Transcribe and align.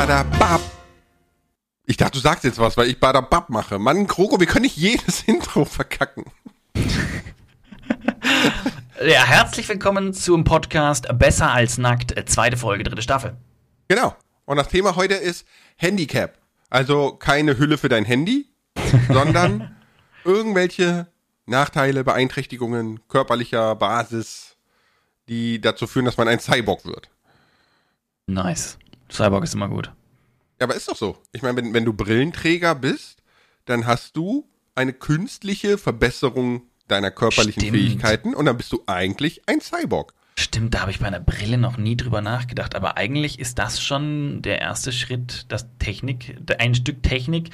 Badabab. 0.00 0.62
Ich 1.84 1.98
dachte, 1.98 2.12
du 2.12 2.20
sagst 2.20 2.44
jetzt 2.44 2.58
was, 2.58 2.78
weil 2.78 2.88
ich 2.88 2.98
Badabab 2.98 3.50
mache. 3.50 3.78
Mann, 3.78 4.06
Kroko, 4.06 4.40
wir 4.40 4.46
können 4.46 4.62
nicht 4.62 4.78
jedes 4.78 5.22
Intro 5.26 5.66
verkacken. 5.66 6.24
Ja, 9.06 9.26
herzlich 9.26 9.68
willkommen 9.68 10.14
zum 10.14 10.44
Podcast 10.44 11.06
Besser 11.18 11.52
als 11.52 11.76
nackt, 11.76 12.16
äh, 12.16 12.24
zweite 12.24 12.56
Folge, 12.56 12.84
dritte 12.84 13.02
Staffel. 13.02 13.36
Genau. 13.88 14.16
Und 14.46 14.56
das 14.56 14.68
Thema 14.68 14.96
heute 14.96 15.16
ist 15.16 15.46
Handicap. 15.76 16.38
Also 16.70 17.12
keine 17.12 17.58
Hülle 17.58 17.76
für 17.76 17.90
dein 17.90 18.06
Handy, 18.06 18.48
sondern 19.08 19.76
irgendwelche 20.24 21.08
Nachteile, 21.44 22.04
Beeinträchtigungen 22.04 23.06
körperlicher 23.08 23.76
Basis, 23.76 24.56
die 25.28 25.60
dazu 25.60 25.86
führen, 25.86 26.06
dass 26.06 26.16
man 26.16 26.26
ein 26.26 26.40
Cyborg 26.40 26.86
wird. 26.86 27.10
Nice. 28.26 28.78
Cyborg 29.10 29.44
ist 29.44 29.54
immer 29.54 29.68
gut. 29.68 29.92
Ja, 30.60 30.66
aber 30.66 30.74
ist 30.74 30.88
doch 30.88 30.96
so. 30.96 31.16
Ich 31.32 31.42
meine, 31.42 31.56
wenn, 31.56 31.72
wenn 31.74 31.84
du 31.84 31.92
Brillenträger 31.92 32.74
bist, 32.74 33.22
dann 33.64 33.86
hast 33.86 34.16
du 34.16 34.46
eine 34.74 34.92
künstliche 34.92 35.78
Verbesserung 35.78 36.62
deiner 36.88 37.10
körperlichen 37.10 37.60
Stimmt. 37.62 37.76
Fähigkeiten 37.76 38.34
und 38.34 38.46
dann 38.46 38.56
bist 38.56 38.72
du 38.72 38.82
eigentlich 38.86 39.42
ein 39.46 39.60
Cyborg. 39.60 40.14
Stimmt, 40.38 40.74
da 40.74 40.80
habe 40.80 40.90
ich 40.90 41.00
bei 41.00 41.06
einer 41.06 41.20
Brille 41.20 41.58
noch 41.58 41.76
nie 41.76 41.96
drüber 41.96 42.20
nachgedacht. 42.20 42.74
Aber 42.74 42.96
eigentlich 42.96 43.38
ist 43.38 43.58
das 43.58 43.80
schon 43.82 44.42
der 44.42 44.60
erste 44.60 44.92
Schritt, 44.92 45.46
dass 45.52 45.66
Technik, 45.78 46.36
ein 46.58 46.74
Stück 46.74 47.02
Technik 47.02 47.50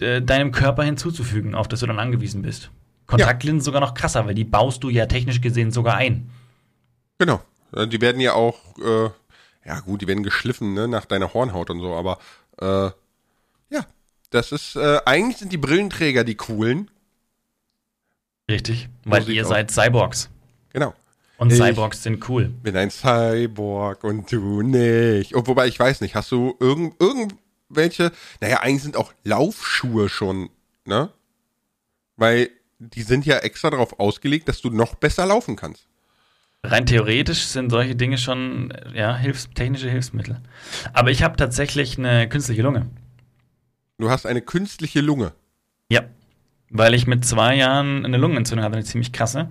äh, 0.00 0.20
deinem 0.20 0.52
Körper 0.52 0.82
hinzuzufügen, 0.84 1.54
auf 1.54 1.68
das 1.68 1.80
du 1.80 1.86
dann 1.86 1.98
angewiesen 1.98 2.42
bist. 2.42 2.70
Kontaktlinsen 3.06 3.64
sogar 3.64 3.80
noch 3.80 3.94
krasser, 3.94 4.26
weil 4.26 4.34
die 4.34 4.44
baust 4.44 4.84
du 4.84 4.88
ja 4.90 5.06
technisch 5.06 5.40
gesehen 5.40 5.72
sogar 5.72 5.96
ein. 5.96 6.30
Genau. 7.18 7.40
Äh, 7.74 7.86
Die 7.86 8.00
werden 8.00 8.20
ja 8.20 8.34
auch, 8.34 8.58
äh, 8.78 9.10
ja 9.64 9.80
gut, 9.80 10.02
die 10.02 10.06
werden 10.06 10.22
geschliffen, 10.22 10.74
ne, 10.74 10.88
nach 10.88 11.04
deiner 11.04 11.32
Hornhaut 11.34 11.70
und 11.70 11.80
so, 11.80 11.94
aber 11.94 12.18
äh, 12.60 12.90
ja, 13.74 13.86
das 14.30 14.52
ist, 14.52 14.76
äh, 14.76 15.00
eigentlich 15.04 15.38
sind 15.38 15.52
die 15.52 15.58
Brillenträger 15.58 16.24
die 16.24 16.34
coolen. 16.36 16.90
Richtig. 18.50 18.88
Weil 19.04 19.28
ihr 19.28 19.44
auch. 19.44 19.50
seid 19.50 19.70
Cyborgs. 19.70 20.28
Genau. 20.72 20.94
Und 21.38 21.52
Ich- 21.52 21.58
Cyborgs 21.58 22.02
sind 22.02 22.28
cool. 22.28 22.48
Bin 22.48 22.76
ein 22.76 22.90
Cyborg 22.90 24.04
und 24.04 24.30
du 24.30 24.62
nicht. 24.62 25.34
Und 25.34 25.46
wobei, 25.46 25.68
ich 25.68 25.78
weiß 25.78 26.00
nicht, 26.00 26.14
hast 26.14 26.30
du 26.32 26.54
irgend, 26.60 27.00
irgendwelche, 27.00 28.12
naja, 28.40 28.58
eigentlich 28.60 28.82
sind 28.82 28.96
auch 28.96 29.12
Laufschuhe 29.24 30.08
schon, 30.08 30.50
ne? 30.84 31.10
Weil 32.16 32.50
die 32.78 33.02
sind 33.02 33.24
ja 33.24 33.38
extra 33.38 33.70
darauf 33.70 33.98
ausgelegt, 34.00 34.48
dass 34.48 34.60
du 34.60 34.70
noch 34.70 34.94
besser 34.96 35.24
laufen 35.26 35.56
kannst. 35.56 35.86
Rein 36.62 36.84
theoretisch 36.84 37.44
sind 37.46 37.70
solche 37.70 37.96
Dinge 37.96 38.18
schon 38.18 38.72
ja, 38.94 39.16
Hilfs 39.16 39.48
technische 39.54 39.88
Hilfsmittel. 39.88 40.40
Aber 40.92 41.10
ich 41.10 41.22
habe 41.22 41.36
tatsächlich 41.36 41.96
eine 41.98 42.28
künstliche 42.28 42.62
Lunge. 42.62 42.86
Du 43.98 44.10
hast 44.10 44.26
eine 44.26 44.42
künstliche 44.42 45.00
Lunge. 45.00 45.32
Ja. 45.88 46.02
Weil 46.68 46.94
ich 46.94 47.06
mit 47.06 47.24
zwei 47.24 47.56
Jahren 47.56 48.04
eine 48.04 48.18
Lungenentzündung 48.18 48.64
hatte, 48.64 48.76
eine 48.76 48.84
ziemlich 48.84 49.12
krasse. 49.12 49.48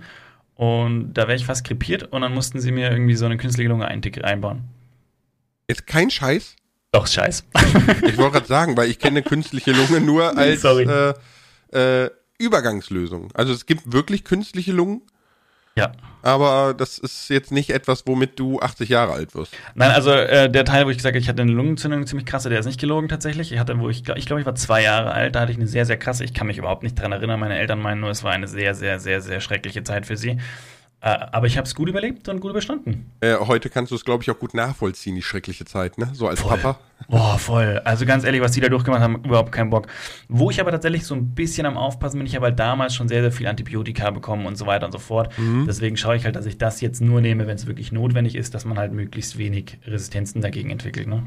Und 0.54 1.14
da 1.14 1.22
wäre 1.22 1.36
ich 1.36 1.46
fast 1.46 1.64
krepiert 1.64 2.04
und 2.12 2.20
dann 2.20 2.34
mussten 2.34 2.60
sie 2.60 2.70
mir 2.70 2.90
irgendwie 2.90 3.14
so 3.14 3.26
eine 3.26 3.38
künstliche 3.38 3.68
Lunge 3.68 3.88
einbauen. 3.88 4.64
Ist 5.66 5.86
kein 5.86 6.10
Scheiß. 6.10 6.56
Doch, 6.92 7.06
scheiß. 7.06 7.44
Ich 8.06 8.18
wollte 8.18 8.32
gerade 8.32 8.46
sagen, 8.46 8.76
weil 8.76 8.90
ich 8.90 8.98
kenne 8.98 9.22
künstliche 9.22 9.72
Lunge 9.72 10.00
nur 10.00 10.36
als 10.36 10.64
äh, 10.64 11.14
äh, 11.72 12.10
Übergangslösung. 12.38 13.30
Also 13.34 13.52
es 13.52 13.66
gibt 13.66 13.92
wirklich 13.92 14.24
künstliche 14.24 14.72
Lungen, 14.72 15.02
ja. 15.80 15.92
aber 16.22 16.74
das 16.74 16.98
ist 16.98 17.28
jetzt 17.28 17.52
nicht 17.52 17.70
etwas, 17.70 18.06
womit 18.06 18.38
du 18.38 18.60
80 18.60 18.88
Jahre 18.88 19.12
alt 19.12 19.34
wirst. 19.34 19.52
Nein, 19.74 19.90
also 19.90 20.10
äh, 20.12 20.50
der 20.50 20.64
Teil, 20.64 20.86
wo 20.86 20.90
ich 20.90 20.96
gesagt 20.96 21.14
habe, 21.14 21.20
ich 21.20 21.28
hatte 21.28 21.42
eine 21.42 21.52
Lungenentzündung, 21.52 22.06
ziemlich 22.06 22.26
krasse, 22.26 22.48
der 22.48 22.60
ist 22.60 22.66
nicht 22.66 22.80
gelogen 22.80 23.08
tatsächlich. 23.08 23.52
Ich 23.52 23.58
hatte, 23.58 23.78
wo 23.78 23.88
ich 23.88 24.04
glaube, 24.04 24.18
ich, 24.18 24.26
glaub, 24.26 24.38
ich 24.38 24.46
war 24.46 24.54
zwei 24.54 24.82
Jahre 24.82 25.12
alt, 25.12 25.34
da 25.34 25.40
hatte 25.40 25.52
ich 25.52 25.58
eine 25.58 25.66
sehr, 25.66 25.86
sehr 25.86 25.96
krasse, 25.96 26.24
ich 26.24 26.34
kann 26.34 26.46
mich 26.46 26.58
überhaupt 26.58 26.82
nicht 26.82 27.00
dran 27.00 27.12
erinnern. 27.12 27.40
Meine 27.40 27.58
Eltern 27.58 27.80
meinen 27.80 28.00
nur, 28.00 28.10
es 28.10 28.24
war 28.24 28.32
eine 28.32 28.48
sehr, 28.48 28.74
sehr, 28.74 29.00
sehr, 29.00 29.20
sehr 29.20 29.40
schreckliche 29.40 29.82
Zeit 29.82 30.06
für 30.06 30.16
sie. 30.16 30.38
Äh, 31.02 31.08
aber 31.32 31.46
ich 31.46 31.56
habe 31.56 31.66
es 31.66 31.74
gut 31.74 31.88
überlebt 31.88 32.28
und 32.28 32.40
gut 32.40 32.50
überstanden. 32.50 33.10
Äh, 33.20 33.36
heute 33.36 33.70
kannst 33.70 33.90
du 33.90 33.96
es, 33.96 34.04
glaube 34.04 34.22
ich, 34.22 34.30
auch 34.30 34.38
gut 34.38 34.52
nachvollziehen, 34.52 35.14
die 35.14 35.22
schreckliche 35.22 35.64
Zeit, 35.64 35.96
ne? 35.96 36.10
So 36.12 36.28
als 36.28 36.42
Papa. 36.42 36.78
Boah, 37.08 37.38
voll. 37.38 37.80
Also 37.84 38.04
ganz 38.04 38.24
ehrlich, 38.24 38.42
was 38.42 38.52
die 38.52 38.60
da 38.60 38.68
durchgemacht 38.68 39.00
haben, 39.00 39.24
überhaupt 39.24 39.50
keinen 39.50 39.70
Bock. 39.70 39.86
Wo 40.28 40.50
ich 40.50 40.60
aber 40.60 40.70
tatsächlich 40.70 41.06
so 41.06 41.14
ein 41.14 41.34
bisschen 41.34 41.64
am 41.64 41.78
Aufpassen 41.78 42.18
bin, 42.18 42.26
ich 42.26 42.36
habe 42.36 42.46
halt 42.46 42.58
damals 42.58 42.94
schon 42.94 43.08
sehr, 43.08 43.22
sehr 43.22 43.32
viel 43.32 43.46
Antibiotika 43.46 44.10
bekommen 44.10 44.44
und 44.44 44.56
so 44.56 44.66
weiter 44.66 44.84
und 44.84 44.92
so 44.92 44.98
fort. 44.98 45.32
Deswegen 45.66 45.96
schaue 45.96 46.16
ich 46.16 46.24
halt, 46.26 46.36
dass 46.36 46.44
ich 46.44 46.58
das 46.58 46.82
jetzt 46.82 47.00
nur 47.00 47.22
nehme, 47.22 47.46
wenn 47.46 47.56
es 47.56 47.66
wirklich 47.66 47.92
notwendig 47.92 48.34
ist, 48.34 48.54
dass 48.54 48.66
man 48.66 48.78
halt 48.78 48.92
möglichst 48.92 49.38
wenig 49.38 49.78
Resistenzen 49.86 50.42
dagegen 50.42 50.70
entwickelt. 50.70 51.08
Ne? 51.08 51.24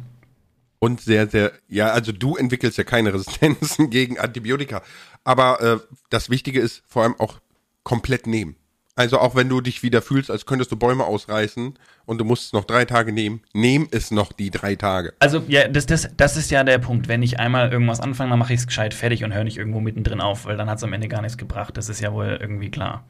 Und 0.77 1.01
sehr, 1.01 1.27
sehr, 1.27 1.53
ja, 1.67 1.91
also 1.91 2.11
du 2.11 2.35
entwickelst 2.35 2.77
ja 2.77 2.83
keine 2.83 3.13
Resistenzen 3.13 3.89
gegen 3.89 4.19
Antibiotika. 4.19 4.83
Aber 5.23 5.61
äh, 5.61 5.95
das 6.09 6.29
Wichtige 6.29 6.59
ist 6.59 6.83
vor 6.85 7.03
allem 7.03 7.15
auch 7.19 7.39
komplett 7.83 8.27
nehmen. 8.27 8.55
Also 8.95 9.17
auch 9.19 9.35
wenn 9.35 9.49
du 9.49 9.59
dich 9.59 9.81
wieder 9.81 10.03
fühlst, 10.03 10.29
als 10.29 10.45
könntest 10.45 10.71
du 10.71 10.75
Bäume 10.75 11.05
ausreißen 11.05 11.79
und 12.05 12.17
du 12.19 12.25
musst 12.25 12.45
es 12.45 12.53
noch 12.53 12.63
drei 12.63 12.85
Tage 12.85 13.11
nehmen, 13.11 13.41
nehm 13.53 13.87
es 13.89 14.11
noch 14.11 14.31
die 14.31 14.51
drei 14.51 14.75
Tage. 14.75 15.13
Also, 15.17 15.43
ja, 15.47 15.67
das, 15.67 15.87
das, 15.87 16.09
das 16.15 16.37
ist 16.37 16.51
ja 16.51 16.63
der 16.63 16.77
Punkt. 16.77 17.07
Wenn 17.07 17.23
ich 17.23 17.39
einmal 17.39 17.71
irgendwas 17.71 18.01
anfange, 18.01 18.29
dann 18.29 18.39
mache 18.39 18.53
ich 18.53 18.59
es 18.59 18.67
gescheit 18.67 18.93
fertig 18.93 19.23
und 19.23 19.33
höre 19.33 19.45
nicht 19.45 19.57
irgendwo 19.57 19.79
mittendrin 19.79 20.21
auf, 20.21 20.45
weil 20.45 20.57
dann 20.57 20.69
hat 20.69 20.77
es 20.77 20.83
am 20.83 20.93
Ende 20.93 21.07
gar 21.07 21.23
nichts 21.23 21.39
gebracht. 21.39 21.75
Das 21.75 21.89
ist 21.89 22.01
ja 22.01 22.13
wohl 22.13 22.37
irgendwie 22.39 22.69
klar. 22.69 23.03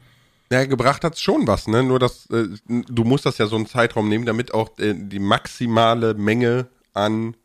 Ja, 0.50 0.64
gebracht 0.64 1.04
hat's 1.04 1.20
schon 1.20 1.46
was, 1.46 1.68
ne? 1.68 1.82
Nur 1.82 1.98
dass 1.98 2.30
äh, 2.30 2.46
du 2.66 3.04
musst 3.04 3.26
das 3.26 3.38
ja 3.38 3.46
so 3.46 3.56
einen 3.56 3.66
Zeitraum 3.66 4.08
nehmen, 4.08 4.24
damit 4.24 4.54
auch 4.54 4.78
äh, 4.78 4.94
die 4.94 5.18
maximale 5.18 6.14
Menge 6.14 6.68
an 6.94 7.36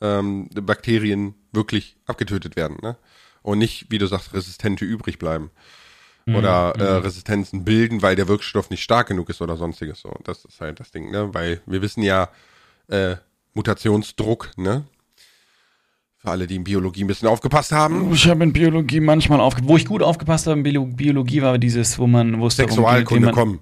ähm, 0.00 0.48
Bakterien 0.54 1.34
wirklich 1.52 1.96
abgetötet 2.06 2.56
werden, 2.56 2.78
ne? 2.82 2.96
Und 3.42 3.58
nicht, 3.58 3.86
wie 3.90 3.98
du 3.98 4.06
sagst, 4.06 4.34
Resistente 4.34 4.84
übrig 4.84 5.18
bleiben. 5.18 5.50
Oder 6.26 6.74
äh, 6.78 6.98
Resistenzen 6.98 7.64
bilden, 7.64 8.02
weil 8.02 8.14
der 8.14 8.28
Wirkstoff 8.28 8.70
nicht 8.70 8.82
stark 8.82 9.08
genug 9.08 9.28
ist 9.30 9.40
oder 9.40 9.56
sonstiges. 9.56 10.00
So, 10.00 10.14
das 10.24 10.44
ist 10.44 10.60
halt 10.60 10.78
das 10.78 10.90
Ding, 10.90 11.10
ne? 11.10 11.32
Weil 11.32 11.60
wir 11.66 11.82
wissen 11.82 12.02
ja, 12.02 12.28
äh, 12.88 13.16
Mutationsdruck, 13.54 14.50
ne? 14.56 14.84
Für 16.18 16.32
alle, 16.32 16.46
die 16.46 16.56
in 16.56 16.64
Biologie 16.64 17.04
ein 17.04 17.06
bisschen 17.06 17.28
aufgepasst 17.28 17.72
haben. 17.72 18.12
Ich 18.12 18.28
habe 18.28 18.44
in 18.44 18.52
Biologie 18.52 19.00
manchmal 19.00 19.40
aufgepasst. 19.40 19.70
Wo 19.70 19.76
ich 19.78 19.86
gut 19.86 20.02
aufgepasst 20.02 20.46
habe 20.46 20.58
in 20.58 20.62
Bio 20.62 20.84
Biologie 20.84 21.40
war 21.40 21.56
dieses, 21.56 21.98
wo 21.98 22.06
man, 22.06 22.40
wie 22.40 22.50
Sexualkunde, 22.50 23.26
man, 23.26 23.34
komm. 23.34 23.58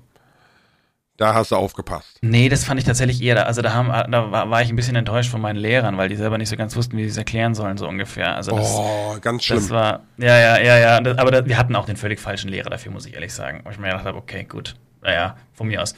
Da 1.19 1.35
hast 1.35 1.51
du 1.51 1.57
aufgepasst. 1.57 2.19
Nee, 2.23 2.49
das 2.49 2.65
fand 2.65 2.79
ich 2.79 2.87
tatsächlich 2.87 3.21
eher. 3.21 3.35
da- 3.35 3.43
Also 3.43 3.61
da, 3.61 3.75
haben, 3.75 3.89
da 3.89 4.31
war, 4.31 4.49
war 4.51 4.63
ich 4.63 4.71
ein 4.71 4.77
bisschen 4.77 4.95
enttäuscht 4.95 5.31
von 5.31 5.41
meinen 5.41 5.57
Lehrern, 5.57 5.97
weil 5.99 6.09
die 6.09 6.15
selber 6.17 6.39
nicht 6.39 6.49
so 6.49 6.57
ganz 6.57 6.77
wussten, 6.77 6.97
wie 6.97 7.03
sie 7.05 7.11
es 7.11 7.17
erklären 7.17 7.55
sollen, 7.57 7.77
so 7.77 7.89
ungefähr. 7.89 8.37
Also 8.37 8.53
das, 8.53 8.73
Oh, 8.77 9.17
ganz 9.21 9.43
schlimm. 9.45 9.59
das 9.59 9.71
war, 9.71 10.05
ja, 10.17 10.39
ja, 10.39 10.59
ja, 10.61 10.79
ja. 10.79 11.01
Das, 11.01 11.19
aber 11.19 11.31
da, 11.33 11.45
wir 11.45 11.59
hatten 11.59 11.75
auch 11.75 11.87
den 11.87 11.97
völlig 11.97 12.21
falschen 12.21 12.49
Lehrer 12.49 12.71
dafür, 12.71 12.93
muss 12.93 13.05
ich 13.05 13.15
ehrlich 13.15 13.35
sagen. 13.35 13.63
Wo 13.65 13.71
ich 13.71 13.79
mir 13.79 13.89
gedacht 13.89 14.05
habe, 14.07 14.17
okay, 14.17 14.45
gut, 14.45 14.77
naja, 15.03 15.37
von 15.55 15.67
mir 15.67 15.83
aus. 15.83 15.95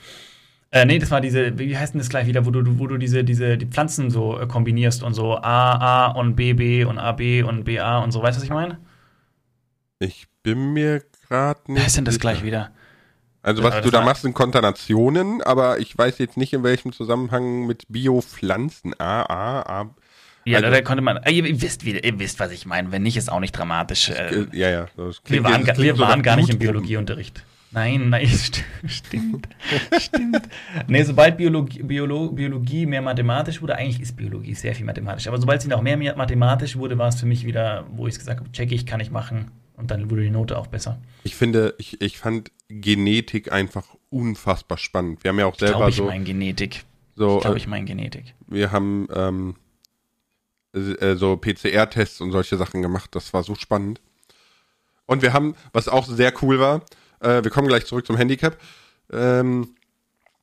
Äh, 0.71 0.87
nee, 0.87 0.99
das 0.99 1.11
war 1.11 1.21
diese, 1.21 1.59
wie 1.59 1.77
heißt 1.77 1.93
denn 1.93 1.99
das 1.99 2.09
gleich 2.09 2.27
wieder, 2.27 2.47
wo 2.47 2.51
du, 2.51 2.79
wo 2.79 2.87
du 2.87 2.97
diese, 2.97 3.23
diese, 3.23 3.59
die 3.59 3.67
Pflanzen 3.67 4.11
so 4.11 4.41
äh, 4.41 4.47
kombinierst 4.47 5.03
und 5.03 5.13
so 5.13 5.37
A, 5.37 6.07
A 6.07 6.13
und 6.13 6.35
B, 6.35 6.55
B 6.55 6.85
und 6.85 6.99
A, 6.99 7.13
B 7.13 7.43
und 7.43 7.65
B, 7.65 7.79
A 7.79 7.99
und 7.99 8.13
so, 8.13 8.23
weißt 8.23 8.39
du, 8.39 8.41
was 8.41 8.45
ich 8.45 8.51
meine? 8.55 8.79
Ich 9.99 10.29
bin 10.43 10.73
mir 10.73 11.03
gerade 11.29 11.61
nicht. 11.67 11.79
Wer 11.81 11.87
ist 11.87 11.97
denn 11.99 12.05
das 12.07 12.15
sicher. 12.15 12.21
gleich 12.23 12.43
wieder? 12.43 12.71
Also 13.43 13.63
Ja, 13.63 13.69
was 13.69 13.75
das 13.77 13.85
du 13.85 13.91
da 13.91 14.03
machst, 14.03 14.23
sind 14.23 14.35
Konternationen, 14.35 15.43
aber 15.43 15.79
ich 15.79 15.97
weiß 15.97 16.19
jetzt 16.19 16.37
nicht 16.37 16.53
in 16.53 16.63
welchem 16.63 16.93
Zusammenhang 16.93 17.67
mit 17.67 17.85
Biopflanzen. 17.89 18.95
A, 19.01 19.23
A, 19.23 19.61
A. 19.81 19.91
Ja, 20.45 20.59
Also- 20.59 20.71
da 20.71 20.81
konnte 20.83 21.03
man, 21.03 21.19
äh, 21.19 21.31
ihr, 21.33 21.45
ihr 21.47 21.61
wisst, 21.63 21.85
wie, 21.85 21.99
ihr 21.99 22.19
wisst, 22.19 22.41
was 22.41 22.51
ich 22.53 22.67
meine. 22.67 22.93
Wenn 22.93 23.03
nicht, 23.03 23.17
ist 23.17 23.31
auch 23.31 23.41
nicht 23.41 23.53
dramatisch. 23.53 24.11
Äh, 24.11 24.47
ja, 24.53 24.71
ja. 24.71 24.87
Das 24.97 25.21
Wir 25.27 25.45
waren, 25.45 25.67
wir 25.67 25.95
so 25.95 26.03
waren 26.03 26.23
gar 26.23 26.37
nicht 26.37 26.51
im. 26.51 26.59
Biologieunterricht. 26.59 27.45
Nein, 27.73 28.09
nein, 28.11 28.27
st 28.29 28.65
stimmt. 28.87 29.47
stimmt. 29.97 30.43
Nee, 30.89 31.05
sobald 31.05 31.37
Biologie, 31.37 31.83
Biolo 31.85 32.31
Biologie 32.33 32.85
mehr 32.85 33.01
mathematisch 33.01 33.63
wurde, 33.63 33.77
eigentlich 33.77 34.01
ist 34.01 34.17
Biologie 34.17 34.55
sehr 34.55 34.75
viel 34.75 34.85
mathematisch, 34.85 35.29
aber 35.29 35.39
sobald 35.39 35.63
sie 35.63 35.69
noch 35.69 35.81
mehr 35.81 35.97
mathematisch 36.17 36.75
wurde, 36.77 36.99
war 36.99 37.09
es 37.09 37.21
für 37.21 37.27
mich 37.27 37.47
wieder, 37.47 37.87
wo 37.93 38.09
ich 38.09 38.15
es 38.15 38.19
gesagt 38.19 38.41
habe, 38.41 38.51
check 38.51 38.73
ich, 38.73 38.87
kann 38.87 38.99
ich 38.99 39.13
machen. 39.13 39.53
Und 39.81 39.91
dann 39.91 40.11
wurde 40.11 40.23
die 40.23 40.31
Note 40.31 40.59
auch 40.59 40.67
besser. 40.67 41.01
Ich 41.25 41.35
finde, 41.35 41.75
ich, 41.79 42.01
ich 42.03 42.19
fand 42.19 42.51
Genetik 42.69 43.51
einfach 43.51 43.87
unfassbar 44.11 44.79
spannend. 44.79 45.25
Wir 45.25 45.31
haben 45.31 45.39
ja 45.39 45.47
auch 45.47 45.55
Ich 45.55 45.61
selber 45.61 45.77
glaube, 45.79 45.91
ich 45.91 45.97
so, 45.97 46.05
meine 46.05 46.25
Genetik. 46.25 46.85
so 47.17 47.37
Ich 47.37 47.43
glaube, 47.43 47.57
äh, 47.57 47.59
ich 47.59 47.67
meine 47.67 47.87
Genetik. 47.87 48.35
wir 48.47 48.71
haben 48.73 49.09
ähm, 49.15 49.57
äh, 50.75 51.17
so 51.17 51.37
PCR-Tests 51.37 52.21
und 52.21 52.31
solche 52.31 52.57
Sachen 52.57 52.83
gemacht. 52.83 53.15
Das 53.15 53.33
war 53.33 53.43
so 53.43 53.55
spannend. 53.55 54.01
Und 55.07 55.23
wir 55.23 55.33
haben, 55.33 55.57
was 55.73 55.89
auch 55.89 56.07
sehr 56.07 56.33
cool 56.43 56.61
war, 56.61 56.83
äh, 57.21 57.43
wir 57.43 57.51
kommen 57.51 57.69
gleich 57.69 57.87
zurück 57.87 58.07
zum 58.07 58.17
Handicap. 58.17 58.59
Ähm, 59.11 59.75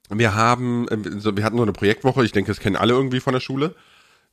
wir 0.09 0.35
haben, 0.35 0.87
äh, 0.87 0.97
so, 1.19 1.37
wir 1.37 1.43
hatten 1.43 1.57
so 1.57 1.63
eine 1.63 1.73
Projektwoche, 1.73 2.25
ich 2.25 2.31
denke, 2.31 2.51
das 2.51 2.59
kennen 2.59 2.75
alle 2.75 2.93
irgendwie 2.93 3.19
von 3.19 3.33
der 3.33 3.39
Schule. 3.39 3.75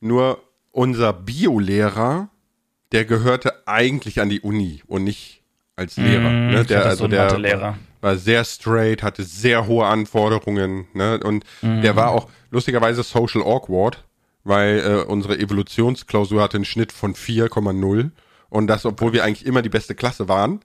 Nur 0.00 0.42
unser 0.72 1.12
Biolehrer, 1.12 2.30
der 2.94 3.04
gehörte 3.04 3.52
eigentlich 3.66 4.20
an 4.20 4.28
die 4.30 4.40
Uni 4.40 4.82
und 4.86 5.04
nicht 5.04 5.42
als 5.76 5.96
Lehrer. 5.98 6.30
Mm, 6.30 6.50
ne? 6.52 6.64
Der, 6.64 6.86
also 6.86 7.04
so 7.04 7.08
der 7.08 7.24
Mathelehrer. 7.24 7.76
war 8.00 8.16
sehr 8.16 8.44
straight, 8.44 9.02
hatte 9.02 9.24
sehr 9.24 9.66
hohe 9.66 9.84
Anforderungen, 9.86 10.86
ne? 10.94 11.18
Und 11.22 11.44
Mhm. 11.62 11.82
der 11.82 11.96
war 11.96 12.10
auch 12.10 12.28
lustigerweise 12.50 13.02
social 13.02 13.42
awkward, 13.42 14.04
weil 14.44 14.78
äh, 14.78 15.04
unsere 15.10 15.36
Evolutionsklausur 15.38 16.40
hatte 16.42 16.56
einen 16.58 16.64
Schnitt 16.64 16.92
von 16.92 17.14
4,0 17.14 18.10
und 18.48 18.66
das, 18.68 18.86
obwohl 18.86 19.12
wir 19.12 19.24
eigentlich 19.24 19.44
immer 19.46 19.62
die 19.62 19.68
beste 19.68 19.94
Klasse 19.96 20.28
waren. 20.28 20.60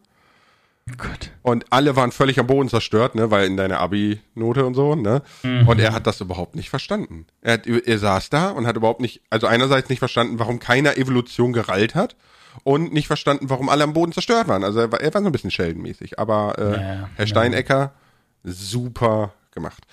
Gott. 0.97 1.31
Und 1.41 1.65
alle 1.71 1.95
waren 1.95 2.12
völlig 2.12 2.39
am 2.39 2.47
Boden 2.47 2.69
zerstört, 2.69 3.15
ne, 3.15 3.31
weil 3.31 3.47
in 3.47 3.57
deiner 3.57 3.80
Abi-Note 3.80 4.65
und 4.65 4.74
so, 4.74 4.95
ne? 4.95 5.21
Mhm. 5.44 5.68
Und 5.68 5.80
er 5.80 5.94
hat 5.94 6.07
das 6.07 6.21
überhaupt 6.21 6.56
nicht 6.56 6.69
verstanden. 6.69 7.25
Er, 7.41 7.53
hat, 7.53 7.68
er 7.68 7.97
saß 7.97 8.30
da 8.30 8.50
und 8.50 8.68
hat 8.68 8.75
überhaupt 8.75 9.01
nicht, 9.01 9.21
also 9.30 9.47
einerseits 9.47 9.89
nicht 9.89 10.00
verstanden, 10.00 10.39
warum 10.39 10.59
keiner 10.59 10.97
Evolution 10.97 11.53
gerallt 11.53 11.95
hat 11.95 12.15
und 12.63 12.94
nicht 12.94 13.07
verstanden, 13.07 13.50
warum 13.50 13.69
alle 13.69 13.83
am 13.83 13.94
Boden 13.94 14.12
zerstört 14.12 14.47
waren. 14.47 14.63
Also 14.63 14.80
er 14.80 14.91
war, 14.91 15.01
er 15.01 15.13
war 15.13 15.21
so 15.21 15.27
ein 15.27 15.31
bisschen 15.31 15.51
Sheldon-mäßig. 15.51 16.19
Aber 16.19 16.57
äh, 16.57 16.81
ja, 16.81 17.09
Herr 17.15 17.27
Steinecker, 17.27 17.80
ja. 18.44 18.51
super 18.51 19.33
gemacht. 19.51 19.83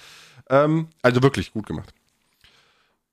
Ähm, 0.49 0.89
also 1.03 1.23
wirklich 1.23 1.53
gut 1.53 1.67
gemacht. 1.67 1.93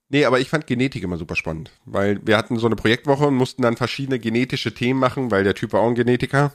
Nee, 0.08 0.26
aber 0.26 0.38
ich 0.38 0.48
fand 0.48 0.66
Genetik 0.66 1.02
immer 1.02 1.16
super 1.16 1.34
spannend, 1.34 1.70
weil 1.86 2.20
wir 2.24 2.36
hatten 2.36 2.58
so 2.58 2.66
eine 2.66 2.76
Projektwoche 2.76 3.26
und 3.26 3.34
mussten 3.34 3.62
dann 3.62 3.76
verschiedene 3.76 4.18
genetische 4.18 4.72
Themen 4.74 5.00
machen, 5.00 5.30
weil 5.30 5.44
der 5.44 5.54
Typ 5.54 5.72
war 5.72 5.80
auch 5.80 5.88
ein 5.88 5.94
Genetiker. 5.94 6.52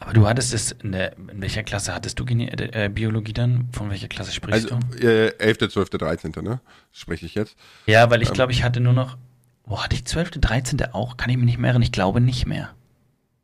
Aber 0.00 0.12
du 0.12 0.26
hattest 0.26 0.54
es, 0.54 0.72
in, 0.72 0.92
der, 0.92 1.16
in 1.18 1.40
welcher 1.40 1.62
Klasse 1.62 1.94
hattest 1.94 2.18
du 2.18 2.24
Gene 2.24 2.50
äh, 2.52 2.88
Biologie 2.88 3.32
dann? 3.32 3.68
Von 3.72 3.90
welcher 3.90 4.08
Klasse 4.08 4.32
sprichst 4.32 4.72
also, 4.72 4.78
du? 4.96 5.06
Äh, 5.06 5.36
11., 5.38 5.70
12., 5.70 5.90
13., 5.90 6.32
ne? 6.42 6.60
Spreche 6.92 7.26
ich 7.26 7.34
jetzt. 7.34 7.56
Ja, 7.86 8.08
weil 8.10 8.22
ich 8.22 8.28
ähm, 8.28 8.34
glaube, 8.34 8.52
ich 8.52 8.62
hatte 8.62 8.80
nur 8.80 8.92
noch, 8.94 9.18
wo 9.64 9.82
hatte 9.82 9.94
ich 9.94 10.04
12., 10.04 10.30
13. 10.32 10.82
auch? 10.92 11.16
Kann 11.16 11.30
ich 11.30 11.36
mich 11.36 11.46
nicht 11.46 11.58
mehr 11.58 11.68
erinnern? 11.68 11.82
Ich 11.82 11.92
glaube 11.92 12.20
nicht 12.20 12.46
mehr. 12.46 12.70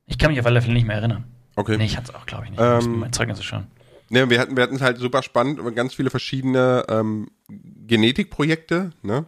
Ich 0.07 0.19
kann 0.19 0.31
mich 0.31 0.41
auf 0.41 0.47
alle 0.47 0.63
Fälle 0.63 0.75
nicht 0.75 0.87
mehr 0.87 0.97
erinnern. 0.97 1.25
Okay. 1.57 1.77
Nee, 1.77 1.85
ich 1.85 1.97
hatte 1.97 2.11
es 2.11 2.15
auch, 2.15 2.27
glaube 2.27 2.45
ich, 2.45 2.51
nicht. 2.51 2.61
Ähm, 2.61 3.01
mein 3.01 3.13
Zeugnis 3.13 3.43
schon. 3.43 3.67
Ne, 4.11 4.29
wir 4.29 4.39
hatten 4.39 4.57
wir 4.57 4.63
hatten 4.63 4.77
es 4.77 4.83
halt 4.83 4.99
super 4.99 5.23
spannend, 5.23 5.61
ganz 5.75 5.95
viele 5.95 6.11
verschiedene 6.11 6.85
ähm, 6.89 7.31
Genetikprojekte, 7.49 8.91
ne? 9.03 9.25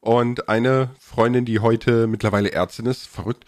Und 0.00 0.48
eine 0.48 0.90
Freundin, 0.98 1.44
die 1.44 1.60
heute 1.60 2.08
mittlerweile 2.08 2.50
Ärztin 2.50 2.86
ist, 2.86 3.06
verrückt, 3.06 3.44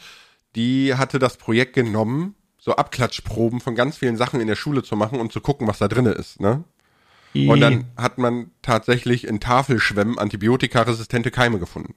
die 0.55 0.95
hatte 0.95 1.19
das 1.19 1.37
Projekt 1.37 1.75
genommen, 1.75 2.37
so 2.65 2.77
Abklatschproben 2.77 3.61
von 3.61 3.75
ganz 3.75 3.99
vielen 3.99 4.17
Sachen 4.17 4.41
in 4.41 4.47
der 4.47 4.57
Schule 4.57 4.83
zu 4.83 4.97
machen 4.97 5.21
und 5.21 5.31
zu 5.31 5.43
gucken, 5.43 5.69
was 5.69 5.79
da 5.79 5.87
drin 5.87 6.07
ist, 6.07 6.41
ne? 6.41 6.65
Und 7.35 7.61
dann 7.61 7.87
hat 7.97 8.17
man 8.17 8.53
tatsächlich 8.63 9.27
in 9.27 9.41
Tafelschwämmen 9.41 10.19
antibiotikaresistente 10.19 11.31
Keime 11.33 11.59
gefunden. 11.59 11.95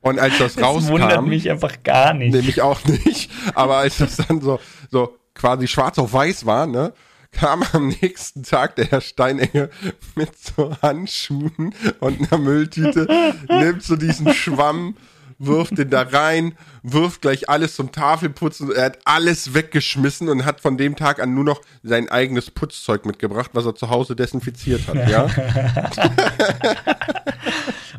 Und 0.00 0.18
als 0.18 0.38
das, 0.38 0.54
das 0.54 0.64
rauskam. 0.64 0.80
Das 0.80 1.02
wundert 1.02 1.26
mich 1.26 1.50
einfach 1.50 1.82
gar 1.84 2.14
nicht. 2.14 2.34
Nämlich 2.34 2.62
auch 2.62 2.82
nicht. 2.86 3.30
Aber 3.54 3.76
als 3.76 3.98
das 3.98 4.16
dann 4.16 4.40
so, 4.40 4.58
so 4.90 5.14
quasi 5.34 5.68
schwarz 5.68 5.98
auf 5.98 6.12
weiß 6.12 6.46
war, 6.46 6.66
ne? 6.66 6.94
kam 7.32 7.62
am 7.72 7.88
nächsten 8.00 8.42
Tag 8.42 8.74
der 8.74 8.86
Herr 8.86 9.02
Steinenge 9.02 9.70
mit 10.16 10.36
so 10.36 10.74
Handschuhen 10.82 11.74
und 12.00 12.32
einer 12.32 12.40
Mülltüte, 12.40 13.06
nimmt 13.48 13.84
so 13.84 13.94
diesen 13.94 14.34
Schwamm, 14.34 14.96
wirft 15.40 15.78
den 15.78 15.90
da 15.90 16.02
rein, 16.02 16.52
wirft 16.82 17.22
gleich 17.22 17.48
alles 17.48 17.74
zum 17.74 17.90
Tafelputzen. 17.90 18.70
Er 18.70 18.84
hat 18.84 18.98
alles 19.04 19.54
weggeschmissen 19.54 20.28
und 20.28 20.44
hat 20.44 20.60
von 20.60 20.76
dem 20.76 20.96
Tag 20.96 21.20
an 21.20 21.34
nur 21.34 21.44
noch 21.44 21.62
sein 21.82 22.08
eigenes 22.08 22.50
Putzzeug 22.50 23.06
mitgebracht, 23.06 23.50
was 23.54 23.64
er 23.66 23.74
zu 23.74 23.88
Hause 23.88 24.14
desinfiziert 24.14 24.86
hat, 24.86 25.08
ja. 25.08 25.26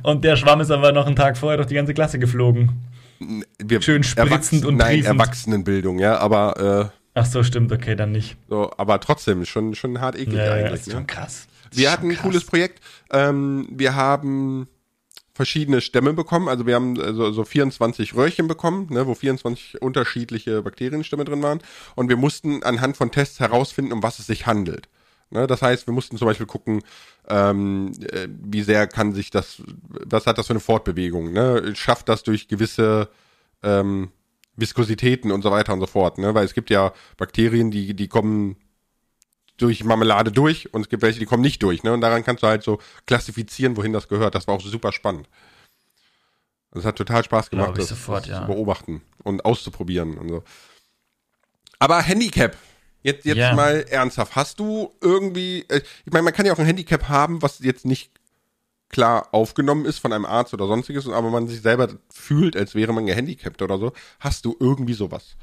und 0.04 0.24
der 0.24 0.36
Schwamm 0.36 0.62
ist 0.62 0.72
aber 0.72 0.92
noch 0.92 1.08
einen 1.08 1.16
Tag 1.16 1.38
vorher 1.38 1.58
durch 1.58 1.68
die 1.68 1.76
ganze 1.76 1.94
Klasse 1.94 2.20
geflogen. 2.20 2.84
Wir 3.60 3.82
Schön 3.82 4.04
spritzend 4.04 4.66
und 4.66 4.78
Nein, 4.78 5.02
triefend. 5.02 5.20
Erwachsenenbildung, 5.20 6.00
ja, 6.00 6.18
aber 6.18 6.92
äh, 6.92 6.98
Ach 7.14 7.26
so, 7.26 7.44
stimmt, 7.44 7.72
okay, 7.72 7.96
dann 7.96 8.12
nicht. 8.12 8.38
So, 8.48 8.72
aber 8.78 9.00
trotzdem, 9.00 9.46
schon, 9.46 9.76
schon 9.76 10.00
hart 10.00 10.16
eklig 10.16 10.38
ja, 10.38 10.54
eigentlich. 10.54 10.70
Ja, 10.70 10.74
ist 10.76 10.88
ne? 10.88 10.94
schon 10.94 11.08
krass. 11.08 11.48
Wir 11.74 11.92
hatten 11.92 12.08
ein 12.08 12.14
krass. 12.14 12.24
cooles 12.24 12.46
Projekt. 12.46 12.82
Ähm, 13.12 13.68
wir 13.70 13.96
haben 13.96 14.68
verschiedene 15.42 15.82
Stämme 15.82 16.14
bekommen. 16.14 16.48
Also 16.48 16.68
wir 16.68 16.76
haben 16.76 17.00
äh, 17.00 17.14
so, 17.14 17.32
so 17.32 17.44
24 17.44 18.14
Röhrchen 18.14 18.48
bekommen, 18.48 18.86
ne, 18.92 19.08
wo 19.08 19.16
24 19.16 19.82
unterschiedliche 19.82 20.62
Bakterienstämme 20.62 21.26
drin 21.26 21.42
waren. 21.42 21.62
Und 21.96 22.10
wir 22.10 22.16
mussten 22.16 22.62
anhand 22.62 22.96
von 22.96 23.10
Tests 23.10 23.40
herausfinden, 23.40 23.92
um 23.92 24.04
was 24.04 24.20
es 24.20 24.28
sich 24.28 24.46
handelt. 24.46 24.88
Ne, 25.32 25.48
das 25.48 25.64
heißt, 25.64 25.88
wir 25.88 25.96
mussten 25.96 26.18
zum 26.18 26.28
Beispiel 26.28 26.46
gucken, 26.46 26.84
ähm, 27.28 27.92
äh, 28.12 28.28
wie 28.30 28.62
sehr 28.62 28.86
kann 28.86 29.14
sich 29.14 29.32
das, 29.32 29.64
was 30.06 30.28
hat 30.28 30.38
das 30.38 30.46
für 30.46 30.54
eine 30.54 30.60
Fortbewegung? 30.60 31.34
Ne? 31.34 31.74
Schafft 31.76 32.08
das 32.08 32.22
durch 32.22 32.48
gewisse 32.48 33.10
ähm, 33.64 34.12
Viskositäten 34.58 35.32
und 35.32 35.42
so 35.42 35.50
weiter 35.50 35.74
und 35.74 35.80
so 35.80 35.88
fort, 35.88 36.20
ne? 36.20 36.36
Weil 36.36 36.46
es 36.46 36.54
gibt 36.54 36.70
ja 36.70 36.94
Bakterien, 37.18 37.72
die, 37.72 37.96
die 37.96 38.08
kommen 38.08 38.58
durch 39.62 39.84
Marmelade 39.84 40.32
durch 40.32 40.74
und 40.74 40.82
es 40.82 40.90
gibt 40.90 41.04
welche, 41.04 41.20
die 41.20 41.26
kommen 41.26 41.42
nicht 41.42 41.62
durch, 41.64 41.84
ne? 41.84 41.94
Und 41.94 42.02
daran 42.02 42.24
kannst 42.24 42.44
du 42.44 42.48
halt 42.48 42.64
so 42.64 42.80
klassifizieren, 43.06 43.78
wohin 43.78 43.94
das 43.94 44.08
gehört. 44.08 44.36
Das 44.36 44.48
war 44.48 44.56
auch 44.56 44.62
super 44.62 44.92
spannend. 44.92 45.28
Es 46.74 46.86
hat 46.86 46.96
total 46.96 47.24
Spaß 47.24 47.50
gemacht, 47.50 47.78
das, 47.78 47.90
sofort, 47.90 48.24
das 48.24 48.30
ja. 48.30 48.42
zu 48.42 48.48
beobachten 48.48 49.02
und 49.24 49.44
auszuprobieren 49.44 50.18
und 50.18 50.30
so. 50.30 50.44
Aber 51.80 52.02
Handicap, 52.02 52.56
jetzt, 53.04 53.26
jetzt 53.26 53.38
yeah. 53.38 53.56
mal 53.56 53.86
ernsthaft. 53.90 54.36
Hast 54.36 54.60
du 54.60 54.94
irgendwie, 55.02 55.66
äh, 55.68 55.82
ich 56.06 56.14
meine, 56.14 56.24
man 56.24 56.34
kann 56.34 56.46
ja 56.46 56.54
auch 56.54 56.60
ein 56.60 56.66
Handicap 56.66 57.10
haben, 57.10 57.42
was 57.42 57.60
jetzt 57.60 57.86
nicht 57.86 58.12
klar 58.90 59.30
aufgenommen 59.32 59.86
ist 59.86 60.00
von 60.00 60.14
einem 60.14 60.26
Arzt 60.26 60.54
oder 60.54 60.68
sonstiges, 60.68 61.08
aber 61.08 61.30
man 61.30 61.48
sich 61.48 61.62
selber 61.62 61.90
fühlt, 62.12 62.56
als 62.56 62.76
wäre 62.76 62.94
man 62.94 63.06
gehandicapt 63.06 63.62
oder 63.62 63.78
so. 63.78 63.94
Hast 64.20 64.46
du 64.46 64.56
irgendwie 64.60 64.94
sowas? 64.94 65.36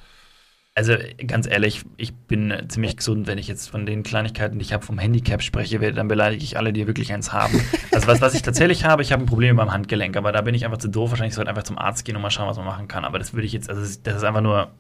Also 0.79 0.95
ganz 1.27 1.49
ehrlich, 1.49 1.83
ich 1.97 2.15
bin 2.15 2.55
ziemlich 2.69 2.97
gesund, 2.97 3.27
wenn 3.27 3.37
ich 3.37 3.49
jetzt 3.49 3.69
von 3.69 3.85
den 3.85 4.05
Kleinigkeiten, 4.05 4.61
die 4.61 4.65
ich 4.65 4.73
habe, 4.73 4.87
vom 4.87 4.97
Handicap 4.97 5.43
spreche, 5.43 5.81
dann 5.93 6.07
beleidige 6.07 6.45
ich 6.45 6.57
alle, 6.57 6.73
die 6.73 6.87
wirklich 6.87 7.13
eins 7.13 7.33
haben. 7.33 7.61
Also 7.91 8.07
was, 8.07 8.21
was 8.21 8.35
ich 8.35 8.43
tatsächlich 8.43 8.85
habe, 8.85 9.03
ich 9.03 9.11
habe 9.11 9.25
ein 9.25 9.27
Problem 9.27 9.57
beim 9.57 9.73
Handgelenk, 9.73 10.17
aber 10.17 10.31
da 10.31 10.41
bin 10.41 10.55
ich 10.55 10.65
einfach 10.65 10.79
zu 10.79 10.87
doof. 10.87 11.11
Wahrscheinlich 11.11 11.35
sollte 11.35 11.49
ich 11.49 11.51
einfach 11.51 11.65
zum 11.65 11.79
Arzt 11.79 12.05
gehen 12.05 12.15
und 12.15 12.23
mal 12.23 12.31
schauen, 12.31 12.47
was 12.47 12.57
man 12.57 12.67
machen 12.67 12.87
kann. 12.87 13.05
Aber 13.05 13.19
das 13.19 13.35
würde 13.35 13.45
ich 13.45 13.53
jetzt, 13.53 13.69
also 13.69 13.81
das 13.81 13.91
ist 13.97 14.25
einfach 14.25 14.41
nur, 14.41 14.71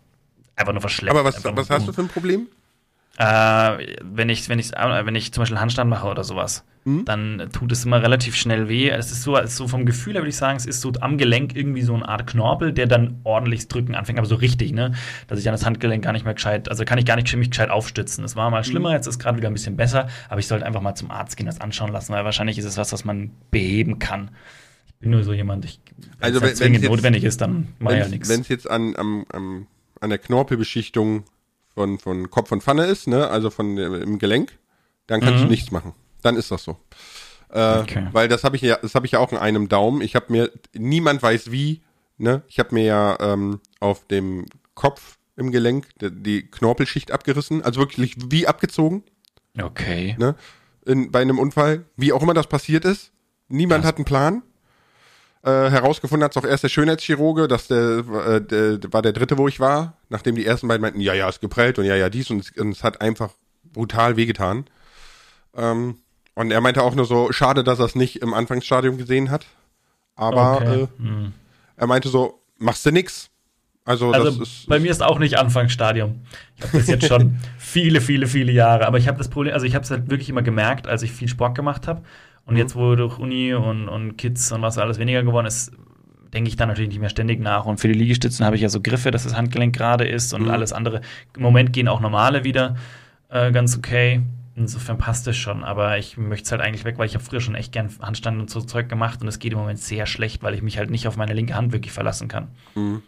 einfach 0.54 0.72
nur 0.72 0.80
verschleppt. 0.80 1.16
Aber 1.16 1.24
was, 1.24 1.44
was 1.44 1.68
hast 1.68 1.88
du 1.88 1.92
für 1.92 2.02
ein 2.02 2.08
Problem? 2.08 2.46
Äh, 3.18 3.96
wenn 4.04 4.28
ich, 4.28 4.48
wenn 4.48 4.60
ich, 4.60 4.70
wenn 4.70 5.14
ich 5.16 5.32
zum 5.32 5.42
Beispiel 5.42 5.58
Handstand 5.58 5.90
mache 5.90 6.06
oder 6.06 6.22
sowas, 6.22 6.64
mhm. 6.84 7.04
dann 7.04 7.48
tut 7.52 7.72
es 7.72 7.84
immer 7.84 8.00
relativ 8.00 8.36
schnell 8.36 8.68
weh. 8.68 8.88
Es 8.90 9.10
ist 9.10 9.24
so, 9.24 9.36
es 9.36 9.50
ist 9.50 9.56
so 9.56 9.66
vom 9.66 9.86
Gefühl 9.86 10.14
her 10.14 10.22
würde 10.22 10.28
ich 10.28 10.36
sagen, 10.36 10.56
es 10.56 10.66
ist 10.66 10.80
so 10.80 10.92
am 11.00 11.18
Gelenk 11.18 11.56
irgendwie 11.56 11.82
so 11.82 11.94
eine 11.94 12.08
Art 12.08 12.28
Knorpel, 12.28 12.72
der 12.72 12.86
dann 12.86 13.20
ordentlich 13.24 13.66
drücken 13.66 13.96
anfängt, 13.96 14.20
aber 14.20 14.28
so 14.28 14.36
richtig, 14.36 14.72
ne? 14.72 14.94
Dass 15.26 15.40
ich 15.40 15.44
dann 15.44 15.52
das 15.52 15.66
Handgelenk 15.66 16.04
gar 16.04 16.12
nicht 16.12 16.24
mehr 16.24 16.34
gescheit, 16.34 16.68
also 16.68 16.84
kann 16.84 16.96
ich 16.98 17.06
gar 17.06 17.16
nicht 17.16 17.34
mich 17.36 17.50
gescheit 17.50 17.70
aufstützen. 17.70 18.22
Es 18.22 18.36
war 18.36 18.50
mal 18.50 18.62
schlimmer, 18.62 18.90
mhm. 18.90 18.94
jetzt 18.94 19.08
ist 19.08 19.18
gerade 19.18 19.36
wieder 19.36 19.48
ein 19.48 19.54
bisschen 19.54 19.76
besser, 19.76 20.06
aber 20.28 20.38
ich 20.38 20.46
sollte 20.46 20.64
einfach 20.64 20.80
mal 20.80 20.94
zum 20.94 21.10
Arzt 21.10 21.36
gehen, 21.36 21.46
das 21.46 21.60
anschauen 21.60 21.90
lassen, 21.90 22.12
weil 22.12 22.24
wahrscheinlich 22.24 22.56
ist 22.56 22.66
es 22.66 22.76
was, 22.76 22.92
was 22.92 23.04
man 23.04 23.32
beheben 23.50 23.98
kann. 23.98 24.30
Ich 24.87 24.94
bin 25.00 25.10
nur 25.10 25.25
so 25.25 25.32
jemand, 25.32 25.64
ich, 25.64 25.80
wenn 25.96 26.10
also, 26.20 26.38
es 26.38 26.44
halt 26.44 26.56
zwingend 26.56 26.84
notwendig 26.84 27.25
ist, 27.25 27.40
dann 27.40 27.66
mache 27.80 27.96
ich 27.96 28.00
ja 28.00 28.08
nichts. 28.08 28.28
Wenn 28.28 28.42
es 28.42 28.48
jetzt 28.48 28.70
an, 28.70 28.94
am, 28.96 29.66
an 30.00 30.08
der 30.08 30.18
Knorpelbeschichtung 30.18 31.25
von, 31.78 32.00
von 32.00 32.28
Kopf 32.28 32.50
und 32.50 32.62
Pfanne 32.62 32.87
ist, 32.87 33.06
ne, 33.06 33.28
also 33.28 33.50
von 33.50 33.78
im 33.78 34.18
Gelenk, 34.18 34.58
dann 35.06 35.20
kannst 35.20 35.37
mhm. 35.38 35.44
du 35.44 35.50
nichts 35.50 35.70
machen. 35.70 35.94
Dann 36.23 36.35
ist 36.35 36.50
das 36.50 36.64
so. 36.64 36.76
Äh, 37.50 37.78
okay. 37.78 38.08
Weil 38.11 38.26
das 38.26 38.42
habe 38.42 38.56
ich 38.56 38.62
ja, 38.62 38.76
das 38.82 38.97
habe 38.97 39.06
ich 39.06 39.12
ja 39.12 39.20
auch 39.20 39.30
in 39.30 39.38
einem 39.38 39.68
Daumen. 39.68 40.00
Ich 40.00 40.16
habe 40.16 40.26
mir, 40.30 40.50
niemand 40.75 41.23
weiß 41.23 41.52
wie, 41.52 41.82
ne? 42.16 42.42
Ich 42.49 42.58
habe 42.58 42.75
mir 42.75 42.85
ja 42.85 43.16
ähm, 43.20 43.61
auf 43.78 44.06
dem 44.08 44.47
Kopf 44.75 45.18
im 45.37 45.52
Gelenk 45.52 45.87
die, 46.00 46.42
Knorpelschicht 46.50 47.12
abgerissen, 47.12 47.62
also 47.62 47.78
wirklich 47.78 48.16
wie 48.28 48.49
abgezogen. 48.49 49.04
Okay. 49.61 50.16
Ne? 50.18 50.35
In, 50.85 51.12
bei 51.12 51.23
einem 51.23 51.38
Unfall, 51.38 51.85
wie 51.97 52.12
auch 52.12 52.23
immer 52.23 52.35
das 52.35 52.49
passiert 52.49 52.85
ist. 52.85 53.12
Niemand 53.47 53.82
Krass. 53.82 53.88
hat 53.88 53.97
einen 53.97 54.04
Plan. 54.04 54.42
Äh, 55.44 55.70
herausgefunden 55.70 56.25
hat 56.25 56.37
es 56.37 56.42
auch 56.42 56.49
erst 56.49 56.64
der 56.64 56.68
Schönheitschirurge, 56.68 57.47
dass 57.47 57.68
der, 57.68 58.04
äh, 58.26 58.40
der, 58.40 58.92
war 58.92 59.02
der 59.02 59.12
dritte, 59.12 59.38
wo 59.38 59.47
ich 59.47 59.61
war, 59.61 59.98
nachdem 60.08 60.34
die 60.34 60.46
ersten 60.46 60.68
beiden 60.68 60.82
meinten, 60.82 61.00
ja, 61.00 61.14
ja, 61.14 61.28
ist 61.28 61.40
geprellt 61.40 61.78
und 61.78 61.84
ja, 61.84 61.96
ja, 61.96 62.08
dies 62.08 62.30
und 62.30 62.40
es, 62.40 62.50
und 62.52 62.70
es 62.70 62.84
hat 62.84 63.00
einfach 63.00 63.30
brutal 63.64 64.16
wehgetan. 64.16 64.66
Ähm, 65.56 65.98
und 66.34 66.50
er 66.50 66.60
meinte 66.60 66.82
auch 66.82 66.94
nur 66.94 67.04
so, 67.04 67.32
schade, 67.32 67.64
dass 67.64 67.78
er 67.78 67.86
es 67.86 67.94
nicht 67.94 68.22
im 68.22 68.32
Anfangsstadium 68.32 68.96
gesehen 68.96 69.30
hat. 69.30 69.46
Aber 70.14 70.56
okay. 70.56 70.82
äh, 70.82 70.88
hm. 70.98 71.32
er 71.76 71.86
meinte 71.86 72.08
so, 72.08 72.42
machst 72.58 72.86
du 72.86 72.90
nix. 72.90 73.30
Also, 73.84 74.12
also 74.12 74.42
ist, 74.42 74.66
bei 74.68 74.78
mir 74.78 74.90
ist 74.90 75.02
auch 75.02 75.18
nicht 75.18 75.38
Anfangsstadium. 75.38 76.20
Ich 76.56 76.62
habe 76.64 76.78
das 76.78 76.88
jetzt 76.88 77.06
schon 77.06 77.38
viele, 77.58 78.00
viele, 78.00 78.26
viele 78.26 78.52
Jahre. 78.52 78.86
Aber 78.86 78.98
ich 78.98 79.08
habe 79.08 79.16
das 79.16 79.28
Problem, 79.30 79.54
also 79.54 79.64
ich 79.64 79.74
habe 79.74 79.84
es 79.84 79.90
halt 79.90 80.10
wirklich 80.10 80.28
immer 80.28 80.42
gemerkt, 80.42 80.86
als 80.86 81.02
ich 81.02 81.10
viel 81.10 81.28
Sport 81.28 81.54
gemacht 81.54 81.88
habe 81.88 82.02
und 82.44 82.56
jetzt, 82.56 82.76
wo 82.76 82.96
durch 82.96 83.18
Uni 83.18 83.54
und, 83.54 83.88
und 83.88 84.16
Kids 84.16 84.52
und 84.52 84.62
was 84.62 84.78
alles 84.78 84.98
weniger 84.98 85.22
geworden 85.22 85.46
ist, 85.46 85.72
denke 86.32 86.49
ich 86.49 86.56
da 86.56 86.66
natürlich 86.66 86.90
nicht 86.90 87.00
mehr 87.00 87.08
ständig 87.08 87.40
nach. 87.40 87.66
Und 87.66 87.80
für 87.80 87.88
die 87.88 87.94
Liegestützen 87.94 88.44
habe 88.44 88.56
ich 88.56 88.62
ja 88.62 88.68
so 88.68 88.80
Griffe, 88.80 89.11
dass 89.11 89.25
das 89.25 89.37
Handgelenk 89.37 89.75
gerade 89.75 90.06
ist 90.06 90.35
und 90.35 90.44
mhm. 90.44 90.50
alles 90.50 90.73
andere. 90.73 91.00
Im 91.37 91.42
Moment 91.42 91.73
gehen 91.73 91.88
auch 91.88 92.00
normale 92.00 92.44
wieder 92.44 92.76
äh, 93.28 93.52
ganz 93.52 93.76
okay. 93.76 94.23
Insofern 94.54 94.99
passt 94.99 95.28
es 95.28 95.37
schon, 95.37 95.62
aber 95.62 95.99
ich 95.99 96.16
möchte 96.16 96.47
es 96.47 96.52
halt 96.52 96.61
eigentlich 96.61 96.85
weg, 96.85 96.99
weil 96.99 97.06
ich 97.06 97.14
habe 97.14 97.25
früher 97.25 97.40
schon 97.40 97.54
echt 97.54 97.73
gern 97.73 97.90
Handstand 98.02 98.40
und 98.40 98.50
so 98.50 98.61
Zeug 98.61 98.88
gemacht 98.88 99.23
und 99.23 99.28
es 99.28 99.38
geht 99.38 99.52
im 99.52 99.58
Moment 99.58 99.78
sehr 99.78 100.04
schlecht, 100.04 100.42
weil 100.42 100.54
ich 100.54 100.62
mich 100.62 100.78
halt 100.78 100.90
nicht 100.90 101.06
auf 101.06 101.16
meine 101.16 101.32
linke 101.32 101.54
Hand 101.54 101.73
wirklich 101.73 101.92
verlassen 101.92 102.26
kann. 102.26 102.49
Mhm. 102.75 103.02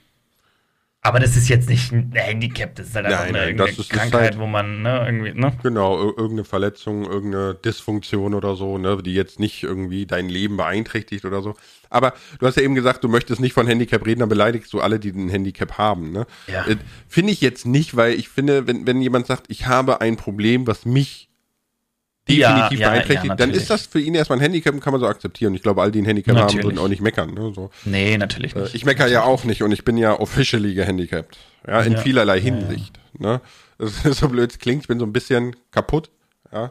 Aber 1.03 1.19
das 1.19 1.35
ist 1.35 1.49
jetzt 1.49 1.71
nicht 1.71 1.93
ein 1.93 2.13
Handicap, 2.15 2.75
das 2.75 2.89
ist 2.89 2.95
halt 2.95 3.07
einfach 3.07 3.25
Nein, 3.33 3.35
eine, 3.35 3.55
nein, 3.55 3.69
eine 3.69 3.85
Krankheit, 3.89 4.13
halt- 4.33 4.39
wo 4.39 4.47
man, 4.47 4.83
ne, 4.83 5.03
irgendwie, 5.07 5.33
ne? 5.33 5.51
Genau, 5.63 5.97
ir- 5.99 6.09
irgendeine 6.19 6.45
Verletzung, 6.45 7.05
irgendeine 7.05 7.55
Dysfunktion 7.55 8.35
oder 8.35 8.55
so, 8.55 8.77
ne, 8.77 8.99
die 9.03 9.15
jetzt 9.15 9.41
nicht 9.41 9.63
irgendwie 9.63 10.05
dein 10.05 10.29
Leben 10.29 10.59
beeinträchtigt 10.59 11.25
oder 11.25 11.41
so. 11.41 11.55
Aber 11.89 12.13
du 12.39 12.47
hast 12.47 12.57
ja 12.59 12.63
eben 12.63 12.75
gesagt, 12.75 13.03
du 13.03 13.09
möchtest 13.09 13.41
nicht 13.41 13.55
von 13.55 13.67
Handicap 13.67 14.05
reden, 14.05 14.21
dann 14.21 14.29
beleidigst 14.29 14.71
du 14.75 14.81
alle, 14.83 15.01
die 15.01 15.09
ein 15.11 15.31
Handicap 15.31 15.79
haben, 15.79 16.13
ne? 16.13 16.27
Ja. 16.49 16.67
Äh, 16.67 16.77
Finde 17.09 17.33
ich 17.33 17.41
jetzt 17.41 17.65
nicht, 17.65 17.97
weil 17.97 18.13
ich 18.13 18.29
finde, 18.29 18.67
wenn, 18.67 18.87
wenn 18.87 19.01
jemand 19.01 19.27
sagt, 19.27 19.47
ich 19.49 19.67
habe 19.67 20.03
ein 20.03 20.17
Problem, 20.19 20.67
was 20.67 20.85
mich 20.85 21.30
definitiv 22.29 22.79
ja, 22.79 22.91
beeinträchtigt, 22.91 23.25
ja, 23.25 23.35
dann 23.35 23.49
natürlich. 23.49 23.63
ist 23.63 23.71
das 23.71 23.87
für 23.87 24.01
ihn 24.01 24.15
erstmal 24.15 24.39
ein 24.39 24.43
Handicap 24.43 24.75
und 24.75 24.81
kann 24.81 24.93
man 24.93 25.01
so 25.01 25.07
akzeptieren. 25.07 25.55
Ich 25.55 25.63
glaube, 25.63 25.83
all 25.83 25.91
die 25.91 26.01
ein 26.01 26.05
Handicap 26.05 26.37
haben, 26.37 26.43
Natürlich. 26.43 26.65
würden 26.65 26.79
auch 26.79 26.89
nicht 26.89 27.03
meckern, 27.03 27.35
ne, 27.35 27.53
so. 27.55 27.71
Nee, 27.85 28.17
natürlich 28.19 28.55
Äh, 28.55 28.61
nicht. 28.61 28.75
Ich 28.75 28.85
meckere 28.85 29.09
ja 29.09 29.23
auch 29.25 29.45
nicht 29.45 29.63
und 29.63 29.73
ich 29.73 29.85
bin 29.85 29.97
ja 29.97 30.19
officially 30.19 30.75
gehandicapt. 30.75 31.39
Ja, 31.67 31.83
in 31.83 31.93
Ja. 31.95 31.99
vielerlei 31.99 32.39
Ja, 32.39 32.45
ja. 32.45 32.55
Hinsicht. 32.57 33.01
Ne? 33.19 33.41
Das 33.79 34.05
ist 34.05 34.19
so 34.19 34.29
blöd 34.29 34.51
es 34.51 34.59
klingt, 34.59 34.83
ich 34.83 34.89
bin 34.89 34.99
so 34.99 35.07
ein 35.07 35.13
bisschen 35.13 35.57
kaputt. 35.71 36.11
Ja. 36.53 36.71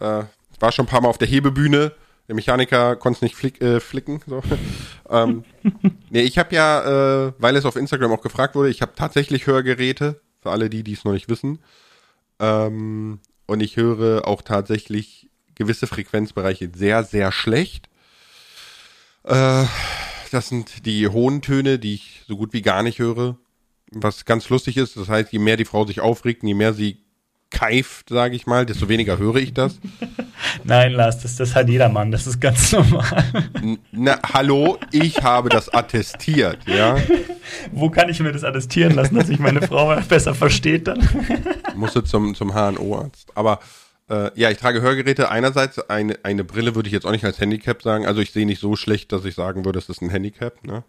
Äh, 0.00 0.24
ich 0.52 0.60
war 0.60 0.72
schon 0.72 0.84
ein 0.86 0.88
paar 0.88 1.00
Mal 1.00 1.08
auf 1.08 1.18
der 1.18 1.28
Hebebühne. 1.28 1.92
Der 2.26 2.34
Mechaniker 2.34 2.96
konnte 2.96 3.18
es 3.18 3.22
nicht 3.22 3.36
flick, 3.36 3.60
äh, 3.62 3.78
flicken. 3.78 4.20
So. 4.26 4.42
ähm, 5.10 5.44
nee, 6.10 6.22
ich 6.22 6.38
habe 6.38 6.54
ja, 6.54 7.26
äh, 7.28 7.32
weil 7.38 7.54
es 7.54 7.64
auf 7.64 7.76
Instagram 7.76 8.10
auch 8.12 8.20
gefragt 8.20 8.56
wurde, 8.56 8.68
ich 8.68 8.82
habe 8.82 8.92
tatsächlich 8.96 9.46
Hörgeräte, 9.46 10.20
für 10.42 10.50
alle 10.50 10.68
die, 10.70 10.82
die 10.82 10.92
es 10.94 11.04
noch 11.04 11.12
nicht 11.12 11.28
wissen. 11.28 11.60
Ähm, 12.40 13.20
und 13.50 13.60
ich 13.60 13.76
höre 13.76 14.28
auch 14.28 14.42
tatsächlich 14.42 15.28
gewisse 15.56 15.88
Frequenzbereiche 15.88 16.70
sehr, 16.72 17.02
sehr 17.02 17.32
schlecht. 17.32 17.88
Äh, 19.24 19.64
das 20.30 20.48
sind 20.48 20.86
die 20.86 21.08
hohen 21.08 21.42
Töne, 21.42 21.80
die 21.80 21.94
ich 21.94 22.22
so 22.28 22.36
gut 22.36 22.52
wie 22.52 22.62
gar 22.62 22.84
nicht 22.84 23.00
höre. 23.00 23.36
Was 23.90 24.24
ganz 24.24 24.48
lustig 24.50 24.76
ist, 24.76 24.96
das 24.96 25.08
heißt, 25.08 25.32
je 25.32 25.40
mehr 25.40 25.56
die 25.56 25.64
Frau 25.64 25.84
sich 25.84 26.00
aufregt, 26.00 26.42
und 26.42 26.48
je 26.48 26.54
mehr 26.54 26.72
sie 26.74 26.98
keift, 27.50 28.08
sage 28.08 28.36
ich 28.36 28.46
mal, 28.46 28.64
desto 28.64 28.88
weniger 28.88 29.18
höre 29.18 29.36
ich 29.36 29.52
das. 29.52 29.80
Nein, 30.64 30.92
Lars, 30.92 31.18
das, 31.18 31.34
das 31.36 31.54
hat 31.56 31.68
jeder 31.68 31.88
Mann, 31.88 32.12
das 32.12 32.28
ist 32.28 32.40
ganz 32.40 32.70
normal. 32.72 33.24
Na, 33.90 34.18
hallo, 34.32 34.78
ich 34.92 35.22
habe 35.22 35.48
das 35.48 35.74
attestiert, 35.74 36.58
ja. 36.66 36.96
Wo 37.72 37.90
kann 37.90 38.08
ich 38.08 38.20
mir 38.20 38.30
das 38.30 38.44
attestieren 38.44 38.94
lassen, 38.94 39.16
dass 39.16 39.28
ich 39.28 39.40
meine 39.40 39.62
Frau 39.62 40.00
besser 40.08 40.34
versteht 40.34 40.86
dann? 40.86 41.00
Musste 41.74 42.04
zum, 42.04 42.34
zum 42.34 42.52
HNO-Arzt. 42.52 43.32
Aber 43.34 43.60
äh, 44.08 44.30
ja, 44.34 44.50
ich 44.50 44.58
trage 44.58 44.82
Hörgeräte. 44.82 45.30
Einerseits 45.30 45.78
eine, 45.90 46.18
eine 46.22 46.44
Brille 46.44 46.74
würde 46.74 46.88
ich 46.88 46.92
jetzt 46.92 47.06
auch 47.06 47.12
nicht 47.12 47.24
als 47.24 47.40
Handicap 47.40 47.82
sagen. 47.82 48.06
Also 48.06 48.20
ich 48.20 48.32
sehe 48.32 48.46
nicht 48.46 48.60
so 48.60 48.76
schlecht, 48.76 49.12
dass 49.12 49.24
ich 49.24 49.34
sagen 49.34 49.64
würde, 49.64 49.78
es 49.78 49.88
ist 49.88 50.02
ein 50.02 50.10
Handicap. 50.10 50.64
Ne? 50.64 50.84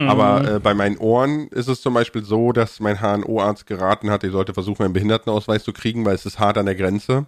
Aber 0.00 0.48
äh, 0.48 0.60
bei 0.60 0.74
meinen 0.74 0.96
Ohren 0.98 1.48
ist 1.48 1.66
es 1.66 1.80
zum 1.80 1.94
Beispiel 1.94 2.22
so, 2.22 2.52
dass 2.52 2.78
mein 2.78 3.00
HNO-Arzt 3.00 3.66
geraten 3.66 4.10
hat, 4.10 4.22
ich 4.22 4.30
sollte 4.30 4.54
versuchen, 4.54 4.84
einen 4.84 4.92
Behindertenausweis 4.92 5.64
zu 5.64 5.72
kriegen, 5.72 6.04
weil 6.04 6.14
es 6.14 6.24
ist 6.24 6.38
hart 6.38 6.56
an 6.56 6.66
der 6.66 6.76
Grenze. 6.76 7.26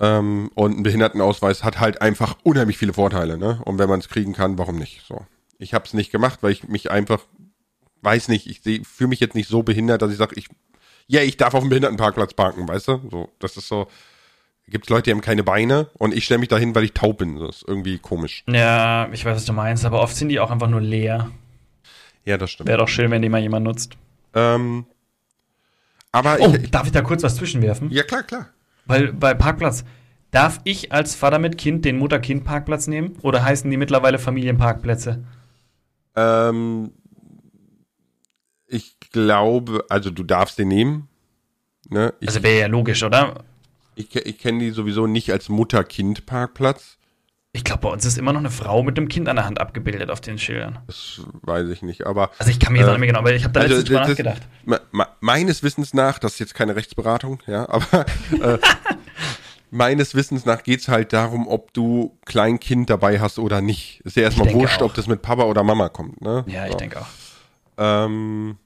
Ähm, 0.00 0.50
und 0.54 0.78
ein 0.78 0.82
Behindertenausweis 0.82 1.62
hat 1.62 1.78
halt 1.78 2.02
einfach 2.02 2.36
unheimlich 2.42 2.76
viele 2.76 2.92
Vorteile. 2.92 3.38
Ne? 3.38 3.60
Und 3.64 3.78
wenn 3.78 3.88
man 3.88 4.00
es 4.00 4.08
kriegen 4.08 4.32
kann, 4.32 4.58
warum 4.58 4.76
nicht? 4.76 5.04
So. 5.06 5.24
Ich 5.58 5.74
habe 5.74 5.84
es 5.84 5.94
nicht 5.94 6.10
gemacht, 6.10 6.40
weil 6.42 6.50
ich 6.50 6.66
mich 6.66 6.90
einfach, 6.90 7.20
weiß 8.02 8.28
nicht, 8.28 8.48
ich 8.48 8.86
fühle 8.86 9.08
mich 9.08 9.20
jetzt 9.20 9.36
nicht 9.36 9.48
so 9.48 9.62
behindert, 9.62 10.02
dass 10.02 10.10
ich 10.10 10.18
sage, 10.18 10.34
ich, 10.34 10.48
ja, 11.06 11.20
ich 11.22 11.36
darf 11.36 11.54
auf 11.54 11.60
dem 11.60 11.68
Behindertenparkplatz 11.68 12.34
parken, 12.34 12.66
weißt 12.68 12.88
du? 12.88 13.00
So, 13.10 13.28
das 13.38 13.56
ist 13.56 13.68
so, 13.68 13.86
gibt 14.68 14.88
Leute, 14.90 15.02
die 15.04 15.10
haben 15.12 15.20
keine 15.20 15.44
Beine 15.44 15.88
und 15.94 16.14
ich 16.14 16.24
stelle 16.24 16.38
mich 16.40 16.48
dahin, 16.48 16.74
weil 16.74 16.84
ich 16.84 16.92
taub 16.92 17.18
bin. 17.18 17.38
Das 17.38 17.56
ist 17.56 17.64
irgendwie 17.68 17.98
komisch. 17.98 18.44
Ja, 18.48 19.08
ich 19.12 19.24
weiß, 19.24 19.36
was 19.36 19.44
du 19.44 19.52
meinst, 19.52 19.84
aber 19.84 20.00
oft 20.00 20.16
sind 20.16 20.28
die 20.30 20.40
auch 20.40 20.50
einfach 20.50 20.68
nur 20.68 20.80
leer. 20.80 21.30
Ja, 22.24 22.38
das 22.38 22.50
stimmt. 22.52 22.68
Wäre 22.68 22.78
doch 22.78 22.88
schön, 22.88 23.10
wenn 23.10 23.20
die 23.22 23.28
mal 23.28 23.42
jemand 23.42 23.64
nutzt. 23.64 23.96
Ähm, 24.34 24.86
aber 26.10 26.38
Oh, 26.40 26.54
ich, 26.54 26.64
ich, 26.64 26.70
darf 26.70 26.86
ich 26.86 26.92
da 26.92 27.02
kurz 27.02 27.22
was 27.22 27.36
zwischenwerfen? 27.36 27.90
ja 27.90 28.02
klar, 28.02 28.22
klar. 28.22 28.48
Weil 28.86 29.12
bei 29.12 29.34
Parkplatz, 29.34 29.84
darf 30.30 30.60
ich 30.64 30.90
als 30.92 31.14
Vater 31.14 31.38
mit 31.38 31.58
Kind 31.58 31.84
den 31.84 31.98
Mutter-Kind-Parkplatz 31.98 32.86
nehmen? 32.86 33.16
Oder 33.22 33.42
heißen 33.44 33.70
die 33.70 33.76
mittlerweile 33.76 34.18
Familienparkplätze? 34.18 35.24
Ähm, 36.16 36.92
ich 38.66 38.96
glaube, 39.12 39.84
also 39.88 40.10
du 40.10 40.22
darfst 40.24 40.58
den 40.58 40.68
nehmen. 40.68 41.08
Ne? 41.88 42.14
Ich, 42.20 42.28
Also 42.28 42.42
wäre 42.42 42.60
ja 42.60 42.66
logisch, 42.66 43.02
oder? 43.02 43.44
ich, 43.94 44.14
ich 44.16 44.38
kenne 44.38 44.58
die 44.60 44.70
sowieso 44.70 45.06
nicht 45.06 45.30
als 45.30 45.48
Mutter-Kind-Parkplatz. 45.48 46.96
Ich 47.52 47.62
glaube, 47.62 47.82
bei 47.82 47.88
uns 47.90 48.04
ist 48.04 48.18
immer 48.18 48.32
noch 48.32 48.40
eine 48.40 48.50
Frau 48.50 48.82
mit 48.82 48.98
einem 48.98 49.06
Kind 49.08 49.28
an 49.28 49.36
der 49.36 49.44
Hand 49.44 49.60
abgebildet 49.60 50.10
auf 50.10 50.20
den 50.20 50.38
Schildern. 50.38 50.80
Das 50.88 51.20
weiß 51.42 51.68
ich 51.68 51.82
nicht, 51.82 52.04
aber 52.04 52.32
Also 52.38 52.50
ich 52.50 52.58
kann 52.58 52.72
mir 52.72 52.80
jetzt 52.80 52.88
Äh, 52.88 52.90
auch 52.90 52.94
nicht 52.94 53.00
mehr 53.00 53.06
genau, 53.08 53.20
aber 53.20 53.32
ich 53.32 53.44
habe 53.44 53.52
da 53.52 53.60
also 53.60 53.74
letztens 53.76 53.88
drüber 53.96 54.08
nachgedacht. 54.08 54.42
Me- 54.64 54.80
me- 54.90 55.06
meines 55.20 55.62
Wissens 55.62 55.94
nach, 55.94 56.18
das 56.18 56.32
ist 56.32 56.38
jetzt 56.40 56.54
keine 56.54 56.74
Rechtsberatung, 56.74 57.40
ja, 57.46 57.68
aber 57.68 58.06
äh, 58.40 58.58
meines 59.70 60.16
Wissens 60.16 60.44
nach 60.44 60.64
geht's 60.64 60.88
halt 60.88 61.12
darum, 61.12 61.46
ob 61.46 61.72
du 61.74 62.18
Kleinkind 62.24 62.90
dabei 62.90 63.20
hast 63.20 63.38
oder 63.38 63.60
nicht. 63.60 64.00
Ist 64.00 64.16
ja 64.16 64.24
erstmal 64.24 64.52
wurscht, 64.52 64.80
auch. 64.82 64.86
ob 64.86 64.94
das 64.94 65.06
mit 65.06 65.22
Papa 65.22 65.44
oder 65.44 65.62
Mama 65.62 65.88
kommt, 65.90 66.20
ne? 66.20 66.44
Ja, 66.48 66.66
ich 66.66 66.72
So. 66.72 66.78
denke 66.78 67.00
auch. 67.00 67.06
Ähm, 67.76 68.58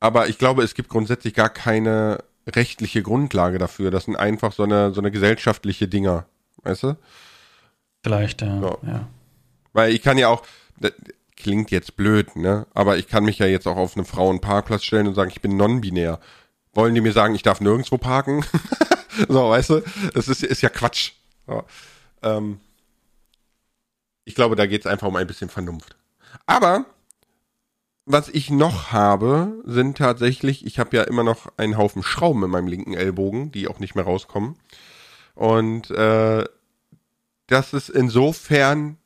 aber 0.00 0.28
ich 0.28 0.38
glaube, 0.38 0.62
es 0.62 0.74
gibt 0.74 0.88
grundsätzlich 0.88 1.34
gar 1.34 1.48
keine 1.48 2.24
rechtliche 2.46 3.02
Grundlage 3.02 3.58
dafür. 3.58 3.90
Das 3.90 4.04
sind 4.04 4.16
einfach 4.16 4.52
so 4.52 4.64
eine, 4.64 4.92
so 4.92 5.00
eine 5.00 5.10
gesellschaftliche 5.10 5.88
Dinger, 5.88 6.26
weißt 6.62 6.82
du? 6.82 6.96
Vielleicht, 8.02 8.42
ja. 8.42 8.60
Ja. 8.60 8.78
ja. 8.84 9.08
Weil 9.72 9.92
ich 9.92 10.02
kann 10.02 10.18
ja 10.18 10.28
auch, 10.28 10.42
klingt 11.36 11.70
jetzt 11.70 11.96
blöd, 11.96 12.36
ne? 12.36 12.66
Aber 12.74 12.98
ich 12.98 13.06
kann 13.06 13.24
mich 13.24 13.38
ja 13.38 13.46
jetzt 13.46 13.66
auch 13.66 13.76
auf 13.76 13.96
einen 13.96 14.06
Frauenparkplatz 14.06 14.84
stellen 14.84 15.06
und 15.06 15.14
sagen, 15.14 15.30
ich 15.30 15.40
bin 15.40 15.56
non-binär. 15.56 16.18
Wollen 16.74 16.94
die 16.94 17.00
mir 17.00 17.12
sagen, 17.12 17.34
ich 17.34 17.42
darf 17.42 17.60
nirgendwo 17.60 17.98
parken? 17.98 18.44
so, 19.28 19.50
weißt 19.50 19.70
du? 19.70 19.82
Das 20.14 20.28
ist, 20.28 20.42
ist 20.42 20.62
ja 20.62 20.68
Quatsch. 20.68 21.12
So. 21.46 21.64
Ähm, 22.22 22.60
ich 24.24 24.34
glaube, 24.34 24.56
da 24.56 24.66
geht 24.66 24.82
es 24.82 24.86
einfach 24.86 25.08
um 25.08 25.16
ein 25.16 25.26
bisschen 25.26 25.48
Vernunft. 25.48 25.96
Aber 26.46 26.86
was 28.04 28.28
ich 28.28 28.50
noch 28.50 28.92
habe, 28.92 29.62
sind 29.64 29.96
tatsächlich, 29.96 30.66
ich 30.66 30.78
habe 30.78 30.96
ja 30.96 31.04
immer 31.04 31.22
noch 31.22 31.52
einen 31.56 31.76
Haufen 31.76 32.02
Schrauben 32.02 32.42
in 32.42 32.50
meinem 32.50 32.66
linken 32.66 32.94
Ellbogen, 32.94 33.52
die 33.52 33.68
auch 33.68 33.78
nicht 33.78 33.94
mehr 33.94 34.04
rauskommen. 34.04 34.56
Und 35.34 35.90
äh, 35.90 36.44
das 37.46 37.72
ist 37.72 37.88
insofern, 37.88 38.98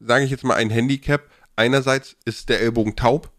sage 0.00 0.24
ich 0.24 0.30
jetzt 0.30 0.44
mal, 0.44 0.54
ein 0.54 0.70
Handicap. 0.70 1.30
Einerseits 1.56 2.16
ist 2.24 2.48
der 2.48 2.60
Ellbogen 2.60 2.96
taub. 2.96 3.30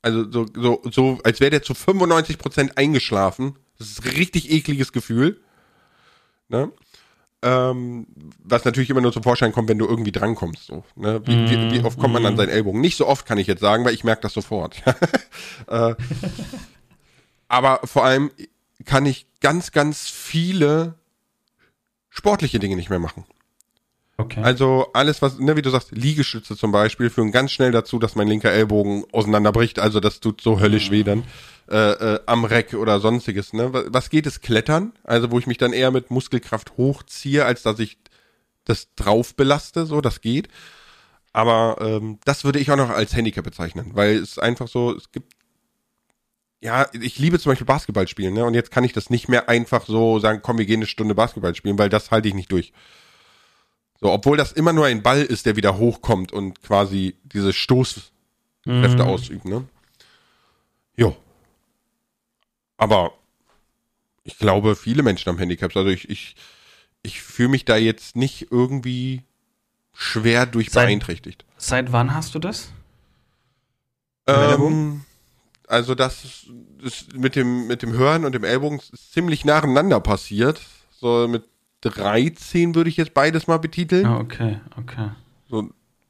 Also 0.00 0.30
so, 0.30 0.46
so, 0.54 0.82
so 0.90 1.18
als 1.24 1.40
wäre 1.40 1.50
der 1.50 1.62
zu 1.62 1.72
95% 1.72 2.76
eingeschlafen. 2.76 3.58
Das 3.78 3.88
ist 3.88 4.04
ein 4.04 4.10
richtig 4.10 4.50
ekliges 4.50 4.92
Gefühl. 4.92 5.40
Ne? 6.48 6.70
Ähm, 7.44 8.06
was 8.42 8.64
natürlich 8.64 8.88
immer 8.88 9.02
nur 9.02 9.12
zum 9.12 9.22
Vorschein 9.22 9.52
kommt, 9.52 9.68
wenn 9.68 9.78
du 9.78 9.86
irgendwie 9.86 10.12
drankommst. 10.12 10.64
So, 10.64 10.82
ne? 10.96 11.20
wie, 11.26 11.50
wie, 11.50 11.72
wie 11.72 11.84
oft 11.84 11.98
kommt 11.98 12.14
man 12.14 12.24
an 12.24 12.38
seinen 12.38 12.48
Ellbogen? 12.48 12.80
Nicht 12.80 12.96
so 12.96 13.06
oft 13.06 13.26
kann 13.26 13.36
ich 13.36 13.46
jetzt 13.46 13.60
sagen, 13.60 13.84
weil 13.84 13.92
ich 13.92 14.02
merke 14.02 14.22
das 14.22 14.32
sofort. 14.32 14.82
äh, 15.66 15.94
aber 17.48 17.80
vor 17.84 18.04
allem 18.06 18.30
kann 18.86 19.04
ich 19.04 19.26
ganz, 19.40 19.72
ganz 19.72 20.08
viele 20.08 20.94
sportliche 22.08 22.58
Dinge 22.58 22.76
nicht 22.76 22.88
mehr 22.88 22.98
machen. 22.98 23.24
Okay. 24.16 24.40
Also 24.42 24.88
alles, 24.94 25.20
was, 25.20 25.38
ne, 25.38 25.56
wie 25.56 25.62
du 25.62 25.70
sagst, 25.70 25.90
Liegestütze 25.90 26.56
zum 26.56 26.72
Beispiel, 26.72 27.10
führen 27.10 27.30
ganz 27.30 27.50
schnell 27.52 27.72
dazu, 27.72 27.98
dass 27.98 28.14
mein 28.14 28.28
linker 28.28 28.52
Ellbogen 28.52 29.04
auseinanderbricht. 29.12 29.80
Also 29.80 30.00
das 30.00 30.20
tut 30.20 30.40
so 30.40 30.60
höllisch 30.60 30.90
weh 30.90 31.02
dann. 31.02 31.24
Äh, 31.68 31.76
äh, 32.14 32.20
am 32.26 32.44
Reck 32.44 32.74
oder 32.74 33.00
sonstiges. 33.00 33.52
Ne? 33.54 33.70
Was- 33.72 34.10
geht 34.10 34.26
es? 34.26 34.40
Klettern? 34.42 34.92
Also 35.02 35.30
wo 35.30 35.38
ich 35.38 35.46
mich 35.46 35.56
dann 35.58 35.72
eher 35.72 35.90
mit 35.90 36.10
Muskelkraft 36.10 36.76
hochziehe, 36.76 37.44
als 37.44 37.62
dass 37.62 37.78
ich 37.78 37.96
das 38.64 38.94
drauf 38.96 39.34
belaste. 39.34 39.86
So, 39.86 40.00
das 40.02 40.20
geht. 40.20 40.48
Aber 41.32 41.78
ähm, 41.80 42.18
das 42.24 42.44
würde 42.44 42.58
ich 42.58 42.70
auch 42.70 42.76
noch 42.76 42.90
als 42.90 43.14
Handicap 43.16 43.44
bezeichnen, 43.44 43.90
weil 43.94 44.16
es 44.16 44.38
einfach 44.38 44.68
so, 44.68 44.94
es 44.94 45.10
gibt 45.10 45.32
ja, 46.60 46.86
ich 46.98 47.18
liebe 47.18 47.38
zum 47.38 47.50
Beispiel 47.52 47.66
Basketball 47.66 48.08
spielen, 48.08 48.32
ne? 48.32 48.44
Und 48.46 48.54
jetzt 48.54 48.70
kann 48.70 48.84
ich 48.84 48.94
das 48.94 49.10
nicht 49.10 49.28
mehr 49.28 49.50
einfach 49.50 49.84
so 49.84 50.18
sagen, 50.18 50.40
komm, 50.42 50.56
wir 50.56 50.64
gehen 50.64 50.78
eine 50.78 50.86
Stunde 50.86 51.14
Basketball 51.14 51.54
spielen, 51.54 51.76
weil 51.78 51.90
das 51.90 52.10
halte 52.10 52.28
ich 52.28 52.34
nicht 52.34 52.50
durch. 52.52 52.72
So, 54.00 54.10
obwohl 54.10 54.36
das 54.38 54.52
immer 54.52 54.72
nur 54.72 54.86
ein 54.86 55.02
Ball 55.02 55.22
ist, 55.22 55.44
der 55.44 55.56
wieder 55.56 55.76
hochkommt 55.76 56.32
und 56.32 56.62
quasi 56.62 57.16
diese 57.24 57.52
Stoßkräfte 57.52 58.12
Mhm. 58.66 59.00
ausübt, 59.00 59.44
ne? 59.44 59.64
Jo. 60.96 61.14
Aber 62.76 63.12
ich 64.24 64.38
glaube, 64.38 64.76
viele 64.76 65.02
Menschen 65.02 65.28
haben 65.28 65.38
Handicaps. 65.38 65.76
Also 65.76 65.90
ich, 65.90 66.08
ich, 66.08 66.34
ich 67.02 67.22
fühle 67.22 67.50
mich 67.50 67.64
da 67.64 67.76
jetzt 67.76 68.16
nicht 68.16 68.50
irgendwie 68.50 69.22
schwer 69.92 70.46
durch 70.46 70.70
beeinträchtigt. 70.70 71.44
Seit 71.56 71.92
wann 71.92 72.14
hast 72.14 72.34
du 72.34 72.38
das? 72.38 72.72
Ähm, 74.26 75.02
also 75.68 75.94
das 75.94 76.24
ist, 76.24 76.46
ist 76.82 77.16
mit 77.16 77.36
dem 77.36 77.66
mit 77.66 77.82
dem 77.82 77.92
Hören 77.92 78.24
und 78.24 78.32
dem 78.32 78.44
Ellbogen 78.44 78.80
ziemlich 79.12 79.44
nacheinander 79.44 80.00
passiert. 80.00 80.60
So 80.90 81.28
mit 81.28 81.44
13 81.82 82.74
würde 82.74 82.90
ich 82.90 82.96
jetzt 82.96 83.14
beides 83.14 83.46
mal 83.46 83.58
betiteln. 83.58 84.06
Ah, 84.06 84.18
okay, 84.18 84.60
okay. 84.78 85.10
So 85.50 85.68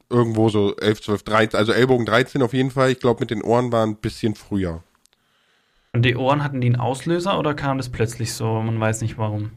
irgendwo 0.09 0.49
so 0.49 0.75
11, 0.77 1.01
12, 1.01 1.23
13, 1.23 1.57
also 1.57 1.73
Ellbogen 1.73 2.05
13 2.05 2.41
auf 2.41 2.53
jeden 2.53 2.71
Fall. 2.71 2.91
Ich 2.91 2.99
glaube, 2.99 3.19
mit 3.19 3.31
den 3.31 3.41
Ohren 3.41 3.71
war 3.71 3.85
ein 3.85 3.97
bisschen 3.97 4.35
früher. 4.35 4.83
Und 5.95 6.01
die 6.01 6.17
Ohren 6.17 6.43
hatten 6.43 6.59
die 6.59 6.67
einen 6.67 6.75
Auslöser 6.75 7.39
oder 7.39 7.53
kam 7.53 7.77
das 7.77 7.87
plötzlich 7.87 8.33
so? 8.33 8.61
Man 8.61 8.77
weiß 8.77 8.99
nicht 8.99 9.17
warum. 9.17 9.51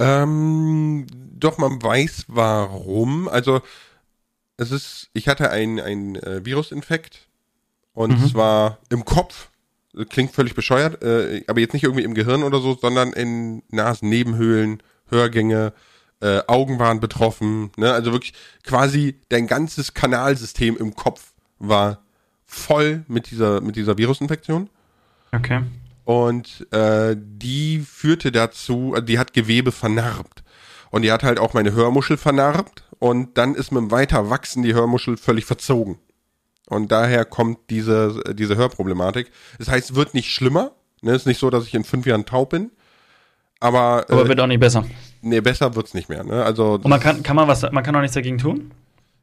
Ähm, 0.00 1.06
doch, 1.38 1.58
man 1.58 1.80
weiß 1.80 2.24
warum. 2.26 3.28
Also, 3.28 3.60
es 4.56 4.72
ist, 4.72 5.10
ich 5.12 5.28
hatte 5.28 5.50
einen, 5.50 6.16
äh, 6.16 6.44
Virusinfekt 6.44 7.28
und 7.94 8.20
Mhm. 8.20 8.28
zwar 8.28 8.78
im 8.88 9.04
Kopf. 9.04 9.48
Klingt 10.08 10.32
völlig 10.32 10.56
bescheuert, 10.56 11.04
äh, 11.04 11.44
aber 11.46 11.60
jetzt 11.60 11.72
nicht 11.72 11.84
irgendwie 11.84 12.02
im 12.02 12.14
Gehirn 12.14 12.42
oder 12.42 12.58
so, 12.58 12.74
sondern 12.74 13.12
in 13.12 13.62
Nasennebenhöhlen, 13.70 14.82
Hörgänge, 15.08 15.72
äh, 16.20 16.40
Augen 16.48 16.80
waren 16.80 16.98
betroffen. 16.98 17.70
Ne? 17.76 17.92
Also 17.92 18.10
wirklich 18.10 18.34
quasi 18.64 19.20
dein 19.28 19.46
ganzes 19.46 19.94
Kanalsystem 19.94 20.76
im 20.76 20.96
Kopf 20.96 21.32
war 21.60 22.02
voll 22.44 23.04
mit 23.06 23.30
dieser, 23.30 23.60
mit 23.60 23.76
dieser 23.76 23.96
Virusinfektion. 23.98 24.68
Okay. 25.32 25.62
Und 26.04 26.66
äh, 26.72 27.16
die 27.16 27.80
führte 27.80 28.32
dazu, 28.32 28.94
äh, 28.96 29.02
die 29.02 29.18
hat 29.18 29.32
Gewebe 29.32 29.72
vernarbt. 29.72 30.42
Und 30.90 31.02
die 31.02 31.12
hat 31.12 31.22
halt 31.22 31.38
auch 31.38 31.54
meine 31.54 31.72
Hörmuschel 31.72 32.16
vernarbt. 32.16 32.84
Und 32.98 33.38
dann 33.38 33.54
ist 33.54 33.70
mit 33.70 33.80
dem 33.80 33.90
Weiterwachsen 33.90 34.62
die 34.62 34.74
Hörmuschel 34.74 35.16
völlig 35.16 35.44
verzogen. 35.44 35.98
Und 36.66 36.92
daher 36.92 37.24
kommt 37.24 37.58
diese, 37.70 38.22
diese 38.34 38.56
Hörproblematik. 38.56 39.30
Das 39.58 39.68
heißt, 39.68 39.90
es 39.90 39.96
wird 39.96 40.14
nicht 40.14 40.30
schlimmer. 40.30 40.72
Ne? 41.02 41.14
ist 41.14 41.26
nicht 41.26 41.40
so, 41.40 41.50
dass 41.50 41.66
ich 41.66 41.74
in 41.74 41.84
fünf 41.84 42.06
Jahren 42.06 42.26
taub 42.26 42.50
bin. 42.50 42.70
Aber, 43.60 44.04
Aber 44.08 44.24
äh, 44.24 44.28
wird 44.28 44.40
auch 44.40 44.46
nicht 44.46 44.60
besser. 44.60 44.84
nee, 45.22 45.40
besser 45.40 45.74
wird's 45.74 45.94
nicht 45.94 46.08
mehr. 46.08 46.24
Ne? 46.24 46.44
Also, 46.44 46.74
Und 46.74 46.88
man 46.88 47.00
kann, 47.00 47.22
kann 47.22 47.36
man 47.36 47.46
was, 47.46 47.62
man 47.70 47.84
kann 47.84 47.94
auch 47.94 48.00
nichts 48.00 48.14
dagegen 48.14 48.38
tun? 48.38 48.70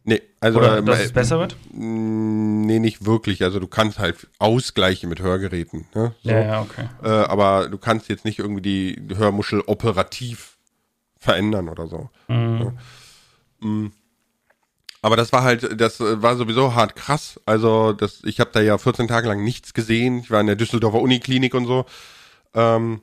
Nee, 0.08 0.22
also 0.40 0.60
Oder 0.60 0.80
äh, 0.80 0.84
dass 0.84 1.00
äh, 1.00 1.04
es 1.04 1.12
besser 1.12 1.38
wird? 1.40 1.56
Nee, 1.72 2.80
nicht 2.80 3.06
wirklich. 3.06 3.44
Also 3.44 3.60
du 3.60 3.68
kannst 3.68 4.00
halt 4.00 4.28
ausgleichen 4.40 5.10
mit 5.10 5.20
Hörgeräten. 5.20 5.86
Ne? 5.94 6.16
So. 6.24 6.30
Ja, 6.30 6.40
ja, 6.40 6.62
okay. 6.62 6.90
äh, 7.04 7.10
aber 7.10 7.70
du 7.70 7.78
kannst 7.78 8.10
jetzt 8.10 8.26
nicht 8.26 8.40
irgendwie 8.40 8.62
die 8.62 9.16
Hörmuschel 9.16 9.62
operativ 9.62 10.58
verändern 11.20 11.70
oder 11.70 11.88
so. 11.88 12.10
Mhm. 12.28 12.78
Mm. 13.60 13.88
Aber 15.02 15.16
das 15.16 15.32
war 15.32 15.44
halt, 15.44 15.80
das 15.80 16.00
äh, 16.00 16.22
war 16.22 16.36
sowieso 16.36 16.74
hart 16.74 16.96
krass. 16.96 17.40
Also 17.46 17.94
das, 17.94 18.22
ich 18.24 18.40
habe 18.40 18.50
da 18.54 18.62
ja 18.62 18.78
14 18.78 19.08
Tage 19.08 19.28
lang 19.28 19.44
nichts 19.44 19.74
gesehen. 19.74 20.20
Ich 20.20 20.32
war 20.32 20.42
in 20.42 20.48
der 20.48 20.56
Düsseldorfer 20.56 21.02
Uniklinik 21.02 21.54
und 21.54 21.66
so. 21.66 21.86
Ähm, 22.54 23.02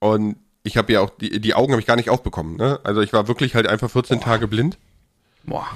und 0.00 0.36
ich 0.62 0.76
habe 0.76 0.92
ja 0.92 1.00
auch 1.00 1.10
die, 1.10 1.40
die 1.40 1.54
Augen 1.54 1.72
habe 1.72 1.80
ich 1.80 1.86
gar 1.86 1.96
nicht 1.96 2.10
aufbekommen. 2.10 2.56
Ne? 2.56 2.80
Also 2.84 3.00
ich 3.00 3.12
war 3.12 3.28
wirklich 3.28 3.54
halt 3.54 3.66
einfach 3.66 3.90
14 3.90 4.20
Tage 4.20 4.48
blind. 4.48 4.78
Boah. 5.44 5.66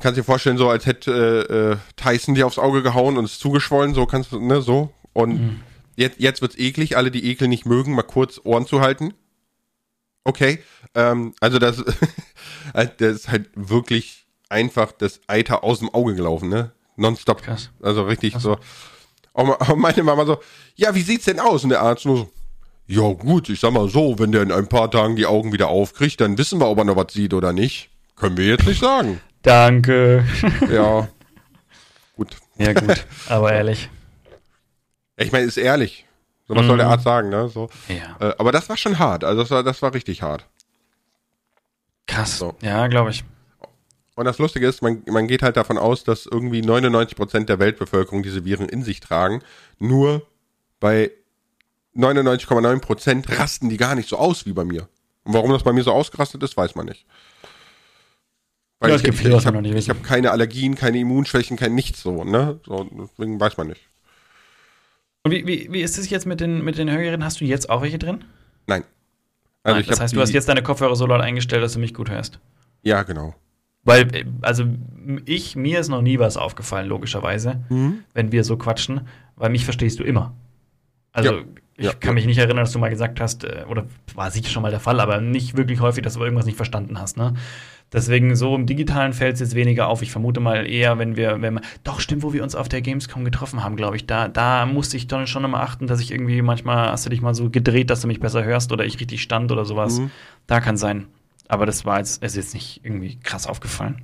Kannst 0.00 0.18
dir 0.18 0.24
vorstellen, 0.24 0.58
so 0.58 0.68
als 0.68 0.86
hätte 0.86 1.78
äh, 1.78 1.92
Tyson 1.96 2.34
dir 2.34 2.46
aufs 2.46 2.58
Auge 2.58 2.82
gehauen 2.82 3.16
und 3.16 3.24
es 3.24 3.38
zugeschwollen, 3.38 3.94
so 3.94 4.06
kannst 4.06 4.32
du, 4.32 4.40
ne, 4.40 4.60
so. 4.60 4.92
Und 5.12 5.62
jetzt, 5.96 6.18
jetzt 6.18 6.42
wird's 6.42 6.58
eklig, 6.58 6.96
alle, 6.96 7.10
die 7.10 7.24
Ekel 7.30 7.46
nicht 7.48 7.64
mögen, 7.66 7.94
mal 7.94 8.02
kurz 8.02 8.40
Ohren 8.42 8.66
zu 8.66 8.80
halten. 8.80 9.14
Okay. 10.24 10.58
Ähm, 10.94 11.34
also 11.40 11.58
das, 11.58 11.82
halt, 12.74 13.00
das 13.00 13.16
ist 13.16 13.28
halt 13.28 13.50
wirklich 13.54 14.26
einfach 14.48 14.92
das 14.92 15.20
Eiter 15.28 15.62
aus 15.64 15.78
dem 15.78 15.90
Auge 15.90 16.14
gelaufen, 16.14 16.48
ne? 16.48 16.72
Nonstop. 16.96 17.42
Krass. 17.42 17.70
Also 17.82 18.04
richtig 18.04 18.34
so. 18.38 18.56
Und 19.32 19.46
ma- 19.48 19.54
und 19.70 19.80
meine 19.80 20.02
Mama 20.02 20.24
so, 20.26 20.38
ja, 20.76 20.94
wie 20.94 21.02
sieht's 21.02 21.24
denn 21.24 21.40
aus? 21.40 21.64
Und 21.64 21.70
der 21.70 21.82
Arzt 21.82 22.06
nur 22.06 22.16
so, 22.16 22.30
ja 22.86 23.12
gut, 23.12 23.48
ich 23.48 23.60
sag 23.60 23.72
mal 23.72 23.88
so, 23.88 24.18
wenn 24.18 24.30
der 24.32 24.42
in 24.42 24.52
ein 24.52 24.68
paar 24.68 24.90
Tagen 24.90 25.16
die 25.16 25.26
Augen 25.26 25.52
wieder 25.52 25.68
aufkriegt, 25.68 26.20
dann 26.20 26.38
wissen 26.38 26.60
wir, 26.60 26.68
ob 26.68 26.78
er 26.78 26.84
noch 26.84 26.96
was 26.96 27.12
sieht 27.12 27.34
oder 27.34 27.52
nicht. 27.52 27.90
Können 28.16 28.36
wir 28.36 28.46
jetzt 28.46 28.66
nicht 28.66 28.80
sagen. 28.80 29.20
Danke. 29.44 30.24
Ja. 30.70 31.08
Gut. 32.16 32.36
ja, 32.58 32.72
gut. 32.72 33.04
Aber 33.28 33.52
ehrlich. 33.52 33.90
Ich 35.16 35.32
meine, 35.32 35.46
ist 35.46 35.56
ehrlich. 35.56 36.06
So 36.46 36.54
was 36.54 36.64
soll 36.64 36.76
der 36.76 36.86
Arzt 36.86 37.02
sagen, 37.02 37.28
ne? 37.28 37.48
So. 37.48 37.68
Ja. 37.88 38.28
Äh, 38.28 38.34
aber 38.38 38.52
das 38.52 38.68
war 38.68 38.76
schon 38.76 39.00
hart. 39.00 39.24
Also 39.24 39.42
das 39.42 39.50
war, 39.50 39.64
das 39.64 39.82
war 39.82 39.94
richtig 39.94 40.22
hart. 40.22 40.46
Krass. 42.06 42.38
So. 42.38 42.54
Ja, 42.60 42.86
glaube 42.86 43.10
ich. 43.10 43.24
Und 44.14 44.26
das 44.26 44.38
Lustige 44.38 44.68
ist, 44.68 44.80
man, 44.80 45.02
man 45.06 45.26
geht 45.26 45.42
halt 45.42 45.56
davon 45.56 45.76
aus, 45.76 46.04
dass 46.04 46.26
irgendwie 46.26 46.60
99% 46.60 47.46
der 47.46 47.58
Weltbevölkerung 47.58 48.22
diese 48.22 48.44
Viren 48.44 48.68
in 48.68 48.84
sich 48.84 49.00
tragen. 49.00 49.42
Nur 49.80 50.22
bei 50.78 51.10
99,9% 51.96 53.38
rasten 53.38 53.68
die 53.68 53.76
gar 53.76 53.96
nicht 53.96 54.08
so 54.08 54.18
aus 54.18 54.46
wie 54.46 54.52
bei 54.52 54.64
mir. 54.64 54.88
Und 55.24 55.34
warum 55.34 55.50
das 55.50 55.64
bei 55.64 55.72
mir 55.72 55.82
so 55.82 55.90
ausgerastet 55.90 56.42
ist, 56.42 56.56
weiß 56.56 56.76
man 56.76 56.86
nicht. 56.86 57.06
Weil 58.84 58.90
Ja, 58.90 58.96
es 58.96 59.00
ich, 59.02 59.04
gibt 59.06 59.14
ich, 59.16 59.22
viele, 59.22 59.34
was 59.34 59.42
ich 59.42 59.44
wir 59.44 59.48
habe 59.48 59.56
noch 59.56 59.62
nicht 59.62 59.74
wissen. 59.74 59.90
hab 59.90 60.02
keine 60.02 60.30
Allergien, 60.30 60.74
keine 60.74 60.98
Immunschwächen, 60.98 61.56
kein 61.56 61.74
nichts 61.74 62.02
so, 62.02 62.22
ne? 62.24 62.60
So, 62.66 62.84
deswegen 62.92 63.40
weiß 63.40 63.56
man 63.56 63.68
nicht. 63.68 63.80
Und 65.22 65.32
wie, 65.32 65.46
wie, 65.46 65.72
wie 65.72 65.80
ist 65.80 65.96
es 65.96 66.10
jetzt 66.10 66.26
mit 66.26 66.40
den, 66.40 66.62
mit 66.62 66.76
den 66.76 66.90
Hörgeräten? 66.90 67.24
Hast 67.24 67.40
du 67.40 67.44
jetzt 67.46 67.70
auch 67.70 67.80
welche 67.82 67.98
drin? 67.98 68.24
Nein. 68.66 68.84
Also 69.62 69.74
Nein, 69.76 69.80
ich 69.80 69.86
das 69.86 70.00
heißt, 70.00 70.14
du 70.14 70.20
hast 70.20 70.32
jetzt 70.34 70.48
deine 70.50 70.62
Kopfhörer 70.62 70.94
so 70.96 71.06
laut 71.06 71.22
eingestellt, 71.22 71.62
dass 71.62 71.72
du 71.72 71.78
mich 71.78 71.94
gut 71.94 72.10
hörst. 72.10 72.38
Ja, 72.82 73.02
genau. 73.04 73.34
Weil, 73.84 74.14
äh, 74.14 74.24
also 74.42 74.64
ich, 75.24 75.56
mir 75.56 75.80
ist 75.80 75.88
noch 75.88 76.02
nie 76.02 76.18
was 76.18 76.36
aufgefallen, 76.36 76.86
logischerweise, 76.88 77.64
Mhm. 77.70 78.04
wenn 78.12 78.32
wir 78.32 78.44
so 78.44 78.58
quatschen, 78.58 79.02
weil 79.36 79.48
mich 79.50 79.64
verstehst 79.64 79.98
du 79.98 80.04
immer. 80.04 80.34
Also 81.12 81.32
Ja. 81.36 81.42
ich 81.78 81.84
Ja, 81.86 81.92
kann 81.94 82.14
mich 82.14 82.26
nicht 82.26 82.38
erinnern, 82.38 82.58
dass 82.64 82.72
du 82.72 82.78
mal 82.78 82.90
gesagt 82.90 83.18
hast, 83.20 83.44
äh, 83.44 83.64
oder 83.68 83.86
war 84.14 84.30
sicher 84.30 84.50
schon 84.50 84.62
mal 84.62 84.70
der 84.70 84.80
Fall, 84.80 85.00
aber 85.00 85.20
nicht 85.22 85.56
wirklich 85.56 85.80
häufig, 85.80 86.02
dass 86.04 86.14
du 86.14 86.22
irgendwas 86.22 86.46
nicht 86.46 86.56
verstanden 86.56 87.00
hast, 87.00 87.16
ne? 87.16 87.34
Deswegen 87.94 88.34
so 88.34 88.56
im 88.56 88.66
digitalen 88.66 89.12
fällt 89.12 89.34
es 89.34 89.40
jetzt 89.40 89.54
weniger 89.54 89.86
auf. 89.86 90.02
Ich 90.02 90.10
vermute 90.10 90.40
mal 90.40 90.66
eher, 90.66 90.98
wenn 90.98 91.14
wir, 91.14 91.40
wenn 91.40 91.54
wir, 91.54 91.60
doch 91.84 92.00
stimmt, 92.00 92.24
wo 92.24 92.32
wir 92.32 92.42
uns 92.42 92.56
auf 92.56 92.68
der 92.68 92.82
Gamescom 92.82 93.24
getroffen 93.24 93.62
haben, 93.62 93.76
glaube 93.76 93.94
ich, 93.94 94.04
da, 94.04 94.26
da 94.26 94.66
musste 94.66 94.96
ich 94.96 95.06
dann 95.06 95.28
schon 95.28 95.44
immer 95.44 95.60
achten, 95.60 95.86
dass 95.86 96.00
ich 96.00 96.10
irgendwie 96.10 96.42
manchmal 96.42 96.90
hast 96.90 97.06
du 97.06 97.10
dich 97.10 97.22
mal 97.22 97.36
so 97.36 97.50
gedreht, 97.50 97.90
dass 97.90 98.00
du 98.00 98.08
mich 98.08 98.18
besser 98.18 98.42
hörst 98.42 98.72
oder 98.72 98.84
ich 98.84 98.98
richtig 98.98 99.22
stand 99.22 99.52
oder 99.52 99.64
sowas. 99.64 100.00
Mhm. 100.00 100.10
Da 100.48 100.60
kann 100.60 100.76
sein. 100.76 101.06
Aber 101.46 101.66
das 101.66 101.84
war 101.84 101.98
jetzt, 101.98 102.20
ist 102.20 102.34
jetzt 102.34 102.52
nicht 102.52 102.80
irgendwie 102.82 103.16
krass 103.20 103.46
aufgefallen. 103.46 104.02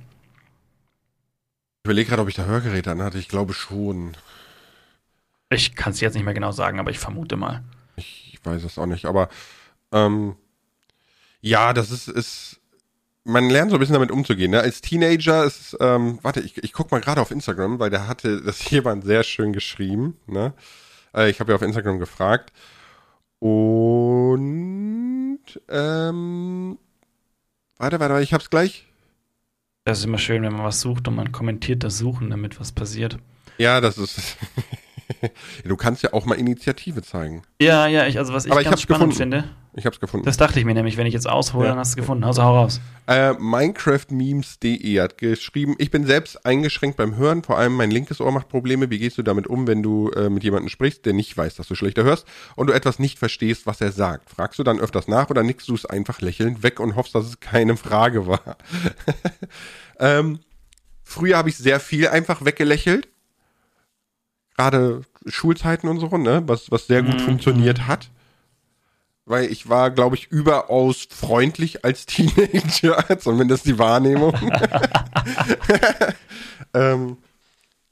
Ich 1.83 1.87
überlege 1.87 2.07
gerade, 2.07 2.21
ob 2.21 2.29
ich 2.29 2.35
da 2.35 2.45
Hörgeräte 2.45 2.91
an 2.91 3.01
hatte. 3.01 3.17
Ich 3.17 3.27
glaube 3.27 3.53
schon. 3.53 4.15
Ich 5.49 5.75
kann 5.75 5.91
es 5.91 5.99
jetzt 5.99 6.13
nicht 6.13 6.23
mehr 6.23 6.33
genau 6.33 6.53
sagen, 6.53 6.79
aber 6.79 6.91
ich 6.91 6.99
vermute 6.99 7.35
mal. 7.35 7.61
Ich 7.97 8.39
weiß 8.41 8.63
es 8.63 8.77
auch 8.77 8.85
nicht. 8.85 9.03
Aber 9.03 9.27
ähm, 9.91 10.35
ja, 11.41 11.73
das 11.73 11.91
ist, 11.91 12.07
ist. 12.07 12.60
Man 13.23 13.49
lernt 13.49 13.69
so 13.69 13.77
ein 13.77 13.79
bisschen 13.79 13.93
damit 13.93 14.11
umzugehen. 14.11 14.51
Ne? 14.51 14.61
Als 14.61 14.81
Teenager 14.81 15.45
ist 15.45 15.77
ähm, 15.79 16.19
warte, 16.21 16.41
ich, 16.41 16.63
ich 16.63 16.73
guck 16.73 16.91
mal 16.91 17.01
gerade 17.01 17.21
auf 17.21 17.31
Instagram, 17.31 17.79
weil 17.79 17.89
da 17.89 18.07
hatte 18.07 18.41
das 18.41 18.69
jemand 18.69 19.05
sehr 19.05 19.23
schön 19.23 19.53
geschrieben. 19.53 20.17
Ne? 20.27 20.53
Äh, 21.13 21.29
ich 21.29 21.39
habe 21.39 21.51
ja 21.51 21.55
auf 21.55 21.61
Instagram 21.61 21.99
gefragt. 21.99 22.51
Und 23.39 25.39
ähm, 25.69 26.77
warte, 27.77 27.99
warte, 27.99 28.13
warte, 28.13 28.23
ich 28.23 28.33
hab's 28.33 28.49
gleich. 28.49 28.87
Das 29.83 29.99
ist 29.99 30.05
immer 30.05 30.19
schön, 30.19 30.43
wenn 30.43 30.53
man 30.53 30.65
was 30.65 30.81
sucht 30.81 31.07
und 31.07 31.15
man 31.15 31.31
kommentiert 31.31 31.83
das 31.83 31.97
Suchen, 31.97 32.29
damit 32.29 32.59
was 32.59 32.71
passiert. 32.71 33.17
Ja, 33.57 33.81
das 33.81 33.97
ist. 33.97 34.37
du 35.65 35.75
kannst 35.75 36.03
ja 36.03 36.13
auch 36.13 36.25
mal 36.25 36.35
Initiative 36.35 37.01
zeigen. 37.01 37.43
Ja, 37.61 37.87
ja, 37.87 38.07
ich, 38.07 38.17
also 38.17 38.33
was 38.33 38.45
ich 38.45 38.51
Aber 38.51 38.61
ich 38.61 38.65
ganz 38.65 38.73
hab's 38.73 38.81
spannend 38.81 39.11
gefunden. 39.13 39.33
finde, 39.41 39.49
Ich 39.75 39.85
hab's 39.85 39.99
gefunden. 39.99 40.25
das 40.25 40.37
dachte 40.37 40.59
ich 40.59 40.65
mir 40.65 40.73
nämlich, 40.73 40.97
wenn 40.97 41.05
ich 41.07 41.13
jetzt 41.13 41.29
aushole, 41.29 41.65
Ja. 41.65 41.71
dann 41.71 41.79
hast 41.79 41.89
du 41.89 41.93
es 41.93 42.03
gefunden. 42.03 42.23
Also 42.23 42.43
hau 42.43 42.55
raus. 42.55 42.81
Äh, 43.07 43.33
Minecraftmemes.de 43.39 44.99
hat 45.01 45.17
geschrieben, 45.17 45.75
ich 45.77 45.91
bin 45.91 46.05
selbst 46.05 46.45
eingeschränkt 46.45 46.97
beim 46.97 47.15
Hören, 47.15 47.43
vor 47.43 47.57
allem 47.57 47.73
mein 47.75 47.91
linkes 47.91 48.21
Ohr 48.21 48.31
macht 48.31 48.47
Probleme. 48.49 48.89
Wie 48.89 48.99
gehst 48.99 49.17
du 49.17 49.23
damit 49.23 49.47
um, 49.47 49.67
wenn 49.67 49.83
du 49.83 50.09
äh, 50.11 50.29
mit 50.29 50.43
jemandem 50.43 50.69
sprichst, 50.69 51.05
der 51.05 51.13
nicht 51.13 51.35
weiß, 51.37 51.55
dass 51.55 51.67
du 51.67 51.75
schlechter 51.75 52.03
hörst 52.03 52.25
und 52.55 52.67
du 52.67 52.73
etwas 52.73 52.99
nicht 52.99 53.19
verstehst, 53.19 53.65
was 53.65 53.81
er 53.81 53.91
sagt? 53.91 54.29
Fragst 54.29 54.59
du 54.59 54.63
dann 54.63 54.79
öfters 54.79 55.07
nach 55.07 55.29
oder 55.29 55.43
nickst 55.43 55.67
du 55.69 55.75
es 55.75 55.85
einfach 55.85 56.21
lächelnd 56.21 56.63
weg 56.63 56.79
und 56.79 56.95
hoffst, 56.95 57.15
dass 57.15 57.25
es 57.25 57.39
keine 57.39 57.75
Frage 57.77 58.27
war? 58.27 58.57
ähm, 59.99 60.39
früher 61.03 61.37
habe 61.37 61.49
ich 61.49 61.57
sehr 61.57 61.79
viel 61.79 62.07
einfach 62.07 62.45
weggelächelt. 62.45 63.07
Gerade 64.61 65.01
Schulzeiten 65.25 65.87
und 65.87 65.99
so, 65.99 66.15
ne? 66.17 66.43
Was, 66.45 66.69
was 66.69 66.85
sehr 66.85 67.01
gut 67.01 67.15
Mhm. 67.15 67.19
funktioniert 67.19 67.87
hat 67.87 68.11
weil 69.25 69.49
ich 69.49 69.69
war, 69.69 69.91
glaube 69.91 70.17
ich, 70.17 70.27
überaus 70.27 71.07
freundlich 71.09 71.85
als 71.85 72.05
Teenager, 72.05 73.05
zumindest 73.19 73.65
die 73.65 73.79
Wahrnehmung. 73.79 74.33
ähm, 76.73 77.17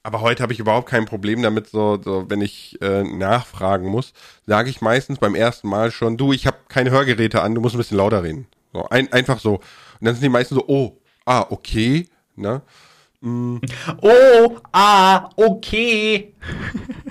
aber 0.04 0.22
heute 0.22 0.44
habe 0.44 0.52
ich 0.52 0.60
überhaupt 0.60 0.90
kein 0.90 1.06
Problem 1.06 1.42
damit, 1.42 1.70
so, 1.70 2.00
so 2.02 2.30
wenn 2.30 2.42
ich 2.42 2.82
äh, 2.82 3.04
nachfragen 3.04 3.88
muss, 3.88 4.14
sage 4.48 4.70
ich 4.70 4.82
meistens 4.82 5.20
beim 5.20 5.36
ersten 5.36 5.70
Mal 5.70 5.92
schon, 5.92 6.18
du, 6.18 6.34
ich 6.34 6.46
habe 6.48 6.58
keine 6.68 6.92
Hörgeräte 6.92 7.42
an, 7.42 7.56
du 7.56 7.62
musst 7.62 7.76
ein 7.76 7.80
bisschen 7.80 7.98
lauter 7.98 8.24
reden. 8.24 8.48
So, 8.74 8.90
ein, 8.90 9.12
einfach 9.14 9.40
so. 9.40 9.56
Und 9.56 9.62
dann 10.02 10.16
sind 10.16 10.24
die 10.24 10.30
meisten 10.30 10.56
so, 10.56 10.66
oh, 10.68 10.98
ah, 11.26 11.46
okay, 11.50 12.10
ne? 12.36 12.62
Oh, 13.22 14.58
ah, 14.72 15.30
okay. 15.36 16.34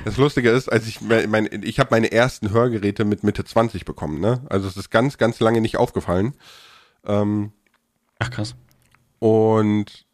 Das 0.04 0.16
Lustige 0.16 0.50
ist, 0.50 0.72
als 0.72 0.86
ich 0.86 1.02
mein, 1.02 1.50
ich 1.62 1.78
habe 1.80 1.88
meine 1.90 2.10
ersten 2.10 2.50
Hörgeräte 2.50 3.04
mit 3.04 3.24
Mitte 3.24 3.44
20 3.44 3.84
bekommen, 3.84 4.20
ne? 4.20 4.40
Also 4.48 4.66
es 4.66 4.78
ist 4.78 4.90
ganz, 4.90 5.18
ganz 5.18 5.38
lange 5.40 5.60
nicht 5.60 5.76
aufgefallen. 5.76 6.34
Ähm, 7.04 7.52
Ach 8.18 8.30
krass. 8.30 8.54
Und 9.18 10.06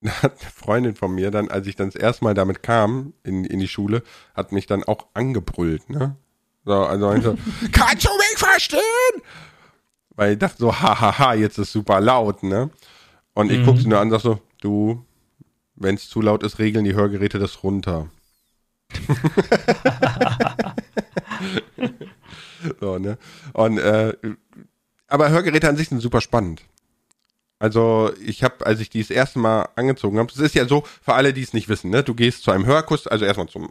Da 0.00 0.10
hat 0.22 0.40
eine 0.40 0.50
Freundin 0.50 0.94
von 0.94 1.12
mir 1.12 1.30
dann, 1.32 1.48
als 1.48 1.66
ich 1.66 1.74
dann 1.74 1.90
das 1.90 2.00
erste 2.00 2.24
Mal 2.24 2.34
damit 2.34 2.62
kam 2.62 3.14
in, 3.24 3.44
in 3.44 3.58
die 3.58 3.68
Schule, 3.68 4.02
hat 4.34 4.52
mich 4.52 4.66
dann 4.66 4.84
auch 4.84 5.06
angebrüllt, 5.14 5.90
ne? 5.90 6.16
So, 6.64 6.72
also 6.74 7.06
meinte, 7.08 7.36
kannst 7.72 8.04
du 8.04 8.10
mich 8.16 8.38
verstehen? 8.38 9.22
Weil 10.14 10.34
ich 10.34 10.38
dachte 10.38 10.58
so, 10.58 10.72
hahaha, 10.80 11.34
jetzt 11.34 11.58
ist 11.58 11.72
super 11.72 12.00
laut, 12.00 12.42
ne? 12.44 12.70
Und 13.36 13.52
ich 13.52 13.58
mhm. 13.58 13.66
guck 13.66 13.76
sie 13.76 13.86
nur 13.86 13.98
an 13.98 14.08
und 14.08 14.12
sag 14.12 14.22
so, 14.22 14.40
du, 14.62 15.04
wenn 15.74 15.94
es 15.94 16.08
zu 16.08 16.22
laut 16.22 16.42
ist, 16.42 16.58
regeln 16.58 16.86
die 16.86 16.94
Hörgeräte 16.94 17.38
das 17.38 17.62
runter. 17.62 18.08
so, 22.80 22.98
ne? 22.98 23.18
Und, 23.52 23.76
äh, 23.76 24.14
aber 25.06 25.28
Hörgeräte 25.28 25.68
an 25.68 25.76
sich 25.76 25.90
sind 25.90 26.00
super 26.00 26.22
spannend. 26.22 26.62
Also 27.58 28.10
ich 28.24 28.42
habe, 28.42 28.64
als 28.64 28.80
ich 28.80 28.88
die 28.88 29.00
das 29.00 29.10
erste 29.10 29.38
Mal 29.38 29.68
angezogen 29.76 30.18
habe, 30.18 30.32
es 30.32 30.38
ist 30.38 30.54
ja 30.54 30.66
so, 30.66 30.84
für 31.02 31.12
alle, 31.12 31.34
die 31.34 31.42
es 31.42 31.52
nicht 31.52 31.68
wissen, 31.68 31.90
ne, 31.90 32.02
du 32.02 32.14
gehst 32.14 32.42
zu 32.42 32.52
einem 32.52 32.64
Hörkurs, 32.64 33.06
also 33.06 33.26
erstmal 33.26 33.48
zum 33.48 33.70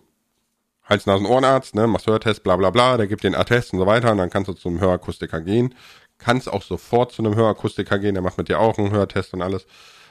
Hals-Nasen-Ohrenarzt, 0.88 1.74
ne, 1.74 1.88
machst 1.88 2.06
Hörtest, 2.06 2.44
bla 2.44 2.56
bla 2.56 2.70
bla, 2.70 2.98
der 2.98 3.08
gibt 3.08 3.24
den 3.24 3.34
Attest 3.34 3.74
und 3.74 3.80
so 3.80 3.88
weiter 3.88 4.12
und 4.12 4.20
dann 4.20 4.30
kannst 4.30 4.48
du 4.48 4.54
zum 4.54 4.80
Hörakustiker 4.80 5.42
gehen. 5.42 5.74
Kannst 6.18 6.50
auch 6.50 6.62
sofort 6.62 7.12
zu 7.12 7.24
einem 7.24 7.36
Hörakustiker 7.36 8.00
gehen, 8.00 8.16
der 8.16 8.24
macht 8.24 8.38
mit 8.38 8.50
dir 8.50 8.60
auch 8.60 8.78
einen 8.78 8.92
Hörtest 8.92 9.34
und 9.34 9.42
alles. 9.42 9.66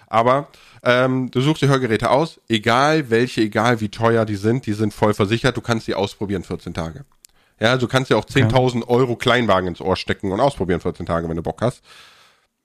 Aber 0.06 0.48
ähm, 0.82 1.30
du 1.30 1.40
suchst 1.40 1.62
die 1.62 1.68
Hörgeräte 1.68 2.10
aus, 2.10 2.40
egal 2.48 3.10
welche, 3.10 3.40
egal 3.40 3.80
wie 3.80 3.88
teuer 3.88 4.24
die 4.24 4.36
sind, 4.36 4.66
die 4.66 4.74
sind 4.74 4.92
voll 4.92 5.14
versichert, 5.14 5.56
du 5.56 5.60
kannst 5.60 5.86
sie 5.86 5.94
ausprobieren 5.94 6.44
14 6.44 6.74
Tage. 6.74 7.04
Ja, 7.60 7.76
du 7.76 7.88
kannst 7.88 8.10
ja 8.10 8.16
auch 8.16 8.24
10.000 8.24 8.82
okay. 8.82 8.84
Euro 8.88 9.16
Kleinwagen 9.16 9.68
ins 9.68 9.80
Ohr 9.80 9.96
stecken 9.96 10.32
und 10.32 10.40
ausprobieren 10.40 10.80
14 10.80 11.06
Tage, 11.06 11.28
wenn 11.28 11.36
du 11.36 11.42
Bock 11.42 11.62
hast. 11.62 11.82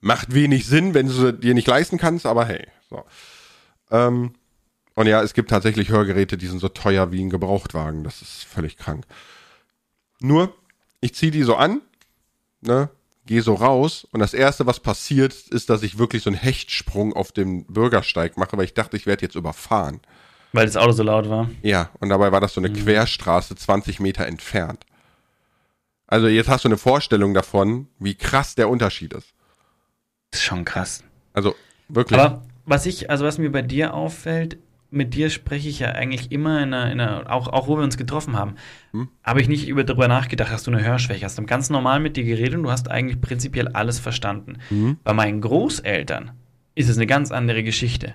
Macht 0.00 0.34
wenig 0.34 0.66
Sinn, 0.66 0.94
wenn 0.94 1.06
du 1.06 1.12
sie 1.12 1.32
dir 1.32 1.54
nicht 1.54 1.66
leisten 1.66 1.98
kannst, 1.98 2.26
aber 2.26 2.44
hey. 2.46 2.66
So. 2.88 3.04
Ähm, 3.90 4.34
und 4.94 5.06
ja, 5.06 5.22
es 5.22 5.34
gibt 5.34 5.50
tatsächlich 5.50 5.88
Hörgeräte, 5.88 6.36
die 6.36 6.46
sind 6.46 6.58
so 6.58 6.68
teuer 6.68 7.12
wie 7.12 7.22
ein 7.22 7.30
Gebrauchtwagen. 7.30 8.04
Das 8.04 8.20
ist 8.20 8.44
völlig 8.44 8.76
krank. 8.76 9.06
Nur, 10.20 10.54
ich 11.00 11.14
ziehe 11.14 11.32
die 11.32 11.42
so 11.42 11.56
an, 11.56 11.80
ne, 12.60 12.90
gehe 13.30 13.42
so 13.42 13.54
raus 13.54 14.08
und 14.10 14.18
das 14.18 14.34
erste, 14.34 14.66
was 14.66 14.80
passiert, 14.80 15.32
ist, 15.32 15.70
dass 15.70 15.84
ich 15.84 15.98
wirklich 15.98 16.24
so 16.24 16.30
einen 16.30 16.36
Hechtsprung 16.36 17.12
auf 17.12 17.30
dem 17.30 17.64
Bürgersteig 17.66 18.36
mache, 18.36 18.56
weil 18.56 18.64
ich 18.64 18.74
dachte, 18.74 18.96
ich 18.96 19.06
werde 19.06 19.22
jetzt 19.22 19.36
überfahren. 19.36 20.00
Weil 20.52 20.66
das 20.66 20.76
Auto 20.76 20.90
so 20.90 21.04
laut 21.04 21.30
war. 21.30 21.48
Ja, 21.62 21.90
und 22.00 22.08
dabei 22.08 22.32
war 22.32 22.40
das 22.40 22.54
so 22.54 22.60
eine 22.60 22.70
mhm. 22.70 22.82
Querstraße 22.82 23.54
20 23.54 24.00
Meter 24.00 24.26
entfernt. 24.26 24.84
Also 26.08 26.26
jetzt 26.26 26.48
hast 26.48 26.64
du 26.64 26.68
eine 26.70 26.76
Vorstellung 26.76 27.32
davon, 27.32 27.86
wie 28.00 28.16
krass 28.16 28.56
der 28.56 28.68
Unterschied 28.68 29.12
ist. 29.12 29.32
Das 30.32 30.40
ist 30.40 30.46
schon 30.46 30.64
krass. 30.64 31.04
Also 31.32 31.54
wirklich. 31.88 32.18
Aber 32.18 32.42
was 32.66 32.84
ich, 32.84 33.10
also 33.10 33.24
was 33.24 33.38
mir 33.38 33.52
bei 33.52 33.62
dir 33.62 33.94
auffällt, 33.94 34.58
mit 34.90 35.14
dir 35.14 35.30
spreche 35.30 35.68
ich 35.68 35.78
ja 35.78 35.92
eigentlich 35.92 36.32
immer 36.32 36.62
in 36.62 36.74
einer, 36.74 36.90
in 36.90 37.00
einer 37.00 37.30
auch, 37.30 37.48
auch 37.48 37.68
wo 37.68 37.76
wir 37.76 37.84
uns 37.84 37.96
getroffen 37.96 38.36
haben, 38.36 38.54
hm? 38.92 39.08
habe 39.22 39.40
ich 39.40 39.48
nicht 39.48 39.68
über, 39.68 39.84
darüber 39.84 40.08
nachgedacht, 40.08 40.52
dass 40.52 40.64
du 40.64 40.70
eine 40.70 40.84
Hörschwäche 40.84 41.24
hast. 41.24 41.34
Ich 41.34 41.38
habe 41.38 41.46
ganz 41.46 41.70
normal 41.70 42.00
mit 42.00 42.16
dir 42.16 42.24
geredet 42.24 42.56
und 42.56 42.64
du 42.64 42.70
hast 42.70 42.90
eigentlich 42.90 43.20
prinzipiell 43.20 43.68
alles 43.68 43.98
verstanden. 43.98 44.58
Hm? 44.68 44.98
Bei 45.04 45.12
meinen 45.12 45.40
Großeltern 45.40 46.32
ist 46.74 46.88
es 46.88 46.96
eine 46.96 47.06
ganz 47.06 47.30
andere 47.30 47.62
Geschichte. 47.62 48.14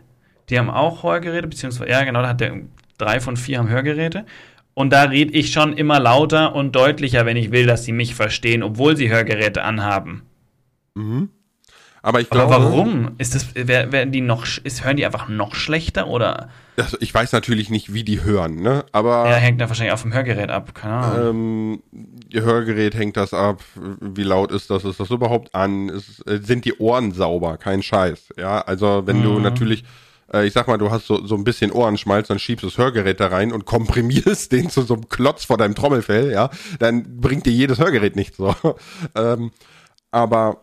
Die 0.49 0.59
haben 0.59 0.69
auch 0.69 1.03
Hörgeräte, 1.03 1.47
beziehungsweise, 1.47 1.89
ja 1.89 2.03
genau, 2.03 2.21
da 2.21 2.29
hat 2.29 2.41
der 2.41 2.61
drei 2.97 3.19
von 3.19 3.37
vier 3.37 3.59
haben 3.59 3.69
Hörgeräte. 3.69 4.25
Und 4.73 4.91
da 4.91 5.03
rede 5.03 5.33
ich 5.33 5.51
schon 5.51 5.73
immer 5.73 5.99
lauter 5.99 6.53
und 6.53 6.75
deutlicher, 6.75 7.25
wenn 7.25 7.37
ich 7.37 7.51
will, 7.51 7.65
dass 7.65 7.85
sie 7.85 7.93
mich 7.93 8.13
verstehen, 8.13 8.61
obwohl 8.61 8.97
sie 8.97 9.09
Hörgeräte 9.09 9.63
anhaben. 9.63 10.23
Mhm. 10.95 11.29
Aber 12.05 12.21
ich 12.21 12.29
glaube. 12.29 12.53
Aber 12.53 12.65
warum? 12.65 13.15
Ist 13.17 13.33
das, 13.33 13.55
werden 13.55 14.11
die 14.11 14.21
noch, 14.21 14.45
ist, 14.63 14.85
hören 14.85 14.95
die 14.95 15.07
einfach 15.07 15.27
noch 15.27 15.55
schlechter 15.55 16.05
oder? 16.05 16.49
Also 16.77 16.97
ich 16.99 17.11
weiß 17.11 17.31
natürlich 17.31 17.71
nicht, 17.71 17.95
wie 17.95 18.03
die 18.03 18.23
hören, 18.23 18.57
ne? 18.57 18.85
Aber. 18.91 19.27
Ja, 19.27 19.37
hängt 19.37 19.59
da 19.59 19.69
wahrscheinlich 19.69 19.91
auch 19.91 19.99
vom 19.99 20.13
Hörgerät 20.13 20.51
ab, 20.51 20.75
keine 20.75 20.93
Ahnung. 20.93 21.29
Ähm, 21.29 21.83
ihr 22.29 22.43
Hörgerät 22.43 22.93
hängt 22.93 23.17
das 23.17 23.33
ab. 23.33 23.63
Wie 23.99 24.21
laut 24.21 24.51
ist 24.51 24.69
das? 24.69 24.85
Ist 24.85 24.99
das 24.99 25.09
überhaupt 25.09 25.55
an? 25.55 25.89
Ist, 25.89 26.19
äh, 26.27 26.39
sind 26.43 26.65
die 26.65 26.77
Ohren 26.77 27.11
sauber? 27.11 27.57
Kein 27.57 27.81
Scheiß. 27.81 28.35
Ja, 28.37 28.61
also 28.61 29.01
wenn 29.07 29.21
mhm. 29.21 29.23
du 29.23 29.39
natürlich, 29.39 29.83
äh, 30.31 30.45
ich 30.45 30.53
sag 30.53 30.67
mal, 30.67 30.77
du 30.77 30.91
hast 30.91 31.07
so, 31.07 31.25
so 31.25 31.33
ein 31.33 31.43
bisschen 31.43 31.71
Ohrenschmalz, 31.71 32.27
dann 32.27 32.37
schiebst 32.37 32.61
du 32.61 32.67
das 32.67 32.77
Hörgerät 32.77 33.19
da 33.19 33.27
rein 33.29 33.51
und 33.51 33.65
komprimierst 33.65 34.51
den 34.51 34.69
zu 34.69 34.83
so 34.83 34.93
einem 34.93 35.09
Klotz 35.09 35.43
vor 35.43 35.57
deinem 35.57 35.73
Trommelfell, 35.73 36.31
ja, 36.31 36.51
dann 36.77 37.19
bringt 37.19 37.47
dir 37.47 37.53
jedes 37.53 37.79
Hörgerät 37.79 38.15
nichts 38.15 38.37
so. 38.37 38.53
ähm, 39.15 39.49
aber 40.11 40.61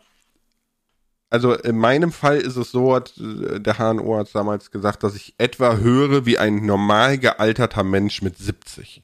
also 1.33 1.55
in 1.55 1.79
meinem 1.79 2.13
Fall 2.13 2.37
ist 2.37 2.57
es 2.57 2.73
so, 2.73 2.95
hat 2.95 3.15
äh, 3.19 3.59
der 3.59 3.79
HNO 3.79 4.19
hat 4.19 4.35
damals 4.35 4.71
gesagt, 4.71 5.03
dass 5.03 5.17
ich 5.17 5.35
etwa 5.39 5.77
höre 5.77 6.27
wie 6.27 6.37
ein 6.39 6.67
normal 6.67 7.17
gealterter 7.17 7.85
Mensch 7.85 8.21
mit 8.21 8.37
70. 8.37 9.03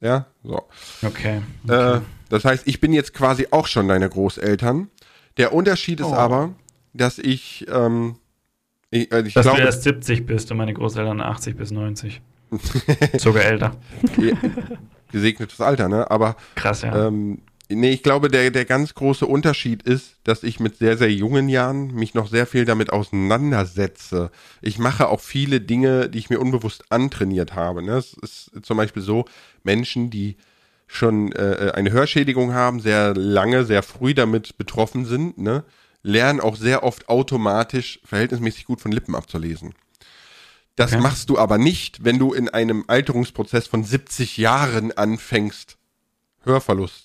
Ja, 0.00 0.26
so. 0.44 0.62
Okay. 1.02 1.42
okay. 1.64 1.96
Äh, 1.96 2.00
das 2.28 2.44
heißt, 2.44 2.68
ich 2.68 2.80
bin 2.80 2.92
jetzt 2.92 3.12
quasi 3.12 3.48
auch 3.50 3.66
schon 3.66 3.88
deine 3.88 4.08
Großeltern. 4.08 4.88
Der 5.36 5.52
Unterschied 5.52 5.98
ist 5.98 6.06
oh. 6.06 6.14
aber, 6.14 6.52
dass 6.92 7.18
ich, 7.18 7.66
ähm, 7.68 8.16
ich, 8.90 9.10
äh, 9.12 9.22
ich 9.26 9.34
dass 9.34 9.42
glaube, 9.42 9.60
du 9.60 9.66
erst 9.66 9.82
70 9.82 10.26
bist 10.26 10.52
und 10.52 10.58
meine 10.58 10.74
Großeltern 10.74 11.20
80 11.20 11.56
bis 11.56 11.72
90. 11.72 12.22
Sogar 13.18 13.44
älter. 13.46 13.76
Gesegnetes 15.10 15.60
Alter, 15.60 15.88
ne? 15.88 16.08
Aber 16.08 16.36
krass, 16.54 16.82
ja. 16.82 17.08
Ähm, 17.08 17.40
Nee, 17.74 17.90
ich 17.90 18.02
glaube, 18.02 18.28
der, 18.28 18.50
der 18.50 18.64
ganz 18.64 18.94
große 18.94 19.26
Unterschied 19.26 19.82
ist, 19.82 20.16
dass 20.24 20.42
ich 20.42 20.60
mit 20.60 20.76
sehr, 20.78 20.96
sehr 20.96 21.12
jungen 21.12 21.48
Jahren 21.48 21.94
mich 21.94 22.14
noch 22.14 22.28
sehr 22.28 22.46
viel 22.46 22.64
damit 22.64 22.92
auseinandersetze. 22.92 24.30
Ich 24.62 24.78
mache 24.78 25.08
auch 25.08 25.20
viele 25.20 25.60
Dinge, 25.60 26.08
die 26.08 26.18
ich 26.18 26.30
mir 26.30 26.40
unbewusst 26.40 26.90
antrainiert 26.90 27.54
habe. 27.54 27.82
Ne? 27.82 27.92
Es 27.92 28.14
ist 28.14 28.50
zum 28.62 28.76
Beispiel 28.76 29.02
so, 29.02 29.24
Menschen, 29.62 30.10
die 30.10 30.36
schon 30.86 31.32
äh, 31.32 31.72
eine 31.74 31.92
Hörschädigung 31.92 32.54
haben, 32.54 32.80
sehr 32.80 33.14
lange, 33.14 33.64
sehr 33.64 33.82
früh 33.82 34.14
damit 34.14 34.58
betroffen 34.58 35.04
sind, 35.04 35.38
ne? 35.38 35.64
lernen 36.02 36.40
auch 36.40 36.56
sehr 36.56 36.82
oft 36.82 37.08
automatisch 37.08 38.00
verhältnismäßig 38.04 38.66
gut 38.66 38.80
von 38.80 38.92
Lippen 38.92 39.14
abzulesen. 39.14 39.74
Das 40.76 40.92
okay. 40.92 41.02
machst 41.02 41.30
du 41.30 41.38
aber 41.38 41.56
nicht, 41.56 42.04
wenn 42.04 42.18
du 42.18 42.32
in 42.32 42.48
einem 42.48 42.84
Alterungsprozess 42.88 43.66
von 43.66 43.84
70 43.84 44.36
Jahren 44.36 44.92
anfängst, 44.92 45.78
Hörverlust 46.42 47.03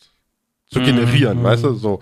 zu 0.70 0.82
generieren, 0.82 1.40
mhm. 1.40 1.44
weißt 1.44 1.64
du, 1.64 1.74
so. 1.74 2.00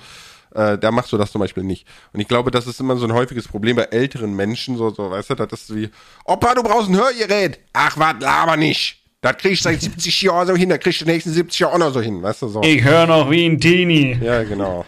Äh, 0.54 0.78
da 0.78 0.92
machst 0.92 1.12
du 1.12 1.18
das 1.18 1.32
zum 1.32 1.40
Beispiel 1.40 1.64
nicht. 1.64 1.86
Und 2.14 2.20
ich 2.20 2.28
glaube, 2.28 2.52
das 2.52 2.68
ist 2.68 2.80
immer 2.80 2.96
so 2.96 3.06
ein 3.06 3.14
häufiges 3.14 3.48
Problem 3.48 3.76
bei 3.76 3.84
älteren 3.84 4.34
Menschen, 4.34 4.78
so, 4.78 4.90
so, 4.90 5.12
weißt 5.12 5.32
du, 5.32 5.36
das 5.36 5.62
ist 5.62 5.76
wie, 5.76 5.90
Opa, 6.26 6.56
du 6.56 6.64
brauchst 6.64 6.90
ein 6.90 6.96
Hörgerät. 6.96 7.60
Ach, 7.74 7.98
was, 7.98 8.16
laber 8.20 8.58
nicht. 8.58 9.04
Das 9.22 9.38
kriegst 9.38 9.66
du 9.66 9.70
seit 9.70 9.82
70 9.82 10.22
Jahren 10.22 10.48
so 10.48 10.56
hin, 10.56 10.70
da 10.70 10.78
kriegst 10.78 11.02
du 11.02 11.06
die 11.06 11.12
nächsten 11.12 11.32
70 11.32 11.60
Jahre 11.60 11.74
auch 11.74 11.80
noch 11.80 11.94
so 11.94 12.02
hin, 12.02 12.22
weißt 12.22 12.44
du, 12.44 12.48
so. 12.48 12.62
Ich 12.64 12.84
höre 12.84 13.08
noch 13.08 13.30
wie 13.30 13.46
ein 13.46 13.60
Teenie. 13.60 14.18
Ja, 14.22 14.44
genau. 14.44 14.86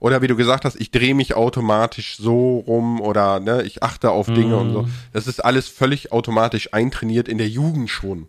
oder 0.00 0.20
wie 0.20 0.26
du 0.26 0.36
gesagt 0.36 0.64
hast, 0.64 0.76
ich 0.76 0.90
drehe 0.90 1.14
mich 1.14 1.34
automatisch 1.34 2.16
so 2.16 2.58
rum 2.66 3.00
oder 3.00 3.40
ne, 3.40 3.62
ich 3.62 3.82
achte 3.82 4.10
auf 4.10 4.26
Dinge 4.26 4.56
mm. 4.56 4.60
und 4.60 4.72
so. 4.72 4.82
Mhm. 4.82 4.92
Das 5.12 5.26
ist 5.26 5.44
alles 5.44 5.68
völlig 5.68 6.12
automatisch 6.12 6.72
eintrainiert 6.72 7.28
in 7.28 7.38
der 7.38 7.48
Jugend 7.48 7.88
schon. 7.88 8.28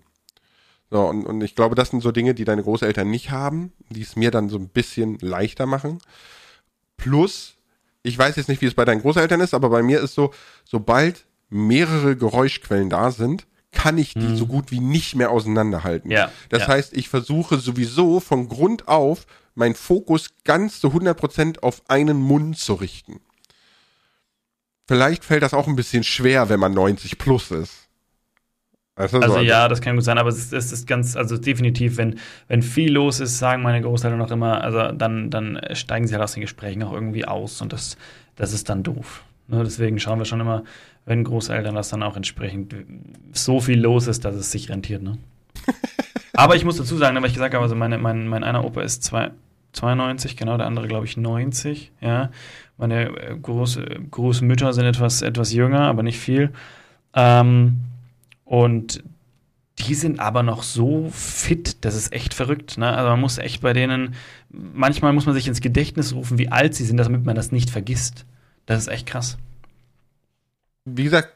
So, 0.96 1.02
und, 1.02 1.26
und 1.26 1.42
ich 1.42 1.56
glaube, 1.56 1.76
das 1.76 1.90
sind 1.90 2.02
so 2.02 2.14
Dinge, 2.14 2.34
die 2.34 2.46
deine 2.46 2.64
Großeltern 2.64 3.10
nicht 3.10 3.30
haben, 3.30 3.74
die 3.90 4.02
es 4.02 4.16
mir 4.16 4.32
dann 4.32 4.48
so 4.48 4.58
ein 4.58 4.70
bisschen 4.70 5.18
leichter 5.20 5.66
machen. 5.66 5.98
Plus, 6.96 7.56
ich 8.02 8.18
weiß 8.18 8.38
jetzt 8.38 8.48
nicht, 8.48 8.62
wie 8.62 8.66
es 8.66 8.76
bei 8.76 8.86
deinen 8.86 9.02
Großeltern 9.02 9.42
ist, 9.42 9.54
aber 9.54 9.70
bei 9.70 9.84
mir 9.84 10.00
ist 10.00 10.14
so, 10.14 10.34
sobald 10.64 11.26
mehrere 11.50 12.16
Geräuschquellen 12.16 12.90
da 12.90 13.12
sind, 13.12 13.46
kann 13.74 13.98
ich 13.98 14.14
die 14.14 14.22
mhm. 14.22 14.38
so 14.38 14.46
gut 14.46 14.72
wie 14.72 14.80
nicht 14.80 15.16
mehr 15.16 15.32
auseinanderhalten. 15.32 16.12
Ja, 16.12 16.32
das 16.48 16.62
ja. 16.62 16.68
heißt, 16.70 16.96
ich 16.96 17.10
versuche 17.10 17.58
sowieso 17.58 18.22
von 18.22 18.48
Grund 18.48 18.88
auf 18.88 19.28
meinen 19.54 19.76
Fokus 19.76 20.30
ganz 20.46 20.80
zu 20.80 20.88
100% 20.88 21.60
auf 21.60 21.82
einen 21.90 22.22
Mund 22.22 22.58
zu 22.58 22.74
richten. 22.74 23.20
Vielleicht 24.88 25.26
fällt 25.26 25.44
das 25.44 25.54
auch 25.54 25.68
ein 25.68 25.76
bisschen 25.76 26.06
schwer, 26.06 26.48
wenn 26.48 26.62
man 26.62 26.74
90 26.74 27.18
plus 27.18 27.52
ist. 27.52 27.85
Also, 28.98 29.20
also 29.20 29.40
ja, 29.40 29.68
das 29.68 29.82
kann 29.82 29.96
gut 29.96 30.06
sein, 30.06 30.18
aber 30.18 30.30
es 30.30 30.38
ist, 30.38 30.54
es 30.54 30.72
ist 30.72 30.88
ganz, 30.88 31.18
also 31.18 31.38
definitiv, 31.38 31.98
wenn, 31.98 32.18
wenn 32.48 32.62
viel 32.62 32.94
los 32.94 33.20
ist, 33.20 33.38
sagen 33.38 33.62
meine 33.62 33.82
Großeltern 33.82 34.18
noch 34.18 34.32
immer, 34.32 34.62
also 34.62 34.94
dann, 34.94 35.30
dann 35.30 35.60
steigen 35.74 36.08
sie 36.08 36.14
halt 36.14 36.24
aus 36.24 36.34
den 36.34 36.42
Gesprächen 36.42 36.82
auch 36.84 36.94
irgendwie 36.94 37.26
aus 37.26 37.62
und 37.62 37.74
das, 37.74 37.98
das 38.38 38.54
ist 38.54 38.70
dann 38.70 38.84
doof. 38.84 39.26
Ne, 39.48 39.64
deswegen 39.64 40.00
schauen 40.00 40.18
wir 40.18 40.26
schon 40.26 40.40
immer, 40.40 40.64
wenn 41.06 41.26
Großeltern 41.26 41.76
das 41.76 41.90
dann 41.90 42.04
auch 42.04 42.16
entsprechend 42.16 42.74
so 43.34 43.60
viel 43.60 43.80
los 43.80 44.08
ist, 44.08 44.24
dass 44.24 44.34
es 44.36 44.52
sich 44.52 44.70
rentiert. 44.70 45.04
Ne? 45.04 45.18
aber 46.34 46.56
ich 46.56 46.64
muss 46.64 46.78
dazu 46.78 46.96
sagen, 46.96 47.18
weil 47.18 47.26
ich 47.26 47.34
gesagt 47.34 47.54
habe, 47.54 47.64
also 47.64 47.76
meine, 47.76 47.98
mein, 47.98 48.28
mein 48.28 48.46
einer 48.46 48.64
Opa 48.64 48.82
ist 48.82 49.04
zwei, 49.04 49.32
92, 49.74 50.38
genau, 50.38 50.56
der 50.56 50.68
andere 50.68 50.88
glaube 50.88 51.06
ich 51.06 51.18
90, 51.18 51.92
ja. 52.00 52.32
Meine 52.78 53.08
äh, 53.08 53.38
Groß, 53.42 53.80
Großmütter 54.10 54.72
sind 54.72 54.86
etwas, 54.86 55.22
etwas 55.22 55.52
jünger, 55.52 55.82
aber 55.82 56.02
nicht 56.02 56.18
viel. 56.18 56.52
Ähm, 57.14 57.82
und 58.46 59.04
die 59.80 59.94
sind 59.94 60.22
aber 60.22 60.42
noch 60.42 60.64
so 60.64 61.10
fit, 61.12 61.84
das 61.84 61.96
ist 61.96 62.14
echt 62.14 62.34
verrückt. 62.34 62.78
Ne? 62.78 62.88
Also 62.96 63.10
man 63.10 63.20
muss 63.20 63.38
echt 63.38 63.62
bei 63.62 63.74
denen, 63.74 64.16
manchmal 64.50 65.12
muss 65.12 65.26
man 65.26 65.36
sich 65.36 65.48
ins 65.50 65.60
Gedächtnis 65.60 66.14
rufen, 66.14 66.38
wie 66.38 66.48
alt 66.50 66.74
sie 66.76 66.86
sind, 66.86 66.96
damit 66.98 67.26
man 67.26 67.36
das 67.36 67.52
nicht 67.52 67.70
vergisst. 67.70 68.26
Das 68.66 68.80
ist 68.80 68.88
echt 68.88 69.06
krass. 69.06 69.38
Wie 70.86 71.04
gesagt, 71.04 71.34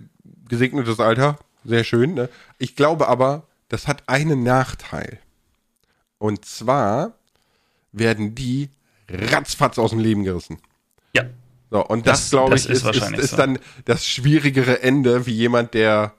gesegnetes 0.48 1.00
Alter, 1.02 1.38
sehr 1.66 1.84
schön. 1.84 2.14
Ne? 2.14 2.30
Ich 2.60 2.76
glaube 2.78 3.08
aber, 3.10 3.44
das 3.68 3.88
hat 3.88 4.04
einen 4.08 4.44
Nachteil. 4.44 5.20
Und 6.18 6.46
zwar 6.46 7.14
werden 7.92 8.36
die 8.36 8.70
ratzfatz 9.10 9.78
aus 9.80 9.90
dem 9.90 10.00
Leben 10.00 10.24
gerissen. 10.24 10.60
Ja. 11.14 11.24
So, 11.72 11.86
und 11.86 12.08
das, 12.08 12.22
Das- 12.22 12.30
glaube 12.30 12.52
das 12.52 12.66
ich, 12.66 12.72
ist 12.72 12.86
ist, 12.86 12.96
ist, 12.96 13.12
ist 13.18 13.30
so. 13.32 13.38
dann 13.38 13.60
das 13.86 14.06
schwierigere 14.06 14.82
Ende, 14.82 15.26
wie 15.26 15.34
jemand, 15.34 15.74
der, 15.74 16.14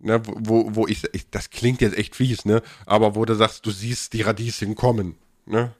ne, 0.00 0.20
wo- 0.26 0.74
wo, 0.74 0.86
ich, 0.86 1.02
ich, 1.12 1.30
das 1.30 1.50
klingt 1.50 1.80
jetzt 1.80 1.96
echt 1.96 2.16
fies, 2.16 2.44
ne, 2.44 2.62
aber 2.86 3.14
wo 3.14 3.24
du 3.24 3.34
sagst, 3.34 3.64
du 3.66 3.70
siehst 3.70 4.12
die 4.12 4.22
Radieschen 4.22 4.74
kommen, 4.74 5.16
ne. 5.46 5.72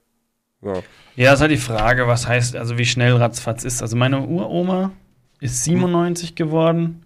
So. 0.62 0.83
Ja, 1.16 1.33
ist 1.33 1.40
halt 1.40 1.50
die 1.52 1.56
Frage, 1.56 2.06
was 2.06 2.28
heißt, 2.28 2.54
also 2.54 2.76
wie 2.76 2.85
schnell 2.85 3.16
ratzfatz 3.16 3.64
ist. 3.64 3.80
Also 3.80 3.96
meine 3.96 4.20
Uroma 4.20 4.92
ist 5.40 5.64
97 5.64 6.35
geworden 6.35 7.02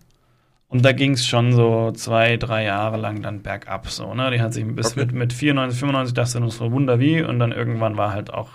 und 0.66 0.84
da 0.84 0.90
ging 0.90 1.12
es 1.12 1.24
schon 1.24 1.52
so 1.52 1.92
zwei, 1.92 2.36
drei 2.36 2.64
Jahre 2.64 2.96
lang 2.96 3.22
dann 3.22 3.42
bergab 3.42 3.88
so, 3.88 4.12
ne? 4.12 4.32
Die 4.32 4.40
hat 4.40 4.52
sich 4.52 4.64
bis 4.66 4.92
Okay. 4.92 5.00
mit, 5.06 5.12
mit 5.12 5.32
94, 5.32 5.78
95 5.78 6.14
dachte 6.14 6.40
nur 6.40 6.50
so 6.50 6.72
Wunder 6.72 6.98
wie 6.98 7.22
und 7.22 7.38
dann 7.38 7.52
irgendwann 7.52 7.96
war 7.96 8.12
halt 8.12 8.32
auch 8.34 8.50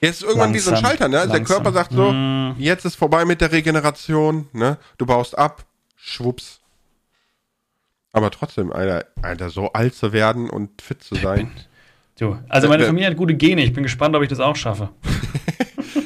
Jetzt 0.00 0.22
ist 0.22 0.28
irgendwann 0.28 0.54
wie 0.54 0.58
so 0.58 0.70
ein 0.70 0.74
Langsam, 0.76 0.90
Schalter, 0.90 1.08
ne? 1.08 1.16
Also 1.18 1.28
der 1.32 1.38
langsam. 1.40 1.56
Körper 1.62 1.72
sagt 1.72 1.92
so, 1.92 2.10
Mm. 2.10 2.54
jetzt 2.58 2.84
ist 2.86 2.96
vorbei 2.96 3.24
mit 3.26 3.40
der 3.42 3.52
Regeneration, 3.52 4.48
ne? 4.54 4.78
Du 4.96 5.04
baust 5.04 5.36
ab, 5.38 5.64
schwupps. 5.94 6.61
Aber 8.12 8.30
trotzdem, 8.30 8.72
Alter, 8.72 9.06
Alter, 9.22 9.50
so 9.50 9.72
alt 9.72 9.94
zu 9.94 10.12
werden 10.12 10.50
und 10.50 10.82
fit 10.82 11.02
zu 11.02 11.14
sein. 11.14 11.50
Du, 12.18 12.36
also 12.48 12.68
meine 12.68 12.82
Äh, 12.82 12.84
äh. 12.84 12.88
Familie 12.88 13.08
hat 13.10 13.16
gute 13.16 13.34
Gene. 13.34 13.62
Ich 13.64 13.72
bin 13.72 13.82
gespannt, 13.82 14.14
ob 14.14 14.22
ich 14.22 14.28
das 14.28 14.40
auch 14.40 14.56
schaffe. 14.56 14.90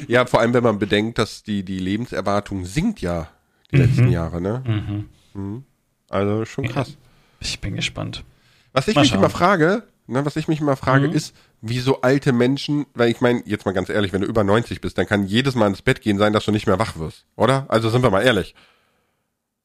Ja, 0.09 0.25
vor 0.25 0.39
allem, 0.39 0.53
wenn 0.53 0.63
man 0.63 0.79
bedenkt, 0.79 1.17
dass 1.17 1.43
die, 1.43 1.63
die 1.63 1.79
Lebenserwartung 1.79 2.63
sinkt 2.63 3.01
ja 3.01 3.27
die 3.71 3.75
Mhm. 3.75 3.81
letzten 3.81 4.07
Jahre, 4.09 4.39
ne? 4.39 4.63
Mhm. 4.65 5.09
Mhm. 5.33 5.63
Also 6.09 6.45
schon 6.45 6.65
krass. 6.69 6.95
Ich 7.41 7.59
bin 7.59 7.75
gespannt. 7.75 8.23
Was 8.71 8.87
ich 8.87 8.95
Mal 8.95 9.01
mich 9.01 9.09
schauen. 9.09 9.19
immer 9.19 9.29
frage, 9.29 9.83
ne, 10.07 10.25
was 10.25 10.37
ich 10.37 10.47
mich 10.47 10.61
immer 10.61 10.77
frage, 10.77 11.09
Mhm. 11.09 11.13
ist, 11.13 11.35
wieso 11.61 11.99
alte 12.03 12.31
Menschen, 12.31 12.85
weil 12.93 13.11
ich 13.11 13.19
meine, 13.19 13.41
jetzt 13.45 13.65
mal 13.65 13.73
ganz 13.73 13.89
ehrlich, 13.89 14.13
wenn 14.13 14.21
du 14.21 14.27
über 14.27 14.45
90 14.45 14.79
bist, 14.79 14.97
dann 14.97 15.07
kann 15.07 15.25
jedes 15.25 15.55
Mal 15.55 15.67
ins 15.67 15.81
Bett 15.81 15.99
gehen 15.99 16.17
sein, 16.17 16.31
dass 16.31 16.45
du 16.45 16.51
nicht 16.53 16.67
mehr 16.67 16.79
wach 16.79 16.97
wirst, 16.97 17.25
oder? 17.35 17.65
Also 17.67 17.89
sind 17.89 18.01
wir 18.01 18.09
mal 18.09 18.21
ehrlich. 18.23 18.55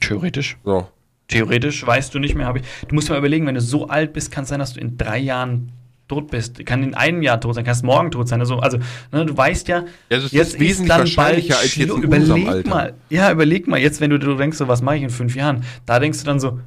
Theoretisch. 0.00 0.56
So. 0.64 0.88
Theoretisch 1.28 1.86
weißt 1.86 2.14
du 2.14 2.18
nicht 2.18 2.34
mehr. 2.34 2.46
Hab 2.46 2.56
ich, 2.56 2.62
du 2.88 2.94
musst 2.94 3.08
mal 3.08 3.18
überlegen, 3.18 3.46
wenn 3.46 3.54
du 3.54 3.60
so 3.60 3.88
alt 3.88 4.12
bist, 4.12 4.30
kann 4.30 4.44
es 4.44 4.50
sein, 4.50 4.58
dass 4.58 4.74
du 4.74 4.80
in 4.80 4.98
drei 4.98 5.18
Jahren 5.18 5.72
tot 6.08 6.30
bist. 6.30 6.64
Kann 6.66 6.82
in 6.82 6.94
einem 6.94 7.22
Jahr 7.22 7.40
tot 7.40 7.54
sein, 7.54 7.64
kannst 7.64 7.84
morgen 7.84 8.10
tot 8.10 8.28
sein. 8.28 8.40
Also, 8.40 8.58
also 8.58 8.78
ne, 9.12 9.24
du 9.24 9.34
weißt 9.36 9.68
ja, 9.68 9.84
Ja, 10.10 10.18
es 10.18 10.24
ist 10.24 10.32
jetzt 10.32 10.54
wesentlich 10.60 10.70
ist 10.82 10.88
dann 10.90 10.98
wahrscheinlicher 11.00 11.54
bald 11.54 11.62
als 11.64 11.76
jetzt 11.76 11.90
in 11.90 12.02
überleg 12.02 12.48
Alter. 12.48 12.68
mal. 12.70 12.94
Ja, 13.08 13.30
überleg 13.32 13.66
mal 13.66 13.78
jetzt, 13.80 14.00
wenn 14.00 14.10
du, 14.10 14.18
du 14.18 14.34
denkst, 14.36 14.58
so, 14.58 14.68
was 14.68 14.82
mache 14.82 14.96
ich 14.96 15.02
in 15.02 15.10
fünf 15.10 15.34
Jahren? 15.36 15.64
Da 15.86 15.98
denkst 16.00 16.18
du 16.18 16.24
dann 16.26 16.38
so, 16.40 16.58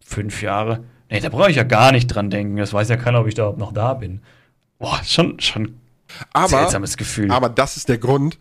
fünf 0.00 0.40
Jahre? 0.40 0.84
Nee, 1.10 1.20
da 1.20 1.28
brauche 1.28 1.50
ich 1.50 1.56
ja 1.56 1.62
gar 1.64 1.92
nicht 1.92 2.06
dran 2.06 2.30
denken. 2.30 2.56
Das 2.56 2.72
weiß 2.72 2.88
ja 2.88 2.96
keiner, 2.96 3.20
ob 3.20 3.26
ich 3.28 3.34
da 3.34 3.42
überhaupt 3.42 3.58
noch 3.58 3.72
da 3.72 3.94
bin. 3.94 4.20
Boah, 4.78 5.00
schon, 5.04 5.38
schon 5.40 5.74
Aber, 6.32 6.48
seltsames 6.48 6.96
Gefühl. 6.96 7.30
aber 7.30 7.48
das 7.48 7.76
ist 7.76 7.88
der 7.88 7.98
Grund. 7.98 8.38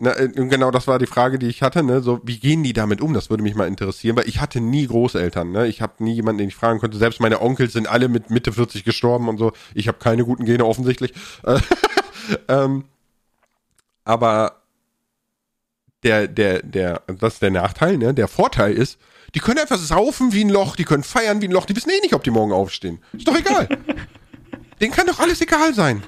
Na, 0.00 0.16
äh, 0.16 0.28
genau, 0.28 0.70
das 0.70 0.86
war 0.86 1.00
die 1.00 1.06
Frage, 1.06 1.40
die 1.40 1.48
ich 1.48 1.62
hatte. 1.62 1.82
Ne? 1.82 2.00
So, 2.00 2.20
wie 2.22 2.38
gehen 2.38 2.62
die 2.62 2.72
damit 2.72 3.00
um? 3.00 3.14
Das 3.14 3.30
würde 3.30 3.42
mich 3.42 3.56
mal 3.56 3.66
interessieren, 3.66 4.16
weil 4.16 4.28
ich 4.28 4.40
hatte 4.40 4.60
nie 4.60 4.86
Großeltern. 4.86 5.50
Ne? 5.50 5.66
Ich 5.66 5.82
habe 5.82 6.04
nie 6.04 6.14
jemanden, 6.14 6.38
den 6.38 6.48
ich 6.48 6.54
fragen 6.54 6.78
konnte. 6.78 6.96
Selbst 6.96 7.20
meine 7.20 7.42
Onkels 7.42 7.72
sind 7.72 7.88
alle 7.88 8.08
mit 8.08 8.30
Mitte 8.30 8.52
40 8.52 8.84
gestorben 8.84 9.28
und 9.28 9.38
so. 9.38 9.52
Ich 9.74 9.88
habe 9.88 9.98
keine 9.98 10.24
guten 10.24 10.44
Gene 10.44 10.64
offensichtlich. 10.64 11.14
Äh, 11.42 11.58
ähm, 12.48 12.84
aber 14.04 14.62
der, 16.04 16.28
der, 16.28 16.62
der, 16.62 17.02
das 17.06 17.34
ist 17.34 17.42
der 17.42 17.50
Nachteil. 17.50 17.98
Ne? 17.98 18.14
Der 18.14 18.28
Vorteil 18.28 18.74
ist, 18.74 18.98
die 19.34 19.40
können 19.40 19.58
einfach 19.58 19.78
saufen 19.78 20.32
wie 20.32 20.44
ein 20.44 20.48
Loch, 20.48 20.76
die 20.76 20.84
können 20.84 21.02
feiern 21.02 21.42
wie 21.42 21.48
ein 21.48 21.52
Loch. 21.52 21.66
Die 21.66 21.74
wissen 21.74 21.90
eh 21.90 22.00
nicht, 22.02 22.14
ob 22.14 22.22
die 22.22 22.30
morgen 22.30 22.52
aufstehen. 22.52 23.00
Ist 23.12 23.26
doch 23.26 23.36
egal. 23.36 23.68
Denen 24.80 24.92
kann 24.92 25.08
doch 25.08 25.18
alles 25.18 25.40
egal 25.40 25.74
sein. 25.74 26.04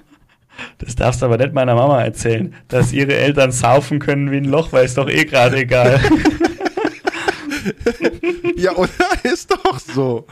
Das 0.78 0.94
darfst 0.94 1.22
du 1.22 1.26
aber 1.26 1.36
nicht 1.38 1.52
meiner 1.52 1.74
Mama 1.74 2.02
erzählen, 2.02 2.54
dass 2.68 2.92
ihre 2.92 3.14
Eltern 3.14 3.52
saufen 3.52 3.98
können 3.98 4.30
wie 4.30 4.38
ein 4.38 4.44
Loch, 4.44 4.72
weil 4.72 4.84
ist 4.84 4.98
doch 4.98 5.08
eh 5.08 5.24
gerade 5.24 5.58
egal. 5.58 6.00
Ja, 8.56 8.74
oder? 8.76 8.90
Ist 9.22 9.50
doch 9.50 9.78
so. 9.78 10.26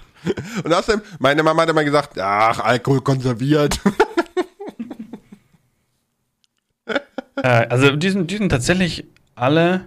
Und 0.64 0.72
außerdem, 0.72 1.02
meine 1.18 1.42
Mama 1.42 1.62
hat 1.62 1.70
immer 1.70 1.84
gesagt, 1.84 2.18
ach, 2.18 2.60
Alkohol 2.60 3.00
konserviert. 3.00 3.80
äh, 7.42 7.66
also 7.68 7.96
die 7.96 8.10
sind, 8.10 8.30
die 8.30 8.36
sind 8.36 8.50
tatsächlich 8.50 9.06
alle 9.34 9.86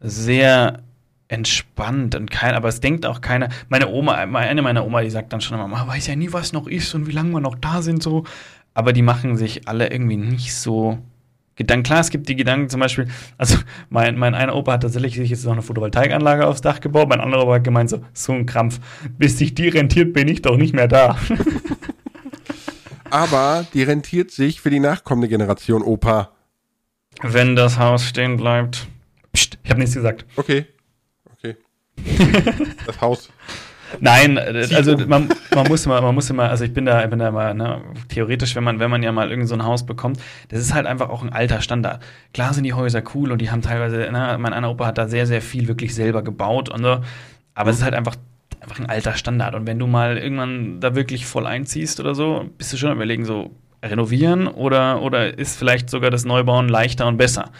sehr 0.00 0.82
entspannt 1.28 2.14
und 2.14 2.30
kein, 2.30 2.54
aber 2.54 2.68
es 2.68 2.80
denkt 2.80 3.04
auch 3.04 3.20
keiner. 3.20 3.50
Meine 3.68 3.88
Oma, 3.88 4.14
eine 4.14 4.62
meiner 4.62 4.86
Oma, 4.86 5.02
die 5.02 5.10
sagt 5.10 5.32
dann 5.32 5.42
schon 5.42 5.58
immer, 5.58 5.68
man 5.68 5.86
weiß 5.86 6.06
ja 6.06 6.16
nie, 6.16 6.32
was 6.32 6.52
noch 6.52 6.66
ist 6.66 6.94
und 6.94 7.06
wie 7.06 7.12
lange 7.12 7.32
wir 7.32 7.40
noch 7.40 7.56
da 7.56 7.82
sind 7.82 8.02
so. 8.02 8.24
Aber 8.78 8.92
die 8.92 9.02
machen 9.02 9.36
sich 9.36 9.66
alle 9.66 9.90
irgendwie 9.90 10.16
nicht 10.16 10.54
so 10.54 10.98
Gedanken. 11.56 11.82
Klar, 11.82 11.98
es 11.98 12.10
gibt 12.10 12.28
die 12.28 12.36
Gedanken 12.36 12.68
zum 12.68 12.78
Beispiel, 12.78 13.08
also 13.36 13.58
mein, 13.90 14.16
mein 14.16 14.36
einer 14.36 14.54
Opa 14.54 14.74
hat 14.74 14.82
tatsächlich 14.82 15.16
sich 15.16 15.30
jetzt 15.30 15.44
noch 15.44 15.50
eine 15.50 15.62
Photovoltaikanlage 15.62 16.46
aufs 16.46 16.60
Dach 16.60 16.78
gebaut, 16.78 17.08
mein 17.08 17.20
anderer 17.20 17.42
Opa 17.42 17.54
hat 17.54 17.64
gemeint 17.64 17.90
so, 17.90 18.04
so 18.12 18.32
ein 18.32 18.46
Krampf, 18.46 18.78
bis 19.18 19.36
sich 19.36 19.56
die 19.56 19.66
rentiert, 19.66 20.12
bin 20.12 20.28
ich 20.28 20.42
doch 20.42 20.56
nicht 20.56 20.76
mehr 20.76 20.86
da. 20.86 21.18
Aber 23.10 23.66
die 23.74 23.82
rentiert 23.82 24.30
sich 24.30 24.60
für 24.60 24.70
die 24.70 24.78
nachkommende 24.78 25.26
Generation, 25.26 25.82
Opa. 25.82 26.30
Wenn 27.20 27.56
das 27.56 27.80
Haus 27.80 28.04
stehen 28.04 28.36
bleibt. 28.36 28.86
Psst, 29.32 29.58
ich 29.64 29.70
habe 29.70 29.80
nichts 29.80 29.96
gesagt. 29.96 30.24
Okay. 30.36 30.66
Okay. 31.36 31.56
Das 32.86 33.00
Haus. 33.00 33.28
Nein, 34.00 34.36
äh, 34.36 34.66
also 34.74 34.96
man, 34.96 35.28
man 35.54 35.68
muss 35.68 35.86
immer, 35.86 36.00
man 36.00 36.14
muss 36.14 36.30
immer, 36.30 36.50
also 36.50 36.64
ich 36.64 36.72
bin 36.72 36.84
da, 36.84 37.02
ich 37.02 37.10
bin 37.10 37.18
da 37.18 37.30
mal, 37.30 37.54
ne, 37.54 37.82
theoretisch, 38.08 38.54
wenn 38.56 38.64
man, 38.64 38.80
wenn 38.80 38.90
man 38.90 39.02
ja 39.02 39.12
mal 39.12 39.30
irgend 39.30 39.48
so 39.48 39.54
ein 39.54 39.64
Haus 39.64 39.86
bekommt, 39.86 40.20
das 40.48 40.60
ist 40.60 40.74
halt 40.74 40.86
einfach 40.86 41.08
auch 41.08 41.22
ein 41.22 41.32
alter 41.32 41.60
Standard. 41.60 42.02
Klar 42.32 42.54
sind 42.54 42.64
die 42.64 42.74
Häuser 42.74 43.02
cool 43.14 43.32
und 43.32 43.40
die 43.40 43.50
haben 43.50 43.62
teilweise, 43.62 43.98
ne, 44.12 44.36
mein 44.38 44.52
einer 44.52 44.70
Opa 44.70 44.86
hat 44.86 44.98
da 44.98 45.08
sehr, 45.08 45.26
sehr 45.26 45.42
viel 45.42 45.68
wirklich 45.68 45.94
selber 45.94 46.22
gebaut 46.22 46.68
und 46.68 46.82
so, 46.82 47.00
aber 47.54 47.70
es 47.70 47.78
ist 47.78 47.84
halt 47.84 47.94
einfach, 47.94 48.16
einfach 48.60 48.78
ein 48.78 48.86
alter 48.86 49.14
Standard. 49.14 49.54
Und 49.54 49.66
wenn 49.66 49.78
du 49.78 49.86
mal 49.86 50.18
irgendwann 50.18 50.80
da 50.80 50.94
wirklich 50.94 51.26
voll 51.26 51.46
einziehst 51.46 52.00
oder 52.00 52.14
so, 52.14 52.48
bist 52.58 52.72
du 52.72 52.76
schon 52.76 52.90
am 52.90 52.96
überlegen, 52.96 53.24
so 53.24 53.50
renovieren 53.82 54.48
oder, 54.48 55.02
oder 55.02 55.38
ist 55.38 55.56
vielleicht 55.56 55.88
sogar 55.90 56.10
das 56.10 56.24
Neubauen 56.24 56.68
leichter 56.68 57.06
und 57.06 57.16
besser. 57.16 57.50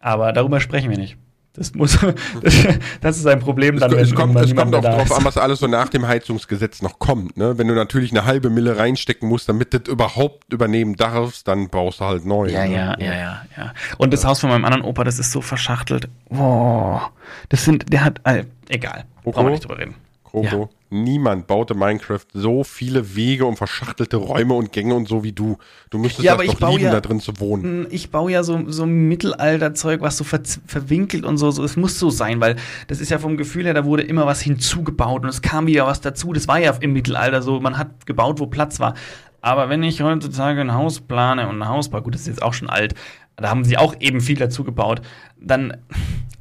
Aber 0.00 0.32
darüber 0.32 0.60
sprechen 0.60 0.90
wir 0.90 0.98
nicht. 0.98 1.16
Das 1.58 1.74
muss, 1.74 1.98
das 3.00 3.16
ist 3.16 3.26
ein 3.26 3.40
Problem 3.40 3.80
dann, 3.80 3.92
es, 3.92 4.10
wenn 4.10 4.16
kommt, 4.16 4.36
es 4.36 4.54
kommt 4.54 4.74
auch 4.76 4.80
da 4.80 4.94
drauf 4.94 5.06
ist. 5.06 5.12
an, 5.12 5.24
was 5.24 5.36
alles 5.36 5.58
so 5.58 5.66
nach 5.66 5.88
dem 5.88 6.06
Heizungsgesetz 6.06 6.82
noch 6.82 7.00
kommt. 7.00 7.36
Ne? 7.36 7.58
Wenn 7.58 7.66
du 7.66 7.74
natürlich 7.74 8.12
eine 8.12 8.24
halbe 8.24 8.48
Mille 8.48 8.78
reinstecken 8.78 9.28
musst, 9.28 9.48
damit 9.48 9.74
du 9.74 9.80
das 9.80 9.92
überhaupt 9.92 10.52
übernehmen 10.52 10.94
darfst, 10.94 11.48
dann 11.48 11.68
baust 11.68 11.98
du 11.98 12.04
halt 12.04 12.24
neu. 12.24 12.48
Ja, 12.48 12.64
ne? 12.64 12.72
ja, 12.72 12.96
ja, 12.98 13.12
ja, 13.12 13.42
ja. 13.56 13.72
Und 13.96 14.12
das 14.12 14.24
Haus 14.24 14.40
von 14.40 14.50
meinem 14.50 14.64
anderen 14.64 14.84
Opa, 14.84 15.02
das 15.02 15.18
ist 15.18 15.32
so 15.32 15.40
verschachtelt. 15.40 16.08
Boah. 16.28 17.10
Das 17.48 17.64
sind, 17.64 17.92
der 17.92 18.04
hat, 18.04 18.20
äh, 18.22 18.44
egal. 18.68 19.04
Brauchen 19.24 19.46
wir 19.46 19.50
nicht 19.50 19.64
drüber 19.64 19.78
reden. 19.78 19.94
Kroko, 20.24 20.70
niemand 20.90 21.46
baute 21.46 21.74
Minecraft 21.74 22.20
so 22.32 22.64
viele 22.64 23.14
Wege 23.14 23.44
und 23.46 23.56
verschachtelte 23.56 24.16
Räume 24.16 24.54
und 24.54 24.72
Gänge 24.72 24.94
und 24.94 25.06
so 25.08 25.22
wie 25.24 25.32
du. 25.32 25.58
Du 25.90 25.98
müsstest 25.98 26.24
Ja, 26.24 26.36
das 26.36 26.46
doch 26.46 26.54
baue 26.54 26.72
lieben, 26.72 26.84
ja- 26.84 26.90
da 26.92 27.00
drin 27.00 27.20
zu 27.20 27.38
wohnen. 27.40 27.62
Hm, 27.62 27.86
Ich 27.90 28.10
baue 28.10 28.32
ja 28.32 28.42
so, 28.42 28.58
so 28.70 28.86
Mittelalterzeug, 28.86 30.00
was 30.00 30.16
so 30.16 30.24
ver 30.24 30.40
verwinkelt 30.66 31.24
und 31.24 31.36
so, 31.38 31.50
so. 31.50 31.62
Es 31.64 31.76
muss 31.76 31.98
so 31.98 32.10
sein, 32.10 32.40
weil 32.40 32.56
das 32.86 33.00
ist 33.00 33.10
ja 33.10 33.18
vom 33.18 33.36
Gefühl 33.36 33.64
her, 33.64 33.74
da 33.74 33.84
wurde 33.84 34.02
immer 34.02 34.26
was 34.26 34.40
hinzugebaut 34.40 35.22
und 35.22 35.28
es 35.28 35.42
kam 35.42 35.66
wieder 35.66 35.86
was 35.86 36.00
dazu. 36.00 36.32
Das 36.32 36.48
war 36.48 36.58
ja 36.58 36.72
im 36.80 36.92
Mittelalter 36.92 37.42
so, 37.42 37.60
man 37.60 37.76
hat 37.78 38.06
gebaut, 38.06 38.40
wo 38.40 38.46
Platz 38.46 38.80
war. 38.80 38.94
Aber 39.40 39.68
wenn 39.68 39.82
ich 39.82 40.02
heutzutage 40.02 40.60
ein 40.60 40.74
Haus 40.74 41.00
plane 41.00 41.48
und 41.48 41.62
ein 41.62 41.68
Haus 41.68 41.88
baue, 41.90 42.02
gut, 42.02 42.14
das 42.14 42.22
ist 42.22 42.26
jetzt 42.28 42.42
auch 42.42 42.54
schon 42.54 42.68
alt, 42.68 42.94
da 43.40 43.50
haben 43.50 43.64
sie 43.64 43.76
auch 43.76 43.94
eben 44.00 44.20
viel 44.20 44.36
dazu 44.36 44.64
gebaut, 44.64 45.00
dann 45.40 45.76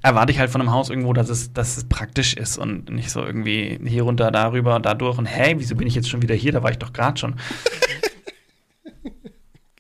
erwarte 0.02 0.32
ich 0.32 0.40
halt 0.40 0.50
von 0.50 0.62
einem 0.62 0.72
Haus 0.72 0.90
irgendwo, 0.90 1.14
dass 1.14 1.30
es, 1.30 1.54
dass 1.54 1.78
es 1.78 1.88
praktisch 1.88 2.34
ist 2.34 2.58
und 2.58 2.90
nicht 2.90 3.12
so 3.12 3.24
irgendwie 3.24 3.80
hier 3.86 4.04
runter, 4.04 4.32
darüber, 4.32 4.80
dadurch 4.80 5.18
und 5.18 5.26
hey, 5.26 5.56
wieso 5.58 5.76
bin 5.76 5.88
ich 5.88 5.96
jetzt 5.96 6.10
schon 6.10 6.22
wieder 6.22 6.36
hier? 6.36 6.52
Da 6.52 6.64
war 6.64 6.72
ich 6.72 6.78
doch 6.78 6.94
gerade 6.94 7.18
schon. 7.18 7.36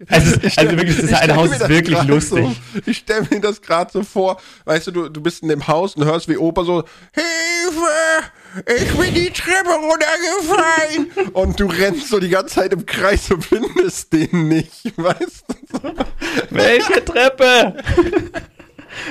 Also, 0.10 0.39
also 0.41 0.77
wirklich, 0.77 0.95
das 0.95 1.06
Ich 1.06 1.15
ein 1.15 1.23
stell 1.23 1.36
Haus 1.36 1.51
ist 1.51 1.69
wirklich 1.69 2.03
lustig. 2.03 2.45
So, 2.45 2.82
ich 2.86 2.97
stelle 2.97 3.27
mir 3.32 3.41
das 3.41 3.62
gerade 3.62 3.91
so 3.91 4.03
vor, 4.03 4.39
weißt 4.65 4.88
du, 4.88 4.91
du, 4.91 5.10
du 5.10 5.21
bist 5.21 5.41
in 5.41 5.49
dem 5.49 5.67
Haus 5.67 5.95
und 5.95 6.06
hörst 6.06 6.30
wie 6.30 6.38
Opa 6.38 6.63
so, 6.63 6.84
Hilfe, 7.13 8.32
ich 8.65 8.97
bin 8.97 9.13
die 9.13 9.29
Treppe 9.31 9.69
runtergefallen. 9.69 11.31
und 11.33 11.59
du 11.59 11.67
rennst 11.67 12.09
so 12.09 12.19
die 12.19 12.29
ganze 12.29 12.55
Zeit 12.55 12.73
im 12.73 12.85
Kreis 12.85 13.29
und 13.31 13.45
findest 13.45 14.13
den 14.13 14.47
nicht, 14.47 14.97
weißt 14.97 15.45
du? 15.49 15.93
Welche 16.49 17.03
Treppe? 17.05 17.75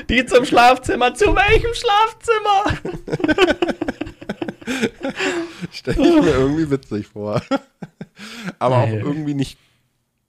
Die 0.09 0.27
zum 0.27 0.45
Schlafzimmer. 0.45 1.15
Zu 1.15 1.35
welchem 1.35 1.73
Schlafzimmer? 1.75 2.65
Stelle 5.71 6.09
ich 6.09 6.23
mir 6.23 6.31
irgendwie 6.31 6.71
witzig 6.71 7.07
vor. 7.07 7.41
Aber 8.59 8.79
auch 8.79 8.89
irgendwie 8.89 9.35
nicht, 9.35 9.59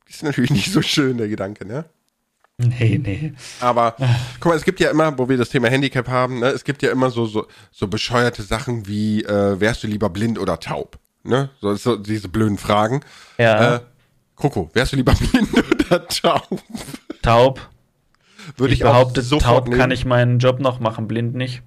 ist 0.07 0.23
natürlich 0.23 0.51
nicht 0.51 0.71
so 0.71 0.81
schön, 0.81 1.17
der 1.17 1.27
Gedanke, 1.27 1.65
ne? 1.65 1.85
Nee, 2.59 2.99
nee. 3.03 3.33
Aber 3.59 3.95
guck 4.39 4.51
mal, 4.51 4.57
es 4.57 4.65
gibt 4.65 4.79
ja 4.79 4.89
immer, 4.89 5.15
wo 5.17 5.29
wir 5.29 5.37
das 5.37 5.49
Thema 5.49 5.69
Handicap 5.69 6.07
haben, 6.07 6.39
ne, 6.39 6.47
es 6.47 6.63
gibt 6.63 6.81
ja 6.81 6.91
immer 6.91 7.11
so, 7.11 7.27
so, 7.27 7.45
so 7.71 7.87
bescheuerte 7.87 8.41
Sachen 8.41 8.87
wie, 8.87 9.23
äh, 9.23 9.59
wärst 9.59 9.83
du 9.83 9.87
lieber 9.87 10.09
blind 10.09 10.39
oder 10.39 10.59
taub? 10.59 10.97
Ne? 11.23 11.49
So, 11.61 11.75
so 11.75 11.95
diese 11.97 12.29
blöden 12.29 12.57
Fragen. 12.57 13.01
Ja. 13.37 13.75
Äh, 13.75 13.79
Kroko, 14.35 14.71
wärst 14.73 14.93
du 14.93 14.95
lieber 14.95 15.13
blind 15.31 15.49
oder 15.53 16.07
taub? 16.07 16.47
Taub. 17.21 17.69
Würde 18.55 18.73
Ich 18.73 18.79
ich, 18.79 18.83
behaupte, 18.85 19.27
taub 19.27 19.67
nehmen. 19.67 19.79
kann 19.79 19.91
ich 19.91 20.05
meinen 20.05 20.39
Job 20.39 20.59
noch 20.59 20.79
machen, 20.79 21.07
blind 21.07 21.35
nicht. 21.35 21.61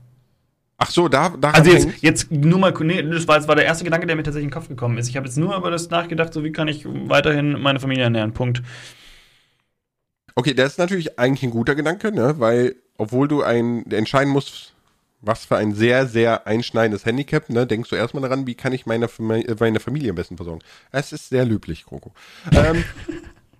Ach 0.78 0.90
so, 0.90 1.08
da, 1.08 1.28
da 1.28 1.50
Also 1.50 1.70
jetzt, 1.70 1.88
jetzt 2.00 2.30
nur 2.32 2.58
mal, 2.58 2.72
nee, 2.80 3.02
das 3.02 3.28
war, 3.28 3.36
das 3.36 3.46
war 3.46 3.54
der 3.54 3.66
erste 3.66 3.84
Gedanke, 3.84 4.06
der 4.06 4.16
mir 4.16 4.22
tatsächlich 4.22 4.44
in 4.46 4.50
den 4.50 4.54
Kopf 4.54 4.68
gekommen 4.68 4.96
ist. 4.96 5.08
Ich 5.08 5.16
habe 5.16 5.26
jetzt 5.26 5.36
nur 5.36 5.54
über 5.54 5.70
das 5.70 5.90
nachgedacht, 5.90 6.32
so 6.32 6.42
wie 6.42 6.52
kann 6.52 6.68
ich 6.68 6.86
weiterhin 6.86 7.60
meine 7.60 7.78
Familie 7.80 8.04
ernähren. 8.04 8.32
Punkt. 8.32 8.62
Okay, 10.40 10.54
das 10.54 10.72
ist 10.72 10.78
natürlich 10.78 11.18
eigentlich 11.18 11.42
ein 11.42 11.50
guter 11.50 11.74
Gedanke, 11.74 12.12
ne? 12.12 12.36
Weil, 12.38 12.76
obwohl 12.96 13.28
du 13.28 13.42
ein, 13.42 13.84
entscheiden 13.90 14.32
musst, 14.32 14.72
was 15.20 15.44
für 15.44 15.58
ein 15.58 15.74
sehr, 15.74 16.06
sehr 16.06 16.46
einschneidendes 16.46 17.04
Handicap, 17.04 17.50
ne, 17.50 17.66
denkst 17.66 17.90
du 17.90 17.96
erstmal 17.96 18.22
daran, 18.22 18.46
wie 18.46 18.54
kann 18.54 18.72
ich 18.72 18.86
meine, 18.86 19.04
äh, 19.04 19.54
meine 19.60 19.80
Familie 19.80 20.08
am 20.08 20.16
besten 20.16 20.36
versorgen. 20.38 20.62
Es 20.92 21.12
ist 21.12 21.28
sehr 21.28 21.44
löblich, 21.44 21.84
Kroko. 21.84 22.14
ähm, 22.52 22.82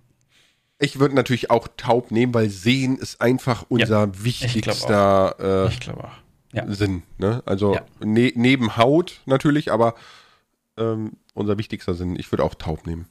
ich 0.79 0.97
würde 0.97 1.13
natürlich 1.13 1.51
auch 1.51 1.67
taub 1.77 2.09
nehmen, 2.09 2.33
weil 2.33 2.49
sehen 2.49 2.97
ist 2.97 3.21
einfach 3.21 3.63
unser 3.69 4.23
wichtigster 4.23 5.35
Ich 5.69 5.79
glaube 5.81 6.05
auch. 6.05 6.11
Ja. 6.51 6.63
äh, 6.63 6.73
Sinn. 6.73 7.03
Ne? 7.19 7.43
Also 7.45 7.75
Ja. 7.75 7.85
ne, 8.03 8.33
neben 8.35 8.75
Haut 8.75 9.21
natürlich, 9.27 9.71
aber 9.71 9.93
ähm, 10.77 11.11
unser 11.35 11.59
wichtigster 11.59 11.93
Sinn. 11.93 12.15
Ich 12.15 12.31
würde 12.31 12.43
auch 12.43 12.55
taub 12.55 12.87
nehmen. 12.87 13.05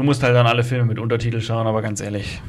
Du 0.00 0.04
musst 0.06 0.22
halt 0.22 0.34
dann 0.34 0.46
alle 0.46 0.64
Filme 0.64 0.86
mit 0.86 0.98
Untertitel 0.98 1.42
schauen, 1.42 1.66
aber 1.66 1.82
ganz 1.82 2.00
ehrlich, 2.00 2.40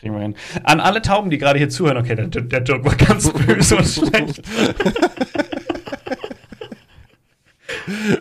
kriegen 0.00 0.14
wir 0.16 0.20
hin. 0.20 0.34
An 0.64 0.80
alle 0.80 1.00
Tauben, 1.00 1.30
die 1.30 1.38
gerade 1.38 1.56
hier 1.56 1.68
zuhören, 1.68 1.96
okay, 1.96 2.16
der, 2.16 2.26
der 2.26 2.62
Joke 2.64 2.84
war 2.86 2.96
ganz 2.96 3.32
böse 3.46 3.76
und 3.76 3.86
schlecht. 3.86 4.42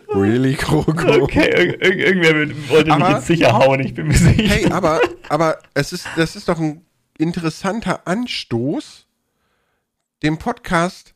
Really, 0.09 0.53
Kroko? 0.53 1.23
Okay, 1.23 1.49
ir 1.49 1.81
ir 1.81 2.07
irgendwer 2.07 2.35
wird- 2.35 2.69
wollte 2.69 2.93
mich 2.93 3.03
Aber- 3.03 3.15
jetzt 3.15 3.25
sicher 3.25 3.51
hauen, 3.57 3.79
ich 3.79 3.95
bin 3.95 4.05
mir 4.09 4.13
sicher. 4.13 4.43
Hey, 4.47 4.71
aber, 4.71 5.01
aber 5.29 5.57
es 5.73 5.91
ist, 5.91 6.07
das 6.15 6.35
ist 6.35 6.47
doch 6.47 6.59
ein 6.59 6.85
interessanter 7.17 8.01
Anstoß, 8.07 9.07
den 10.21 10.37
Podcast 10.37 11.15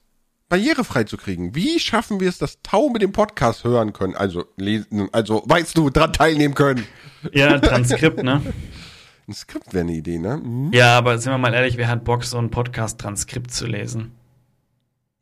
barrierefrei 0.52 1.06
zu 1.06 1.16
kriegen. 1.18 1.56
Wie 1.56 1.80
schaffen 1.80 2.20
wir 2.20 2.28
es, 2.30 2.38
dass 2.38 2.62
Taube 2.62 3.00
den 3.00 3.12
Podcast 3.14 3.64
hören 3.64 3.94
können? 3.94 4.16
Also 4.16 4.46
lesen, 4.58 5.08
also 5.14 5.44
weißt 5.46 5.76
du, 5.78 5.90
dran 5.90 6.12
teilnehmen 6.14 6.54
können. 6.54 6.86
Ja, 7.32 7.58
Transkript, 7.58 8.22
ne? 8.22 8.42
Ein 9.28 9.34
Skript 9.34 9.74
wäre 9.74 9.84
eine 9.86 9.94
Idee, 9.94 10.18
ne? 10.20 10.38
Mhm. 10.38 10.74
Ja, 10.74 10.98
aber 10.98 11.18
sind 11.18 11.32
wir 11.32 11.38
mal 11.38 11.54
ehrlich, 11.54 11.78
wer 11.78 11.88
hat 11.88 12.04
Bock, 12.04 12.26
so 12.26 12.38
ein 12.38 12.50
Podcast-Transkript 12.50 13.52
zu 13.52 13.66
lesen? 13.66 14.12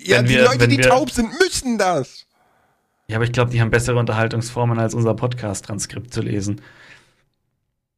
Ja, 0.02 0.18
Wenn 0.18 0.26
die 0.26 0.34
wir- 0.36 0.46
Leute, 0.46 0.68
die 0.68 0.78
wir- 0.78 0.88
taub 0.90 1.12
sind, 1.12 1.30
müssen 1.40 1.78
das. 1.78 2.26
Ja, 3.08 3.18
aber 3.18 3.26
ich 3.26 3.32
glaube, 3.34 3.52
die 3.52 3.62
haben 3.62 3.70
bessere 3.70 4.00
Unterhaltungsformen, 4.00 4.80
als 4.80 4.94
unser 4.96 5.14
Podcast-Transkript 5.14 6.12
zu 6.14 6.22
lesen. 6.22 6.62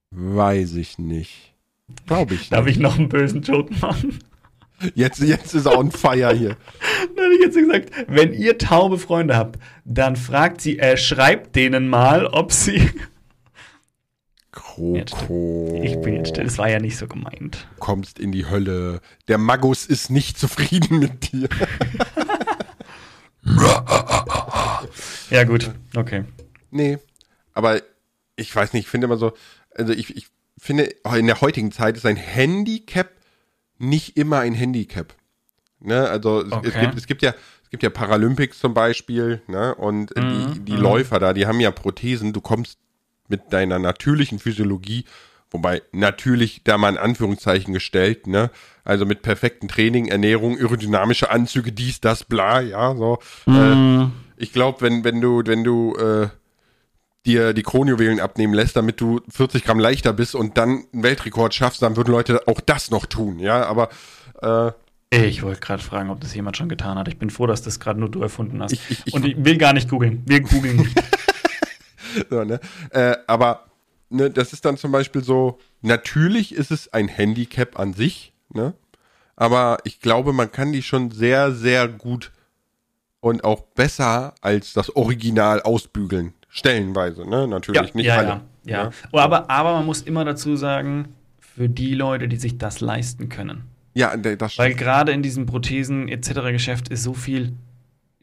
Weiß 0.10 0.74
ich 0.74 0.98
nicht. 0.98 1.54
Glaube 2.08 2.34
ich 2.34 2.50
Darf 2.50 2.66
nicht. 2.66 2.76
ich 2.76 2.82
noch 2.82 2.98
einen 2.98 3.08
bösen 3.08 3.42
Joke 3.44 3.74
machen? 3.76 4.20
Jetzt, 4.96 5.20
jetzt 5.20 5.54
ist 5.54 5.66
er 5.66 5.78
on 5.78 5.92
fire 5.92 6.34
hier. 6.34 6.58
Dann 7.16 7.26
hätte 7.26 7.36
ich 7.36 7.46
jetzt 7.46 7.58
gesagt, 7.58 7.92
wenn 8.08 8.34
ihr 8.34 8.58
taube 8.58 8.98
Freunde 8.98 9.36
habt, 9.36 9.60
dann 9.86 10.16
fragt 10.16 10.62
sie, 10.62 10.80
äh, 10.80 10.98
schreibt 10.98 11.56
denen 11.56 11.88
mal, 11.90 12.26
ob 12.28 12.52
sie. 12.52 12.90
Kroko. 14.52 15.80
Ich 15.84 16.00
bin 16.02 16.16
jetzt 16.16 16.30
still, 16.30 16.44
das 16.44 16.58
war 16.58 16.70
ja 16.70 16.80
nicht 16.80 16.98
so 16.98 17.08
gemeint. 17.08 17.68
Du 17.76 17.80
kommst 17.80 18.20
in 18.20 18.32
die 18.32 18.48
Hölle. 18.48 19.02
Der 19.28 19.38
Magus 19.38 19.86
ist 19.86 20.10
nicht 20.10 20.38
zufrieden 20.38 21.00
mit 21.00 21.32
dir. 21.32 21.48
Ja, 25.32 25.46
gut, 25.46 25.72
okay. 25.96 26.26
Nee, 26.72 26.98
aber 27.54 27.82
ich 28.36 28.54
weiß 28.56 28.74
nicht, 28.74 28.84
ich 28.84 28.90
finde 28.90 29.06
immer 29.06 29.18
so, 29.18 29.32
also 29.76 29.94
ich, 29.94 30.16
ich 30.16 30.28
finde, 30.58 30.84
in 31.16 31.28
der 31.28 31.42
heutigen 31.42 31.72
Zeit 31.72 31.96
ist 31.96 32.06
ein 32.06 32.18
Handicap 32.18 33.10
nicht 33.82 34.18
immer 34.18 34.40
ein 34.40 34.54
Handicap. 34.54 35.14
Ne, 35.84 36.08
also 36.08 36.42
es, 36.42 36.48
es, 36.48 36.54
Okay. 36.54 36.80
gibt, 36.82 36.98
es 36.98 37.08
gibt 37.08 37.22
ja, 37.24 37.34
es 37.64 37.70
gibt 37.72 37.82
ja 37.82 37.90
Paralympics 37.90 38.60
zum 38.60 38.74
Beispiel, 38.76 39.42
ne, 39.48 39.74
und 39.74 40.12
die, 40.16 40.22
Mhm, 40.22 40.66
die 40.66 40.76
Läufer 40.76 41.20
da, 41.20 41.34
die 41.34 41.48
haben 41.48 41.60
ja 41.60 41.72
Prothesen, 41.72 42.34
du 42.34 42.42
kommst 42.42 42.78
mit 43.28 43.52
deiner 43.52 43.80
natürlichen 43.80 44.38
Physiologie, 44.38 45.06
wobei 45.50 45.82
natürlich 45.92 46.62
da 46.64 46.78
mal 46.78 46.90
in 46.90 46.98
Anführungszeichen 46.98 47.74
gestellt, 47.74 48.28
ne, 48.28 48.52
also 48.84 49.08
mit 49.08 49.24
perfektem 49.24 49.70
Training, 49.70 50.08
Ernährung, 50.08 50.58
aerodynamische 50.60 51.32
Anzüge, 51.32 51.72
dies, 51.72 52.00
das, 52.00 52.26
bla, 52.26 52.62
ja, 52.62 52.96
so, 52.96 53.18
äh, 53.48 53.52
ich 54.38 54.54
glaube, 54.54 54.82
wenn, 54.82 55.04
wenn 55.04 55.20
du, 55.20 55.42
wenn 55.46 55.64
du 55.64 55.96
äh, 55.96 56.30
dir 57.26 57.54
die 57.54 57.64
Kronjuwelen 57.64 58.20
abnehmen 58.20 58.54
lässt, 58.54 58.76
damit 58.76 59.00
du 59.00 59.22
40 59.30 59.64
Gramm 59.64 59.80
leichter 59.80 60.12
bist 60.14 60.34
und 60.36 60.58
dann 60.58 60.86
einen 60.92 61.04
Weltrekord 61.04 61.54
schaffst, 61.54 61.82
dann 61.82 61.96
würden 61.96 62.12
Leute 62.12 62.48
auch 62.48 62.60
das 62.62 62.90
noch 62.92 63.06
tun, 63.06 63.38
ja, 63.40 63.64
aber 63.66 63.90
äh, 64.42 64.72
Ich 65.28 65.44
wollte 65.44 65.60
gerade 65.60 65.84
fragen, 65.84 66.10
ob 66.10 66.20
das 66.22 66.34
jemand 66.34 66.58
schon 66.58 66.70
getan 66.70 66.98
hat. 66.98 67.08
Ich 67.08 67.20
bin 67.20 67.30
froh, 67.30 67.46
dass 67.46 67.62
das 67.62 67.80
gerade 67.80 68.00
nur 68.00 68.10
du 68.10 68.22
erfunden 68.22 68.62
hast. 68.64 68.72
Ich- 68.74 68.90
ich- 68.90 69.08
ich- 69.08 69.14
Und 69.14 69.26
ich 69.26 69.36
will 69.44 69.58
gar 69.58 69.74
nicht 69.74 69.90
googeln. 69.90 70.24
Wir 70.26 70.40
googeln 70.42 70.78
nicht. 70.78 70.98
so, 72.30 72.44
ne? 72.44 72.60
äh, 72.92 73.16
aber 73.28 73.66
ne, 74.10 74.30
das 74.32 74.52
ist 74.54 74.66
dann 74.66 74.78
zum 74.78 74.92
Beispiel 74.92 75.24
so, 75.24 75.60
natürlich 75.82 76.54
ist 76.56 76.72
es 76.72 76.92
ein 76.94 77.08
Handicap 77.08 77.80
an 77.80 77.94
sich, 77.94 78.34
ne? 78.50 78.74
Aber 79.38 79.78
ich 79.86 80.00
glaube, 80.02 80.34
man 80.34 80.52
kann 80.52 80.72
die 80.72 80.84
schon 80.84 81.10
sehr, 81.12 81.52
sehr 81.52 81.88
gut 81.88 82.32
und 83.22 83.44
auch 83.44 83.62
besser 83.62 84.36
als 84.42 84.74
das 84.74 84.96
Original 84.96 85.62
ausbügeln. 85.62 86.34
Stellenweise, 86.52 87.28
ne? 87.28 87.48
Natürlich, 87.48 87.94
nicht 87.94 88.06
ja, 88.06 88.18
alle. 88.18 88.28
ja, 88.28 88.42
ja. 88.66 88.84
Ne? 88.86 88.92
Oh, 89.12 89.18
aber, 89.20 89.50
aber 89.50 89.74
man 89.74 89.86
muss 89.86 90.02
immer 90.02 90.26
dazu 90.26 90.56
sagen, 90.56 91.08
für 91.40 91.70
die 91.70 91.94
Leute, 91.96 92.28
die 92.28 92.36
sich 92.38 92.58
das 92.58 92.82
leisten 92.82 93.30
können. 93.30 93.64
Ja, 93.94 94.16
das 94.16 94.58
Weil 94.58 94.74
gerade 94.74 95.12
in 95.12 95.22
diesem 95.24 95.46
Prothesen 95.46 96.08
etc. 96.08 96.34
Geschäft 96.52 96.90
ist 96.90 97.04
so 97.04 97.14
viel 97.14 97.54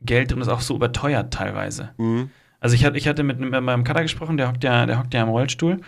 Geld 0.03 0.31
drin, 0.31 0.41
ist 0.41 0.49
auch 0.49 0.61
so 0.61 0.77
überteuert 0.77 1.33
teilweise. 1.35 1.91
Mhm. 1.99 2.31
Also 2.61 2.75
ich, 2.75 2.85
hatte- 2.85 2.97
ich 2.99 3.07
hatte 3.09 3.23
mit, 3.23 3.38
mit 3.41 3.51
meinem 3.51 3.85
Cutter 3.85 4.03
gesprochen, 4.03 4.37
der 4.37 4.49
hockt 4.49 4.64
ja, 4.64 4.87
der 4.87 4.99
hockt 4.99 5.12
ja 5.14 5.23
im 5.23 5.29
Rollstuhl. 5.29 5.81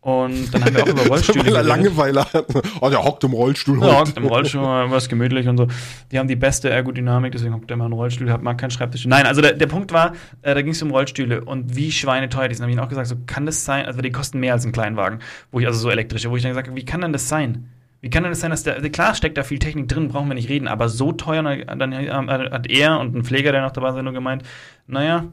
Und 0.00 0.54
dann 0.54 0.64
haben 0.64 0.74
wir 0.74 0.84
auch 0.84 0.88
über 0.88 1.06
Rollstühle 1.06 1.46
Weil 1.46 1.56
er. 1.56 1.62
Langeweile 1.62 2.24
hat. 2.24 2.46
Oh, 2.80 2.88
der 2.90 3.02
hockt 3.02 3.24
im 3.24 3.32
Rollstuhl. 3.32 3.80
Ja, 3.80 4.00
hockt 4.00 4.16
im 4.16 4.26
Rollstuhl, 4.26 4.62
was 4.90 5.08
gemütlich 5.08 5.48
und 5.48 5.56
so. 5.56 5.66
Die 6.12 6.18
haben 6.18 6.28
die 6.28 6.36
beste 6.36 6.70
Ergodynamik, 6.70 7.32
deswegen 7.32 7.54
hockt 7.54 7.70
er 7.70 7.74
immer 7.74 7.86
im 7.86 7.92
Rollstuhl, 7.92 8.30
hat 8.30 8.42
mal 8.42 8.54
keinen 8.54 8.70
Schreibtisch. 8.70 9.06
Nein, 9.06 9.26
also 9.26 9.40
der, 9.40 9.54
der 9.54 9.66
Punkt 9.66 9.92
war, 9.92 10.12
äh, 10.42 10.54
da 10.54 10.62
ging 10.62 10.72
es 10.72 10.82
um 10.82 10.90
Rollstühle 10.90 11.44
und 11.44 11.74
wie 11.74 11.90
schweineteuer 11.90 12.48
die 12.48 12.54
sind. 12.54 12.62
Da 12.62 12.64
habe 12.66 12.72
ich 12.72 12.80
auch 12.80 12.88
gesagt, 12.88 13.08
so 13.08 13.16
kann 13.26 13.46
das 13.46 13.64
sein, 13.64 13.86
also 13.86 14.00
die 14.00 14.12
kosten 14.12 14.38
mehr 14.38 14.52
als 14.52 14.64
ein 14.64 14.72
Kleinwagen, 14.72 15.18
wo 15.50 15.58
ich, 15.58 15.66
also 15.66 15.78
so 15.80 15.90
elektrische, 15.90 16.30
wo 16.30 16.36
ich 16.36 16.42
dann 16.42 16.52
gesagt 16.52 16.68
habe, 16.68 16.76
wie 16.76 16.84
kann 16.84 17.00
denn 17.00 17.12
das 17.12 17.28
sein? 17.28 17.68
Wie 18.00 18.10
kann 18.10 18.22
denn 18.22 18.30
das 18.30 18.40
sein, 18.40 18.50
dass 18.50 18.62
der, 18.62 18.76
also 18.76 18.88
klar 18.90 19.14
steckt 19.14 19.36
da 19.36 19.42
viel 19.42 19.58
Technik 19.58 19.88
drin, 19.88 20.08
brauchen 20.08 20.28
wir 20.28 20.34
nicht 20.34 20.48
reden, 20.48 20.68
aber 20.68 20.88
so 20.88 21.10
teuer, 21.10 21.42
dann, 21.42 21.92
ähm, 21.92 22.30
hat 22.30 22.70
er 22.70 23.00
und 23.00 23.16
ein 23.16 23.24
Pfleger, 23.24 23.50
der 23.50 23.62
noch 23.62 23.72
dabei 23.72 23.92
war, 23.92 24.02
nur 24.02 24.12
gemeint, 24.12 24.44
naja, 24.86 25.24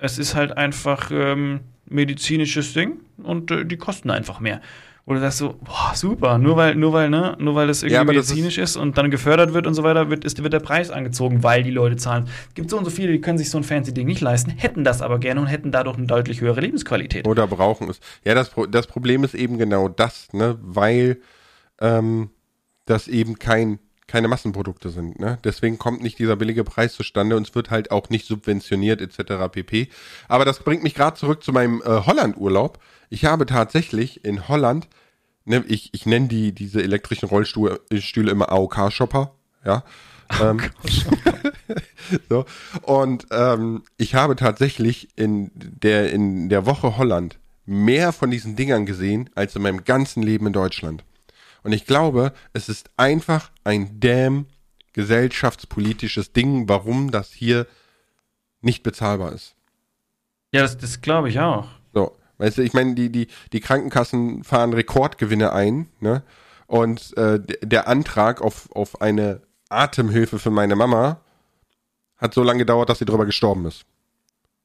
es 0.00 0.18
ist 0.18 0.34
halt 0.34 0.56
einfach 0.56 1.10
ähm, 1.12 1.60
medizinisches 1.88 2.72
Ding 2.74 3.00
und 3.22 3.50
äh, 3.50 3.64
die 3.64 3.76
kosten 3.76 4.10
einfach 4.10 4.40
mehr. 4.40 4.60
Du 5.08 5.16
sagst 5.20 5.38
so, 5.38 5.54
boah, 5.62 5.92
super, 5.94 6.36
nur 6.36 6.56
weil, 6.56 6.74
nur 6.74 6.92
weil, 6.92 7.08
ne, 7.08 7.36
nur 7.38 7.54
weil 7.54 7.68
das 7.68 7.84
irgendwie 7.84 7.94
Ja, 7.94 8.00
aber 8.00 8.12
das 8.12 8.28
medizinisch 8.28 8.58
ist, 8.58 8.74
und 8.76 8.98
dann 8.98 9.08
gefördert 9.08 9.54
wird 9.54 9.68
und 9.68 9.74
so 9.74 9.84
weiter, 9.84 10.10
wird, 10.10 10.24
ist, 10.24 10.42
wird 10.42 10.52
der 10.52 10.58
Preis 10.58 10.90
angezogen, 10.90 11.44
weil 11.44 11.62
die 11.62 11.70
Leute 11.70 11.94
zahlen. 11.94 12.28
Es 12.48 12.54
gibt 12.54 12.70
so 12.70 12.76
und 12.76 12.84
so 12.84 12.90
viele, 12.90 13.12
die 13.12 13.20
können 13.20 13.38
sich 13.38 13.48
so 13.48 13.56
ein 13.56 13.62
fancy 13.62 13.94
Ding 13.94 14.08
nicht 14.08 14.20
leisten, 14.20 14.50
hätten 14.50 14.82
das 14.82 15.02
aber 15.02 15.20
gerne 15.20 15.40
und 15.40 15.46
hätten 15.46 15.70
dadurch 15.70 15.96
eine 15.96 16.08
deutlich 16.08 16.40
höhere 16.40 16.60
Lebensqualität. 16.60 17.24
Oder 17.24 17.46
brauchen 17.46 17.88
es. 17.88 18.00
Ja, 18.24 18.34
das, 18.34 18.50
das 18.68 18.88
Problem 18.88 19.22
ist 19.22 19.34
eben 19.34 19.58
genau 19.58 19.88
das, 19.88 20.32
ne, 20.32 20.58
weil 20.60 21.20
ähm, 21.80 22.30
das 22.84 23.06
eben 23.06 23.38
kein, 23.38 23.78
keine 24.06 24.28
Massenprodukte 24.28 24.90
sind. 24.90 25.18
Ne? 25.18 25.38
Deswegen 25.44 25.78
kommt 25.78 26.02
nicht 26.02 26.18
dieser 26.18 26.36
billige 26.36 26.64
Preis 26.64 26.94
zustande 26.94 27.36
und 27.36 27.48
es 27.48 27.54
wird 27.54 27.70
halt 27.70 27.90
auch 27.90 28.08
nicht 28.08 28.26
subventioniert 28.26 29.00
etc. 29.00 29.50
pp. 29.50 29.88
Aber 30.28 30.44
das 30.44 30.60
bringt 30.60 30.82
mich 30.82 30.94
gerade 30.94 31.16
zurück 31.16 31.42
zu 31.42 31.52
meinem 31.52 31.82
äh, 31.82 31.88
Holland-Urlaub. 31.88 32.78
Ich 33.10 33.24
habe 33.24 33.46
tatsächlich 33.46 34.24
in 34.24 34.48
Holland, 34.48 34.88
ne, 35.44 35.64
ich, 35.66 35.92
ich 35.92 36.06
nenne 36.06 36.28
die 36.28 36.52
diese 36.52 36.82
elektrischen 36.82 37.28
Rollstühle 37.28 37.80
Stühle 37.98 38.30
immer 38.30 38.50
AOK-Shopper, 38.50 39.32
ja. 39.64 39.84
Ähm, 40.42 40.60
so. 42.28 42.46
Und 42.82 43.28
ähm, 43.30 43.84
ich 43.96 44.16
habe 44.16 44.34
tatsächlich 44.34 45.08
in 45.14 45.52
der, 45.54 46.12
in 46.12 46.48
der 46.48 46.66
Woche 46.66 46.96
Holland 46.96 47.38
mehr 47.64 48.12
von 48.12 48.32
diesen 48.32 48.56
Dingern 48.56 48.86
gesehen 48.86 49.30
als 49.36 49.54
in 49.54 49.62
meinem 49.62 49.84
ganzen 49.84 50.24
Leben 50.24 50.48
in 50.48 50.52
Deutschland. 50.52 51.04
Und 51.66 51.72
ich 51.72 51.84
glaube, 51.84 52.32
es 52.52 52.68
ist 52.68 52.90
einfach 52.96 53.50
ein 53.64 53.98
damn 53.98 54.46
gesellschaftspolitisches 54.92 56.32
Ding, 56.32 56.68
warum 56.68 57.10
das 57.10 57.32
hier 57.32 57.66
nicht 58.60 58.84
bezahlbar 58.84 59.32
ist. 59.32 59.56
Ja, 60.52 60.62
das, 60.62 60.78
das 60.78 61.00
glaube 61.00 61.28
ich 61.28 61.40
auch. 61.40 61.66
So, 61.92 62.16
weißt 62.38 62.58
du, 62.58 62.62
ich 62.62 62.72
meine, 62.72 62.94
die, 62.94 63.10
die, 63.10 63.26
die 63.52 63.58
Krankenkassen 63.58 64.44
fahren 64.44 64.74
Rekordgewinne 64.74 65.52
ein, 65.52 65.88
ne? 65.98 66.22
Und 66.68 67.16
äh, 67.16 67.40
der 67.40 67.88
Antrag 67.88 68.42
auf, 68.42 68.70
auf 68.70 69.00
eine 69.00 69.40
Atemhilfe 69.68 70.38
für 70.38 70.50
meine 70.52 70.76
Mama 70.76 71.20
hat 72.16 72.32
so 72.32 72.44
lange 72.44 72.60
gedauert, 72.60 72.90
dass 72.90 73.00
sie 73.00 73.06
drüber 73.06 73.26
gestorben 73.26 73.66
ist. 73.66 73.86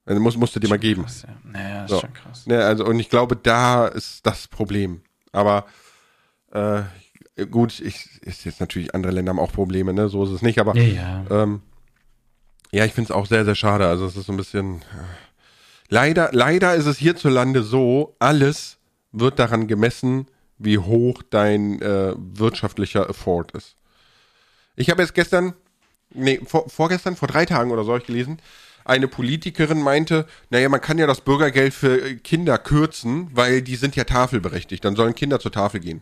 Also 0.06 0.22
muss, 0.22 0.38
musste 0.38 0.60
die 0.60 0.68
mal 0.68 0.78
geben. 0.78 1.02
Krass, 1.02 1.24
ja. 1.24 1.36
Naja, 1.52 1.82
das 1.82 1.90
So. 1.90 1.96
ist 1.96 2.02
schon 2.02 2.14
krass. 2.14 2.46
Ne, 2.46 2.64
also, 2.64 2.86
und 2.86 3.00
ich 3.00 3.10
glaube, 3.10 3.36
da 3.36 3.88
ist 3.88 4.24
das 4.24 4.48
Problem. 4.48 5.02
Aber 5.32 5.66
äh, 6.52 6.84
gut, 7.50 7.80
ich, 7.80 8.22
ist 8.22 8.46
jetzt 8.46 8.60
natürlich, 8.60 8.94
andere 8.94 9.12
Länder 9.12 9.32
haben 9.32 9.40
auch 9.40 9.54
Probleme, 9.54 9.94
ne? 9.94 10.10
So 10.10 10.24
ist 10.24 10.32
es 10.32 10.42
nicht, 10.42 10.60
aber 10.60 10.76
Ja, 10.76 10.84
ja. 10.84 11.44
ähm, 11.44 11.62
ja, 12.72 12.86
ich 12.86 12.94
finde 12.94 13.12
es 13.12 13.16
auch 13.16 13.26
sehr, 13.26 13.46
sehr 13.46 13.56
schade. 13.56 13.88
Also 13.88 14.06
es 14.06 14.16
ist 14.16 14.26
so 14.26 14.34
ein 14.34 14.38
bisschen. 14.38 14.78
Äh, 14.78 15.04
leider, 15.90 16.30
leider 16.32 16.76
ist 16.76 16.86
es 16.86 16.98
hierzulande 16.98 17.64
so, 17.64 18.16
alles 18.20 18.78
wird 19.12 19.40
daran 19.40 19.68
gemessen, 19.68 20.28
wie 20.58 20.78
hoch 20.78 21.22
dein 21.30 21.82
äh, 21.82 22.14
wirtschaftlicher 22.18 23.10
Effort 23.10 23.48
ist. 23.54 23.76
Ich 24.76 24.90
habe 24.90 25.02
jetzt 25.02 25.14
gestern, 25.14 25.54
nee, 26.14 26.40
vor, 26.46 26.70
vorgestern, 26.70 27.16
vor 27.16 27.28
drei 27.28 27.46
Tagen 27.46 27.72
oder 27.72 27.84
so 27.84 27.96
ich 27.98 28.06
gelesen, 28.06 28.40
eine 28.86 29.08
Politikerin 29.08 29.82
meinte, 29.82 30.26
naja, 30.50 30.70
man 30.70 30.82
kann 30.82 30.98
ja 30.98 31.08
das 31.08 31.22
Bürgergeld 31.22 31.74
für 31.74 32.16
Kinder 32.16 32.58
kürzen, 32.58 33.30
weil 33.34 33.62
die 33.62 33.76
sind 33.76 33.96
ja 33.96 34.06
tafelberechtigt, 34.06 34.84
dann 34.84 34.96
sollen 34.96 35.14
Kinder 35.14 35.40
zur 35.40 35.52
Tafel 35.52 35.82
gehen. 35.82 36.02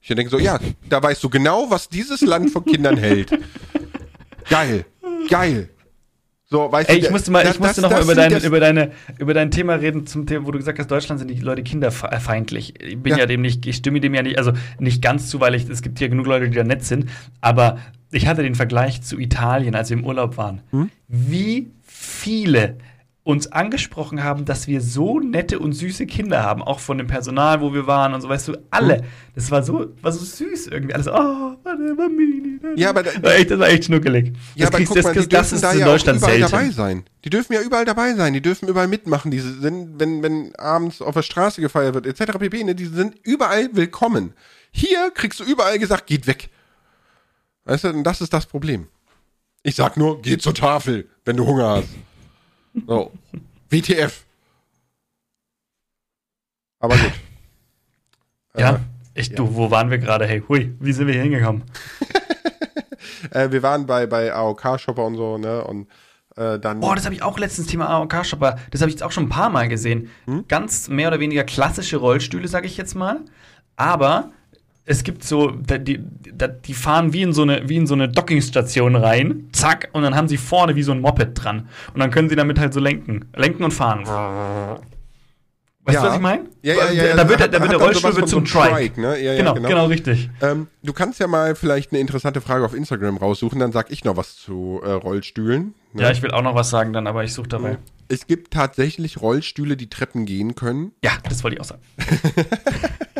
Ich 0.00 0.08
denke 0.08 0.30
so, 0.30 0.38
ja, 0.38 0.58
da 0.88 1.02
weißt 1.02 1.22
du 1.22 1.28
genau, 1.28 1.66
was 1.70 1.88
dieses 1.88 2.20
Land 2.22 2.50
von 2.50 2.64
Kindern 2.64 2.96
hält. 2.96 3.30
Geil, 4.48 4.84
geil. 5.28 5.68
So, 6.46 6.72
weißt 6.72 6.90
Ey, 6.90 6.98
du, 7.00 7.06
ich 7.06 7.12
musste 7.12 7.30
mal, 7.30 7.44
das- 7.44 7.54
ich 7.54 7.60
musste 7.60 7.80
das- 7.80 7.90
noch 7.90 7.96
mal 7.98 8.02
über, 8.02 8.14
dein, 8.16 8.42
über, 8.42 8.58
deine, 8.58 8.90
über 9.20 9.34
dein 9.34 9.52
Thema 9.52 9.74
reden, 9.74 10.06
zum 10.06 10.26
Thema, 10.26 10.46
wo 10.46 10.50
du 10.50 10.58
gesagt 10.58 10.80
hast, 10.80 10.90
Deutschland 10.90 11.20
sind 11.20 11.28
die 11.30 11.38
Leute 11.38 11.62
kinderfeindlich. 11.62 12.74
Ich 12.82 12.98
bin 12.98 13.12
Ja. 13.12 13.18
ja, 13.18 13.26
dem 13.26 13.40
nicht, 13.42 13.64
ich 13.66 13.76
stimme 13.76 14.00
dem 14.00 14.14
ja 14.14 14.22
nicht, 14.22 14.36
also 14.36 14.52
nicht 14.80 15.00
ganz 15.00 15.28
zu, 15.28 15.38
weil 15.38 15.54
ich, 15.54 15.68
es 15.68 15.80
gibt 15.82 16.00
hier 16.00 16.08
genug 16.08 16.26
Leute, 16.26 16.48
die 16.48 16.56
da 16.56 16.64
nett 16.64 16.84
sind, 16.84 17.06
aber 17.40 17.78
ich 18.10 18.26
hatte 18.26 18.42
den 18.42 18.56
Vergleich 18.56 19.02
zu 19.02 19.16
Italien, 19.20 19.76
als 19.76 19.90
wir 19.90 19.96
im 19.98 20.04
Urlaub 20.04 20.36
waren. 20.38 20.62
Hm? 20.70 20.90
Wie 21.06 21.70
viele 21.82 22.78
uns 23.30 23.50
angesprochen 23.52 24.22
haben, 24.22 24.44
dass 24.44 24.66
wir 24.66 24.80
so 24.80 25.20
nette 25.20 25.58
und 25.58 25.72
süße 25.72 26.06
Kinder 26.06 26.42
haben, 26.42 26.62
auch 26.62 26.80
von 26.80 26.98
dem 26.98 27.06
Personal, 27.06 27.60
wo 27.60 27.72
wir 27.72 27.86
waren 27.86 28.12
und 28.14 28.20
so, 28.20 28.28
weißt 28.28 28.48
du, 28.48 28.58
alle. 28.70 28.98
Hm? 28.98 29.04
Das 29.34 29.50
war 29.50 29.62
so, 29.62 29.92
war 30.02 30.12
so 30.12 30.24
süß 30.24 30.66
irgendwie. 30.68 30.94
Alles, 30.94 31.08
oh, 31.08 31.56
Bambini. 31.64 32.58
Ja, 32.76 32.90
aber 32.90 33.02
da- 33.02 33.10
das 33.12 33.22
war 33.22 33.34
echt, 33.34 33.50
das 33.50 33.58
war 33.58 33.68
echt 33.68 33.84
schnuckelig. 33.86 34.32
Ja, 34.54 34.66
aber 34.68 34.76
kriegst- 34.78 34.92
guck 34.94 35.02
mal, 35.02 35.12
die 35.14 35.18
das 35.20 35.28
dürfen 35.28 35.54
ist 35.54 35.64
da 35.64 35.72
in 35.72 35.78
ja 35.78 35.84
überall 35.86 36.00
selten. 36.20 36.40
dabei 36.42 36.70
sein. 36.70 37.04
Die 37.24 37.30
dürfen 37.30 37.52
ja 37.54 37.60
überall 37.62 37.84
dabei 37.84 38.14
sein. 38.14 38.32
Die 38.32 38.40
dürfen 38.42 38.68
überall 38.68 38.88
mitmachen. 38.88 39.30
Die 39.30 39.38
sind, 39.40 39.98
wenn, 40.00 40.22
wenn 40.22 40.54
abends 40.56 41.00
auf 41.02 41.14
der 41.14 41.22
Straße 41.22 41.60
gefeiert 41.60 41.94
wird, 41.94 42.06
etc. 42.06 42.38
pp. 42.38 42.64
Ne, 42.64 42.74
die 42.74 42.86
sind 42.86 43.16
überall 43.22 43.68
willkommen. 43.72 44.34
Hier 44.72 45.10
kriegst 45.14 45.40
du 45.40 45.44
überall 45.44 45.78
gesagt, 45.78 46.06
geht 46.06 46.26
weg. 46.26 46.50
Weißt 47.64 47.84
du, 47.84 47.88
und 47.88 48.04
das 48.04 48.20
ist 48.20 48.32
das 48.32 48.46
Problem. 48.46 48.88
Ich 49.62 49.74
sag 49.74 49.96
nur, 49.96 50.22
geh 50.22 50.38
zur 50.38 50.54
Tafel, 50.54 51.08
wenn 51.24 51.36
du 51.36 51.46
Hunger 51.46 51.68
hast. 51.76 51.88
So. 52.86 53.12
WTF. 53.68 54.24
Aber 56.80 56.96
gut. 56.96 57.12
Ja, 58.58 58.80
ich, 59.14 59.32
du, 59.32 59.54
wo 59.54 59.70
waren 59.70 59.90
wir 59.90 59.98
gerade? 59.98 60.26
Hey, 60.26 60.42
hui, 60.48 60.74
wie 60.80 60.92
sind 60.92 61.06
wir 61.06 61.14
hier 61.14 61.22
hingekommen? 61.22 61.62
Äh, 63.32 63.44
äh, 63.44 63.52
wir 63.52 63.62
waren 63.62 63.86
bei, 63.86 64.06
bei 64.06 64.34
AOK-Shopper 64.34 65.04
und 65.04 65.14
so, 65.14 65.38
ne? 65.38 65.62
Und 65.62 65.86
äh, 66.36 66.58
dann. 66.58 66.80
Boah, 66.80 66.96
das 66.96 67.04
habe 67.04 67.14
ich 67.14 67.22
auch 67.22 67.38
letztens 67.38 67.68
Thema 67.68 67.88
AOK-Shopper. 67.88 68.58
Das 68.72 68.80
habe 68.80 68.88
ich 68.88 68.96
jetzt 68.96 69.04
auch 69.04 69.12
schon 69.12 69.26
ein 69.26 69.28
paar 69.28 69.50
Mal 69.50 69.68
gesehen. 69.68 70.10
Hm? 70.24 70.46
Ganz 70.48 70.88
mehr 70.88 71.06
oder 71.06 71.20
weniger 71.20 71.44
klassische 71.44 71.98
Rollstühle, 71.98 72.48
sage 72.48 72.66
ich 72.66 72.76
jetzt 72.76 72.96
mal. 72.96 73.20
Aber 73.76 74.32
es 74.86 75.04
gibt 75.04 75.22
so, 75.24 75.50
da- 75.50 75.78
die, 75.78 76.00
da- 76.34 76.48
die 76.48 76.74
fahren 76.74 77.12
wie 77.12 77.22
in 77.22 77.32
so 77.32 77.42
eine, 77.42 77.68
wie 77.68 77.76
in 77.76 77.86
so 77.86 77.94
eine 77.94 78.08
Dockingstation 78.08 78.96
rein, 78.96 79.48
zack, 79.52 79.88
und 79.92 80.02
dann 80.02 80.16
haben 80.16 80.26
sie 80.28 80.36
vorne 80.36 80.74
wie 80.76 80.82
so 80.82 80.92
ein 80.92 81.00
Moped 81.00 81.30
dran. 81.34 81.68
Und 81.94 82.00
dann 82.00 82.10
können 82.10 82.28
sie 82.28 82.36
damit 82.36 82.58
halt 82.58 82.74
so 82.74 82.80
lenken. 82.80 83.26
Lenken 83.36 83.62
und 83.64 83.70
fahren. 83.72 84.00
Weißt 85.84 85.94
Ja. 85.94 86.02
du, 86.02 86.08
was 86.08 86.14
ich 86.16 86.20
meine? 86.20 86.44
Ja, 86.62 86.74
ja, 86.74 86.90
ja. 86.92 87.16
Da 87.16 87.28
wird, 87.28 87.40
der- 87.40 87.46
Hat- 87.46 87.54
da 87.54 87.60
wird 87.60 87.72
der 87.72 87.78
Rollstuhl 87.80 88.16
wird 88.16 88.28
zum 88.28 88.44
Trike. 88.44 88.68
Trike, 88.74 89.00
ne? 89.00 89.18
Ja, 89.18 89.32
ja, 89.32 89.36
genau, 89.38 89.54
genau. 89.54 89.68
genau, 89.68 89.86
richtig. 89.86 90.28
Ähm, 90.42 90.66
du 90.82 90.92
kannst 90.92 91.20
ja 91.20 91.26
mal 91.26 91.54
vielleicht 91.54 91.92
eine 91.92 92.00
interessante 92.00 92.40
Frage 92.40 92.64
auf 92.64 92.74
Instagram 92.74 93.16
raussuchen, 93.16 93.58
dann 93.60 93.72
sag 93.72 93.90
ich 93.90 94.04
noch 94.04 94.16
was 94.16 94.36
zu 94.36 94.80
äh, 94.84 94.90
Rollstühlen. 94.90 95.74
ne? 95.94 96.02
Ja, 96.02 96.10
ich 96.10 96.20
will 96.22 96.32
auch 96.32 96.42
noch 96.42 96.54
was 96.54 96.68
sagen 96.70 96.92
dann, 96.92 97.06
aber 97.06 97.24
ich 97.24 97.32
suche 97.32 97.48
dabei. 97.48 97.78
es 98.08 98.26
gibt 98.26 98.52
tatsächlich 98.52 99.20
Rollstühle, 99.22 99.76
die 99.76 99.88
Treppen 99.88 100.26
gehen 100.26 100.54
können. 100.54 100.92
Ja, 101.02 101.12
das 101.28 101.42
wollte 101.44 101.56
ich 101.56 101.60
auch 101.60 101.66
sagen. 101.66 101.80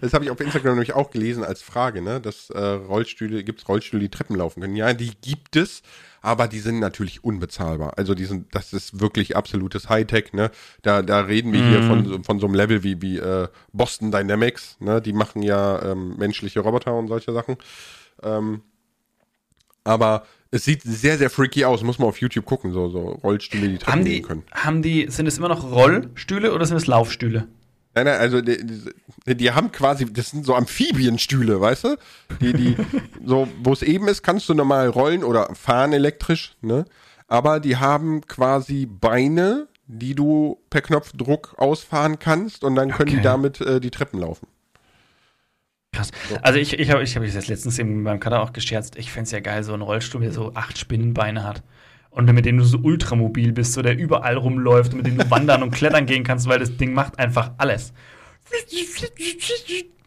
Das 0.00 0.12
habe 0.12 0.24
ich 0.24 0.30
auf 0.30 0.40
Instagram 0.40 0.74
nämlich 0.74 0.94
auch 0.94 1.10
gelesen 1.10 1.44
als 1.44 1.62
Frage, 1.62 2.02
ne? 2.02 2.20
Dass 2.20 2.50
äh, 2.50 2.58
Rollstühle, 2.58 3.44
gibt 3.44 3.60
es 3.60 3.68
Rollstühle, 3.68 4.02
die 4.02 4.08
Treppen 4.08 4.36
laufen 4.36 4.60
können. 4.60 4.76
Ja, 4.76 4.92
die 4.92 5.12
gibt 5.20 5.56
es, 5.56 5.82
aber 6.22 6.48
die 6.48 6.60
sind 6.60 6.78
natürlich 6.80 7.22
unbezahlbar. 7.24 7.94
Also 7.96 8.14
die 8.14 8.24
sind, 8.24 8.54
das 8.54 8.72
ist 8.72 9.00
wirklich 9.00 9.36
absolutes 9.36 9.88
Hightech, 9.88 10.32
ne? 10.32 10.50
Da, 10.82 11.02
da 11.02 11.20
reden 11.20 11.52
wir 11.52 11.66
hier 11.68 11.82
von, 11.82 12.04
so- 12.06 12.22
von 12.22 12.40
so 12.40 12.46
einem 12.46 12.54
Level 12.54 12.82
wie, 12.82 13.00
wie 13.02 13.18
äh, 13.18 13.48
Boston 13.72 14.10
Dynamics, 14.10 14.76
ne? 14.80 15.00
Die 15.00 15.12
machen 15.12 15.42
ja 15.42 15.82
ähm, 15.92 16.16
menschliche 16.18 16.60
Roboter 16.60 16.94
und 16.94 17.08
solche 17.08 17.32
Sachen. 17.32 17.56
Ähm, 18.22 18.62
aber 19.84 20.26
es 20.50 20.64
sieht 20.64 20.82
sehr, 20.82 21.18
sehr 21.18 21.30
freaky 21.30 21.64
aus. 21.64 21.82
Muss 21.82 21.98
man 21.98 22.08
auf 22.08 22.20
YouTube 22.20 22.44
gucken, 22.44 22.72
so, 22.72 22.88
so 22.88 23.00
Rollstühle, 23.00 23.68
die 23.68 23.78
Treppen 23.78 23.92
Haben 23.92 24.04
gehen 24.04 24.14
die, 24.14 24.22
können. 24.22 24.42
haben 24.52 24.82
die, 24.82 25.06
sind 25.10 25.26
es 25.26 25.38
immer 25.38 25.48
noch 25.48 25.70
Rollstühle 25.70 26.52
oder 26.54 26.66
sind 26.66 26.76
es 26.76 26.86
Laufstühle? 26.86 27.46
Nein, 27.96 28.04
nein, 28.04 28.20
also 28.20 28.42
die, 28.42 28.58
die, 29.26 29.36
die 29.36 29.52
haben 29.52 29.72
quasi, 29.72 30.04
das 30.12 30.28
sind 30.30 30.44
so 30.44 30.54
Amphibienstühle, 30.54 31.58
weißt 31.58 31.84
du? 31.84 31.96
Die, 32.42 32.52
die, 32.52 32.76
so, 33.24 33.48
wo 33.62 33.72
es 33.72 33.80
eben 33.80 34.06
ist, 34.06 34.22
kannst 34.22 34.50
du 34.50 34.54
normal 34.54 34.88
rollen 34.88 35.24
oder 35.24 35.48
fahren 35.54 35.94
elektrisch, 35.94 36.56
ne? 36.60 36.84
Aber 37.26 37.58
die 37.58 37.78
haben 37.78 38.20
quasi 38.26 38.84
Beine, 38.84 39.66
die 39.86 40.14
du 40.14 40.60
per 40.68 40.82
Knopfdruck 40.82 41.54
ausfahren 41.56 42.18
kannst 42.18 42.64
und 42.64 42.74
dann 42.74 42.90
können 42.90 43.10
die 43.10 43.16
Okay. 43.16 43.24
damit 43.24 43.60
äh, 43.62 43.80
die 43.80 43.90
Treppen 43.90 44.20
laufen. 44.20 44.46
Krass. 45.92 46.10
Also 46.42 46.58
ich, 46.58 46.78
ich 46.78 46.90
habe 46.90 47.02
ich 47.02 47.16
hab 47.16 47.24
das 47.24 47.48
letztens 47.48 47.78
eben 47.78 48.04
beim 48.04 48.20
Kader 48.20 48.42
auch 48.42 48.52
gescherzt. 48.52 48.96
Ich 48.96 49.10
fände 49.10 49.24
es 49.24 49.30
ja 49.30 49.40
geil, 49.40 49.64
so 49.64 49.72
ein 49.72 49.80
Rollstuhl, 49.80 50.20
der 50.20 50.32
so 50.32 50.52
acht 50.54 50.76
Spinnenbeine 50.76 51.44
hat. 51.44 51.62
Und 52.16 52.32
mit 52.32 52.46
dem 52.46 52.56
du 52.56 52.64
so 52.64 52.78
ultramobil 52.78 53.52
bist, 53.52 53.74
so 53.74 53.82
der 53.82 53.98
überall 53.98 54.38
rumläuft 54.38 54.92
und 54.92 54.98
mit 55.02 55.06
dem 55.06 55.18
du 55.18 55.30
wandern 55.30 55.62
und 55.62 55.70
klettern 55.70 56.06
gehen 56.06 56.24
kannst, 56.24 56.48
weil 56.48 56.58
das 56.58 56.74
Ding 56.78 56.94
macht 56.94 57.18
einfach 57.18 57.50
alles. 57.58 57.92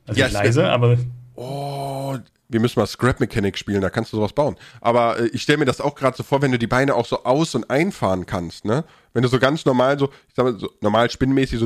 Also 0.07 0.20
Ja, 0.20 0.26
nicht 0.26 0.34
leise, 0.34 0.70
aber 0.70 0.97
Oh, 1.36 2.18
wir 2.49 2.60
müssen 2.60 2.80
mal 2.80 2.88
Scrap 2.88 3.20
Mechanic 3.20 3.60
spielen, 3.60 3.80
da 3.80 3.91
kannst 3.91 4.12
du 4.12 4.18
sowas 4.18 4.34
bauen. 4.34 4.57
Aber 4.82 5.20
äh, 5.20 5.28
ich 5.28 5.43
stelle 5.43 5.60
mir 5.60 5.66
das 5.66 5.80
auch 5.82 5.93
gerade 5.93 6.18
so 6.18 6.24
vor, 6.24 6.41
wenn 6.41 6.51
du 6.51 6.57
die 6.57 6.68
Beine 6.68 6.95
auch 6.95 7.05
so 7.05 7.24
aus- 7.26 7.53
und 7.53 7.70
einfahren 7.70 8.26
kannst, 8.26 8.66
ne? 8.66 8.84
Wenn 9.14 9.22
du 9.22 9.30
so 9.30 9.38
ganz 9.38 9.66
normal 9.66 9.99
so, 9.99 10.10
ich 10.28 10.34
sag 10.36 10.45
mal, 10.45 10.57
so 10.57 10.70
normal 10.82 11.12
spinnenmäßig 11.12 11.60
so 11.60 11.66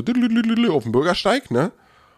auf 0.72 0.82
dem 0.82 0.92
Bürgersteig, 0.92 1.50
ne? 1.50 1.72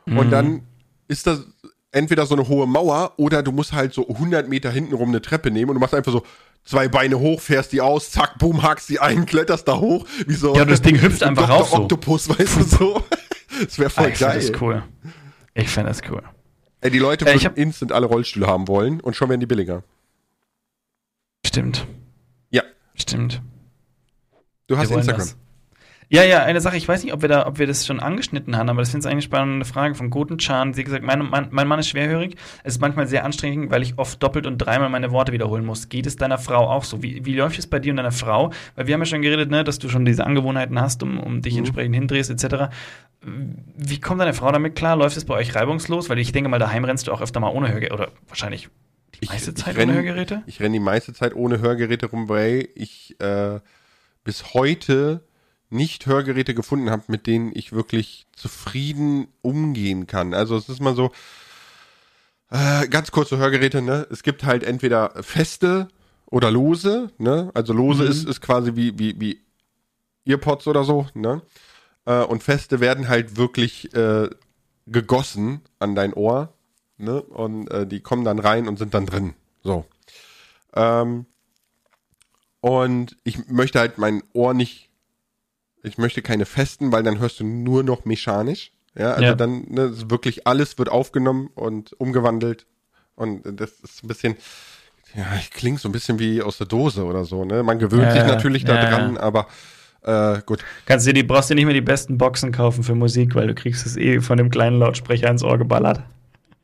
Und 0.04 0.30
dann 0.30 0.62
ist 1.08 1.26
das 1.26 1.46
entweder 1.92 2.26
so 2.26 2.34
eine 2.34 2.48
hohe 2.48 2.66
Mauer 2.66 3.12
oder 3.16 3.42
du 3.42 3.52
musst 3.52 3.72
halt 3.72 3.94
so 3.94 4.06
100 4.08 4.48
Meter 4.48 4.70
hinten 4.70 4.94
rum 4.94 5.08
eine 5.10 5.22
Treppe 5.22 5.50
nehmen 5.50 5.70
und 5.70 5.74
du 5.76 5.80
machst 5.80 5.94
einfach 5.94 6.12
so 6.12 6.22
zwei 6.64 6.88
Beine 6.88 7.18
hoch, 7.18 7.40
fährst 7.40 7.72
die 7.72 7.80
aus, 7.80 8.10
zack, 8.10 8.38
boom, 8.38 8.62
hakst 8.62 8.88
die 8.88 8.98
ein, 9.00 9.24
kletterst 9.26 9.66
da 9.68 9.78
hoch, 9.78 10.04
wie 10.26 10.34
so. 10.34 10.54
Ja, 10.56 10.64
das 10.64 10.82
Ding 10.82 11.00
hüpft 11.00 11.22
einfach 11.22 11.46
Dr. 11.46 11.56
rauf 11.58 11.68
so. 11.70 11.76
Oktopus, 11.76 12.28
weißt 12.28 12.56
du 12.58 12.62
so. 12.62 13.04
Das 13.64 13.78
wäre 13.78 13.88
ah, 13.88 14.02
voll 14.02 14.08
ich 14.10 14.18
finde 14.18 14.32
geil. 14.34 14.50
das 14.52 14.60
cool. 14.60 14.82
Ich 15.54 15.68
finde 15.70 15.88
das 15.88 16.02
cool. 16.10 16.22
Ey, 16.82 16.90
die 16.90 16.98
Leute 16.98 17.24
Äh, 17.24 17.28
ich 17.36 17.44
würden 17.44 17.52
hab- 17.52 17.58
instant 17.58 17.90
alle 17.92 18.04
Rollstühle 18.06 18.46
haben 18.46 18.68
wollen 18.68 19.00
und 19.00 19.16
schon 19.16 19.30
werden 19.30 19.40
die 19.40 19.46
billiger. 19.46 19.82
Stimmt. 21.46 21.86
Ja. 22.50 22.62
Stimmt. 22.94 23.40
Du 24.66 24.76
hast 24.76 24.90
Instagram. 24.90 25.20
das. 25.20 25.36
Ja, 26.08 26.22
ja, 26.22 26.44
eine 26.44 26.60
Sache, 26.60 26.76
ich 26.76 26.86
weiß 26.86 27.02
nicht, 27.02 27.12
ob 27.12 27.22
wir, 27.22 27.28
da, 27.28 27.46
ob 27.48 27.58
wir 27.58 27.66
das 27.66 27.84
schon 27.84 27.98
angeschnitten 27.98 28.56
haben, 28.56 28.68
aber 28.68 28.80
das 28.80 28.90
finde 28.90 29.08
ich 29.08 29.12
eigentlich 29.12 29.24
spannende 29.24 29.64
Frage 29.66 29.96
von 29.96 30.08
Gotenchan. 30.08 30.72
Sie 30.72 30.82
hat 30.82 30.84
gesagt, 30.84 31.02
mein, 31.04 31.18
mein, 31.28 31.48
mein 31.50 31.66
Mann 31.66 31.80
ist 31.80 31.88
schwerhörig. 31.88 32.36
Es 32.62 32.74
ist 32.74 32.80
manchmal 32.80 33.08
sehr 33.08 33.24
anstrengend, 33.24 33.72
weil 33.72 33.82
ich 33.82 33.98
oft 33.98 34.22
doppelt 34.22 34.46
und 34.46 34.58
dreimal 34.58 34.88
meine 34.88 35.10
Worte 35.10 35.32
wiederholen 35.32 35.64
muss. 35.64 35.88
Geht 35.88 36.06
es 36.06 36.14
deiner 36.14 36.38
Frau 36.38 36.68
auch 36.70 36.84
so? 36.84 37.02
Wie, 37.02 37.24
wie 37.24 37.34
läuft 37.34 37.58
es 37.58 37.66
bei 37.66 37.80
dir 37.80 37.90
und 37.92 37.96
deiner 37.96 38.12
Frau? 38.12 38.52
Weil 38.76 38.86
wir 38.86 38.94
haben 38.94 39.00
ja 39.00 39.06
schon 39.06 39.20
geredet, 39.22 39.50
ne, 39.50 39.64
dass 39.64 39.80
du 39.80 39.88
schon 39.88 40.04
diese 40.04 40.24
Angewohnheiten 40.24 40.80
hast, 40.80 41.02
um, 41.02 41.18
um 41.18 41.42
dich 41.42 41.54
Mhm. 41.54 41.58
entsprechend 41.60 41.94
hindrehst, 41.96 42.30
etc. 42.30 42.66
Wie 43.76 43.98
kommt 44.00 44.20
deine 44.20 44.32
Frau 44.34 44.52
damit 44.52 44.76
klar? 44.76 44.94
Läuft 44.96 45.16
es 45.16 45.24
bei 45.24 45.34
euch 45.34 45.56
reibungslos? 45.56 46.08
Weil 46.08 46.20
ich 46.20 46.30
denke 46.30 46.48
mal, 46.48 46.60
daheim 46.60 46.84
rennst 46.84 47.08
du 47.08 47.12
auch 47.12 47.20
öfter 47.20 47.40
mal 47.40 47.48
ohne 47.50 47.68
Hörgeräte. 47.72 47.94
Oder 47.94 48.08
wahrscheinlich 48.28 48.68
die 49.16 49.18
Ich- 49.24 49.30
meiste 49.30 49.50
ich 49.50 49.56
Zeit 49.56 49.76
renn- 49.76 49.88
ohne 49.88 49.94
Hörgeräte? 49.94 50.42
Ich 50.46 50.60
renne 50.60 50.74
die 50.74 50.80
meiste 50.80 51.12
Zeit 51.14 51.34
ohne 51.34 51.58
Hörgeräte 51.60 52.06
rum, 52.06 52.28
weil 52.28 52.68
ich 52.76 53.16
äh, 53.20 53.58
bis 54.22 54.54
heute 54.54 55.24
nicht 55.70 56.06
Hörgeräte 56.06 56.54
gefunden 56.54 56.90
habe, 56.90 57.04
mit 57.08 57.26
denen 57.26 57.50
ich 57.54 57.72
wirklich 57.72 58.26
zufrieden 58.34 59.28
umgehen 59.42 60.06
kann. 60.06 60.34
Also 60.34 60.56
es 60.56 60.68
ist 60.68 60.80
mal 60.80 60.94
so, 60.94 61.10
äh, 62.50 62.86
ganz 62.88 63.10
kurze 63.10 63.38
Hörgeräte, 63.38 63.82
ne? 63.82 64.06
Es 64.10 64.22
gibt 64.22 64.44
halt 64.44 64.62
entweder 64.62 65.10
feste 65.22 65.88
oder 66.26 66.50
lose, 66.50 67.10
ne? 67.18 67.50
Also 67.54 67.72
lose 67.72 68.04
Mhm. 68.04 68.10
ist, 68.10 68.24
ist 68.28 68.40
quasi 68.40 68.76
wie, 68.76 68.98
wie, 68.98 69.20
wie 69.20 69.40
Earpods 70.24 70.66
oder 70.68 70.84
so, 70.84 71.06
ne? 71.14 71.42
Äh, 72.04 72.22
und 72.22 72.42
feste 72.42 72.78
werden 72.80 73.08
halt 73.08 73.36
wirklich 73.36 73.92
äh, 73.94 74.30
gegossen 74.86 75.60
an 75.80 75.94
dein 75.96 76.12
Ohr. 76.14 76.52
ne? 76.98 77.20
Und 77.20 77.68
äh, 77.70 77.86
die 77.86 78.00
kommen 78.00 78.24
dann 78.24 78.38
rein 78.38 78.68
und 78.68 78.78
sind 78.78 78.94
dann 78.94 79.06
drin. 79.06 79.34
So. 79.64 79.84
Ähm, 80.74 81.26
und 82.60 83.16
ich 83.24 83.48
möchte 83.48 83.78
halt 83.80 83.98
mein 83.98 84.22
Ohr 84.32 84.54
nicht, 84.54 84.85
ich 85.86 85.98
möchte 85.98 86.20
keine 86.20 86.46
festen, 86.46 86.90
weil 86.92 87.02
dann 87.02 87.18
hörst 87.20 87.40
du 87.40 87.44
nur 87.44 87.82
noch 87.82 88.04
mechanisch. 88.04 88.72
Ja, 88.98 89.12
also 89.12 89.24
Ja. 89.28 89.34
dann 89.34 89.66
ne, 89.68 90.10
wirklich 90.10 90.46
alles 90.46 90.78
wird 90.78 90.88
aufgenommen 90.88 91.50
und 91.54 91.92
umgewandelt. 92.00 92.66
Und 93.14 93.42
das 93.60 93.72
ist 93.80 94.02
ein 94.02 94.08
bisschen, 94.08 94.36
ja, 95.14 95.24
ich 95.38 95.50
klinge 95.50 95.78
so 95.78 95.88
ein 95.88 95.92
bisschen 95.92 96.18
wie 96.18 96.42
aus 96.42 96.58
der 96.58 96.66
Dose 96.66 97.04
oder 97.04 97.24
so, 97.24 97.44
ne? 97.44 97.62
Man 97.62 97.78
gewöhnt 97.78 98.04
Ja, 98.04 98.10
sich 98.12 98.24
natürlich 98.24 98.62
ja, 98.64 98.76
daran, 98.76 99.16
aber 99.16 99.46
äh, 100.02 100.40
gut. 100.44 100.64
Kannst 100.86 101.06
dir 101.06 101.12
die, 101.12 101.22
brauchst 101.22 101.50
dir 101.50 101.54
nicht 101.54 101.66
mehr 101.66 101.74
die 101.74 101.80
besten 101.80 102.18
Boxen 102.18 102.52
kaufen 102.52 102.82
für 102.82 102.94
Musik, 102.94 103.34
weil 103.34 103.46
du 103.46 103.54
kriegst 103.54 103.86
es 103.86 103.96
eh 103.96 104.20
von 104.20 104.38
dem 104.38 104.50
kleinen 104.50 104.78
Lautsprecher 104.78 105.30
ins 105.30 105.42
Ohr 105.42 105.56
geballert. 105.58 106.00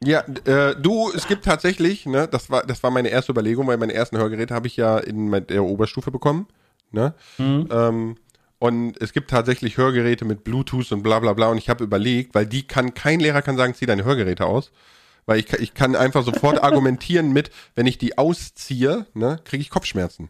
Ja, 0.04 0.24
äh, 0.46 0.74
du, 0.80 1.12
es 1.14 1.26
gibt 1.28 1.44
tatsächlich, 1.44 2.06
ne, 2.06 2.26
das 2.28 2.50
war, 2.50 2.64
das 2.66 2.82
war 2.82 2.90
meine 2.90 3.08
erste 3.08 3.30
Überlegung, 3.30 3.66
weil 3.68 3.76
meine 3.76 3.94
ersten 3.94 4.16
Hörgeräte 4.18 4.52
habe 4.54 4.66
ich 4.66 4.76
ja 4.76 4.98
in 4.98 5.30
der 5.48 5.62
Oberstufe 5.62 6.10
bekommen, 6.10 6.48
ne? 6.90 7.14
Ähm, 7.38 8.16
und 8.62 9.00
es 9.02 9.12
gibt 9.12 9.28
tatsächlich 9.30 9.76
Hörgeräte 9.76 10.24
mit 10.24 10.44
Bluetooth 10.44 10.92
und 10.92 11.02
bla 11.02 11.18
bla 11.18 11.32
bla 11.32 11.48
und 11.48 11.58
ich 11.58 11.68
habe 11.68 11.82
überlegt, 11.82 12.34
weil 12.34 12.46
die 12.46 12.62
kann, 12.66 12.94
kein 12.94 13.18
Lehrer 13.18 13.42
kann 13.42 13.56
sagen, 13.56 13.74
zieh 13.74 13.86
deine 13.86 14.04
Hörgeräte 14.04 14.46
aus. 14.46 14.70
Weil 15.26 15.38
ich, 15.38 15.46
kann- 15.46 15.62
ich 15.62 15.74
kann 15.74 15.96
einfach 15.96 16.24
sofort 16.24 16.62
argumentieren 16.62 17.32
mit, 17.32 17.50
wenn 17.74 17.86
ich 17.86 17.98
die 17.98 18.18
ausziehe, 18.18 19.06
ne, 19.14 19.40
kriege 19.44 19.60
ich 19.62 19.70
Kopfschmerzen. 19.70 20.28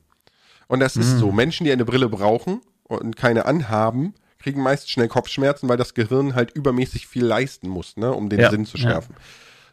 Und 0.66 0.80
das 0.80 0.96
ist 0.96 1.18
so, 1.18 1.30
Menschen, 1.32 1.64
die 1.64 1.72
eine 1.72 1.84
Brille 1.84 2.08
brauchen 2.08 2.60
und 2.84 3.16
keine 3.16 3.44
anhaben, 3.44 4.14
kriegen 4.38 4.62
meist 4.62 4.90
schnell 4.90 5.08
Kopfschmerzen, 5.08 5.68
weil 5.68 5.76
das 5.76 5.92
Gehirn 5.94 6.34
halt 6.34 6.52
übermäßig 6.52 7.06
viel 7.06 7.24
leisten 7.26 7.68
muss, 7.68 7.96
ne, 7.98 8.12
um 8.12 8.28
den 8.30 8.40
Ja, 8.40 8.50
Sinn 8.50 8.64
zu 8.64 8.78
ja. 8.78 8.84
schärfen. 8.84 9.14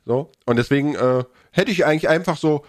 So, 0.05 0.32
und 0.45 0.57
deswegen 0.57 0.95
äh, 0.95 1.24
hätte 1.51 1.72
ich 1.72 1.86
eigentlich 1.86 2.10
einfach 2.10 2.36
so 2.38 2.66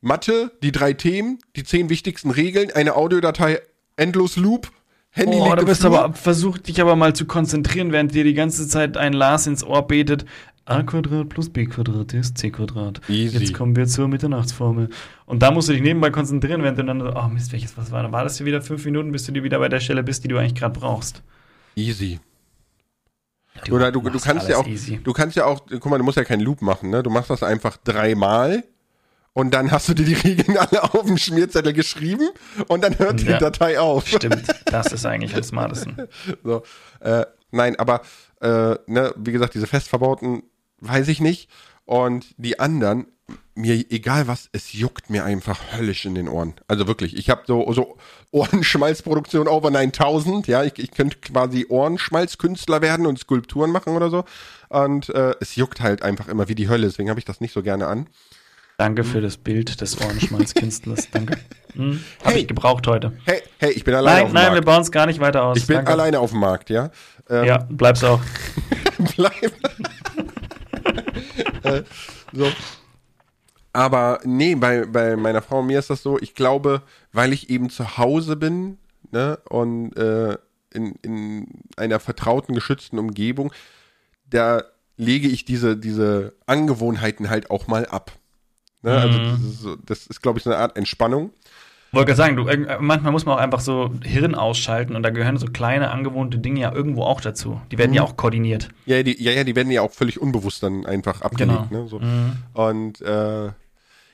Mathe, 0.00 0.52
die 0.62 0.72
drei 0.72 0.94
Themen, 0.94 1.38
die 1.56 1.64
zehn 1.64 1.90
wichtigsten 1.90 2.30
Regeln, 2.30 2.70
eine 2.70 2.94
Audiodatei, 2.96 3.60
endlos 3.96 4.36
Loop, 4.36 4.70
Handy 5.16 5.36
Oh, 5.38 5.46
liegt 5.46 5.62
du 5.62 5.66
bist 5.66 5.84
aber, 5.84 6.12
versuch 6.12 6.58
dich 6.58 6.80
aber 6.80 6.96
mal 6.96 7.14
zu 7.14 7.24
konzentrieren, 7.24 7.92
während 7.92 8.14
dir 8.14 8.24
die 8.24 8.34
ganze 8.34 8.66
Zeit 8.66 8.96
ein 8.96 9.12
Lars 9.12 9.46
ins 9.46 9.62
Ohr 9.62 9.86
betet. 9.86 10.24
a 10.64 10.82
Quadrat 10.82 11.28
plus 11.28 11.50
b 11.50 11.66
Quadrat 11.66 12.12
ist 12.14 12.36
c 12.36 12.50
Quadrat. 12.50 13.00
Easy. 13.08 13.38
Jetzt 13.38 13.54
kommen 13.54 13.76
wir 13.76 13.86
zur 13.86 14.08
Mitternachtsformel. 14.08 14.88
Und 15.24 15.42
da 15.42 15.52
musst 15.52 15.68
du 15.68 15.72
dich 15.72 15.82
nebenbei 15.82 16.10
konzentrieren, 16.10 16.64
während 16.64 16.78
du 16.78 16.84
dann 16.84 16.98
so, 17.00 17.14
oh 17.14 17.28
Mist, 17.28 17.52
welches 17.52 17.78
was 17.78 17.92
war? 17.92 18.02
Dann 18.02 18.10
wartest 18.10 18.40
du 18.40 18.44
wieder 18.44 18.60
fünf 18.60 18.84
Minuten, 18.84 19.12
bis 19.12 19.24
du 19.24 19.30
dir 19.32 19.44
wieder 19.44 19.60
bei 19.60 19.68
der 19.68 19.78
Stelle 19.80 20.02
bist, 20.02 20.24
die 20.24 20.28
du 20.28 20.36
eigentlich 20.36 20.56
gerade 20.56 20.78
brauchst. 20.78 21.22
Easy. 21.76 22.18
Oder 23.70 23.92
du, 23.92 24.00
du 24.00 24.18
kannst 24.18 24.48
ja 24.48 24.56
auch, 24.56 24.66
easy. 24.66 24.98
du 25.02 25.12
kannst 25.12 25.36
ja 25.36 25.44
auch, 25.46 25.64
guck 25.70 25.86
mal, 25.86 25.98
du 25.98 26.04
musst 26.04 26.16
ja 26.16 26.24
keinen 26.24 26.40
Loop 26.40 26.60
machen, 26.60 26.90
ne? 26.90 27.04
Du 27.04 27.10
machst 27.10 27.30
das 27.30 27.44
einfach 27.44 27.76
dreimal 27.76 28.64
und 29.34 29.52
dann 29.52 29.70
hast 29.70 29.88
du 29.88 29.94
dir 29.94 30.04
die 30.06 30.14
Regeln 30.14 30.56
alle 30.56 30.82
auf 30.82 31.04
dem 31.04 31.18
Schmierzettel 31.18 31.72
geschrieben 31.72 32.30
und 32.68 32.82
dann 32.82 32.98
hört 32.98 33.20
die 33.20 33.26
Ja. 33.26 33.38
Datei 33.38 33.78
auf. 33.78 34.06
Stimmt, 34.08 34.44
das 34.66 34.92
ist 34.92 35.04
eigentlich 35.04 35.34
am 35.36 35.42
smartesten. 35.42 36.08
So, 36.42 36.62
äh, 37.00 37.26
nein, 37.50 37.76
aber 37.78 38.00
äh, 38.40 38.76
ne, 38.86 39.12
wie 39.16 39.32
gesagt, 39.32 39.54
diese 39.54 39.66
fest 39.66 39.88
verbauten 39.88 40.44
weiß 40.78 41.08
ich 41.08 41.20
nicht. 41.20 41.50
Und 41.86 42.26
die 42.38 42.60
anderen, 42.60 43.06
mir 43.54 43.74
egal 43.90 44.26
was, 44.26 44.48
es 44.52 44.72
juckt 44.72 45.10
mir 45.10 45.24
einfach 45.24 45.60
höllisch 45.76 46.04
in 46.06 46.14
den 46.14 46.28
Ohren. 46.28 46.54
Also 46.66 46.86
wirklich, 46.86 47.16
ich 47.16 47.28
habe 47.28 47.42
so, 47.46 47.70
so 47.72 47.98
Ohrenschmalzproduktion 48.30 49.48
over 49.48 49.70
9000, 49.70 50.46
ja, 50.46 50.62
ich, 50.64 50.78
ich 50.78 50.90
könnte 50.92 51.18
quasi 51.18 51.66
Ohrenschmalzkünstler 51.68 52.80
werden 52.82 53.06
und 53.06 53.18
Skulpturen 53.18 53.70
machen 53.70 53.96
oder 53.96 54.10
so. 54.10 54.24
Und 54.68 55.08
äh, 55.10 55.34
es 55.40 55.56
juckt 55.56 55.80
halt 55.80 56.02
einfach 56.02 56.28
immer 56.28 56.48
wie 56.48 56.54
die 56.54 56.68
Hölle, 56.68 56.86
deswegen 56.86 57.10
habe 57.10 57.18
ich 57.20 57.26
das 57.26 57.40
nicht 57.40 57.52
so 57.52 57.62
gerne 57.62 57.86
an. 57.86 58.06
Danke 58.76 59.04
für 59.04 59.20
das 59.20 59.36
Bild 59.36 59.80
des 59.80 60.00
Ohrenschmalzkünstlers. 60.00 61.08
Danke. 61.12 61.38
Hm, 61.74 62.00
Hab 62.24 62.32
Hey. 62.32 62.40
ich 62.40 62.48
gebraucht 62.48 62.86
heute. 62.86 63.12
Hey, 63.24 63.40
hey, 63.58 63.70
ich 63.72 63.84
bin 63.84 63.94
alleine 63.94 64.16
Nein, 64.16 64.24
auf 64.24 64.30
dem 64.30 64.34
nein, 64.34 64.44
wir 64.46 64.50
Markt. 64.52 64.64
bauen 64.66 64.82
es 64.82 64.90
gar 64.90 65.06
nicht 65.06 65.20
weiter 65.20 65.44
aus. 65.44 65.56
Ich 65.58 65.66
bin 65.66 65.76
Danke. 65.76 65.92
alleine 65.92 66.18
auf 66.20 66.30
dem 66.30 66.40
Markt, 66.40 66.70
ja. 66.70 66.90
Ähm, 67.30 67.44
Ja, 67.44 67.58
bleib's 67.70 68.02
auch. 68.02 68.20
bleiben. 69.16 69.54
äh, 71.62 71.82
so. 72.32 72.50
Aber 73.72 74.20
nee, 74.24 74.54
bei, 74.54 74.86
bei 74.86 75.16
meiner 75.16 75.42
Frau 75.42 75.60
und 75.60 75.66
mir 75.66 75.78
ist 75.78 75.90
das 75.90 76.02
so, 76.02 76.18
ich 76.20 76.34
glaube, 76.34 76.82
weil 77.12 77.32
ich 77.32 77.50
eben 77.50 77.70
zu 77.70 77.96
Hause 77.96 78.36
bin 78.36 78.78
ne, 79.10 79.38
und 79.48 79.96
äh, 79.96 80.36
in, 80.72 80.94
in 81.02 81.46
einer 81.76 82.00
vertrauten, 82.00 82.54
geschützten 82.54 82.98
Umgebung, 82.98 83.52
da 84.28 84.62
lege 84.96 85.28
ich 85.28 85.44
diese, 85.44 85.76
diese 85.76 86.34
Angewohnheiten 86.46 87.30
halt 87.30 87.50
auch 87.50 87.66
mal 87.68 87.86
ab. 87.86 88.12
Ne? 88.84 88.92
Also 89.00 89.18
das 89.18 89.40
ist, 89.40 89.60
so, 89.60 89.76
das 89.84 90.06
ist, 90.06 90.22
glaube 90.22 90.38
ich, 90.38 90.44
so 90.44 90.50
eine 90.50 90.58
Art 90.60 90.76
Entspannung. 90.76 91.30
Wollte 91.92 92.06
gerade 92.12 92.16
sagen, 92.16 92.36
du, 92.36 92.44
manchmal 92.80 93.12
muss 93.12 93.24
man 93.24 93.36
auch 93.36 93.40
einfach 93.40 93.60
so 93.60 93.92
Hirn 94.02 94.34
ausschalten 94.34 94.96
und 94.96 95.04
da 95.04 95.10
gehören 95.10 95.36
so 95.36 95.46
kleine 95.46 95.90
angewohnte 95.92 96.38
Dinge 96.38 96.60
ja 96.60 96.72
irgendwo 96.72 97.04
auch 97.04 97.20
dazu. 97.20 97.60
Die 97.70 97.78
werden 97.78 97.94
ja 97.94 98.02
Mhm. 98.02 98.08
auch 98.08 98.16
koordiniert. 98.16 98.68
Ja, 98.84 99.02
die, 99.04 99.22
ja, 99.22 99.30
ja, 99.30 99.44
die 99.44 99.54
werden 99.54 99.70
ja 99.70 99.80
auch 99.82 99.92
völlig 99.92 100.20
unbewusst 100.20 100.62
dann 100.62 100.86
einfach 100.86 101.22
abgelegt. 101.22 101.68
Genau. 101.70 101.82
Ne, 101.84 101.88
so. 101.88 102.00
Mhm. 102.00 102.32
Und 102.52 103.00
äh, 103.00 103.52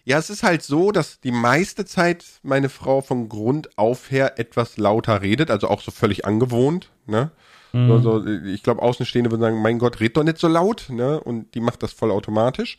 ja, 0.04 0.18
es 0.18 0.28
ist 0.28 0.42
halt 0.42 0.62
so, 0.62 0.92
dass 0.92 1.20
die 1.20 1.32
meiste 1.32 1.84
Zeit 1.86 2.24
meine 2.42 2.68
Frau 2.68 3.00
von 3.00 3.28
Grund 3.30 3.78
auf 3.78 4.10
her 4.10 4.38
etwas 4.38 4.76
lauter 4.76 5.22
redet, 5.22 5.50
also 5.50 5.68
auch 5.68 5.80
so 5.80 5.90
völlig 5.90 6.26
angewohnt. 6.26 6.90
Ne? 7.06 7.30
Mhm. 7.72 7.88
So, 7.88 8.20
so, 8.20 8.26
ich 8.26 8.62
glaube, 8.62 8.82
Außenstehende 8.82 9.30
würden 9.30 9.40
sagen, 9.42 9.62
mein 9.62 9.78
Gott, 9.78 10.00
red 10.00 10.16
doch 10.18 10.24
nicht 10.24 10.38
so 10.38 10.48
laut. 10.48 10.86
Ne? 10.90 11.18
Und 11.18 11.54
die 11.54 11.60
macht 11.60 11.82
das 11.82 11.92
voll 11.92 12.10
automatisch. 12.10 12.76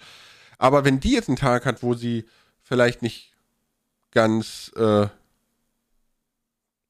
Aber 0.62 0.86
wenn 0.86 0.99
die 0.99 1.14
jetzt 1.14 1.28
einen 1.28 1.38
Tag 1.38 1.66
hat, 1.66 1.82
wo 1.82 1.95
sie 1.95 2.26
vielleicht 2.62 3.01
nicht 3.01 3.32
ganz 4.12 4.72
äh, 4.76 5.07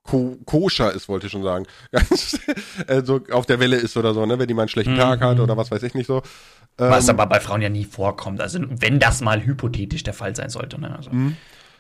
ko 0.04 0.38
koscher 0.46 0.92
ist, 0.92 1.08
wollte 1.08 1.28
ich 1.28 1.32
schon 1.32 1.44
sagen, 1.44 1.66
ganz 1.92 2.38
äh, 2.88 3.02
so 3.04 3.22
auf 3.32 3.46
der 3.46 3.60
Welle 3.62 3.78
ist 3.78 3.96
oder 3.96 4.14
so, 4.14 4.26
ne? 4.26 4.38
wenn 4.40 4.48
die 4.48 4.54
mal 4.54 4.64
einen 4.64 4.70
schlechten 4.70 4.94
Mhm. 4.96 4.98
Tag 5.00 5.22
hat 5.22 5.40
oder 5.40 5.56
was 5.56 5.72
weiß 5.72 5.84
ich 5.84 5.94
nicht 5.94 6.08
so. 6.08 6.22
Was 6.78 7.08
Ähm, 7.08 7.12
aber 7.16 7.28
bei 7.28 7.40
Frauen 7.40 7.62
ja 7.62 7.70
nie 7.70 7.86
vorkommt. 7.86 8.42
Also 8.42 8.60
wenn 8.62 9.00
das 9.00 9.22
mal 9.22 9.42
hypothetisch 9.46 10.04
der 10.04 10.14
Fall 10.14 10.36
sein 10.36 10.50
sollte. 10.50 10.80
Ne? 10.80 10.96
Also, 10.96 11.10
Mhm. 11.12 11.38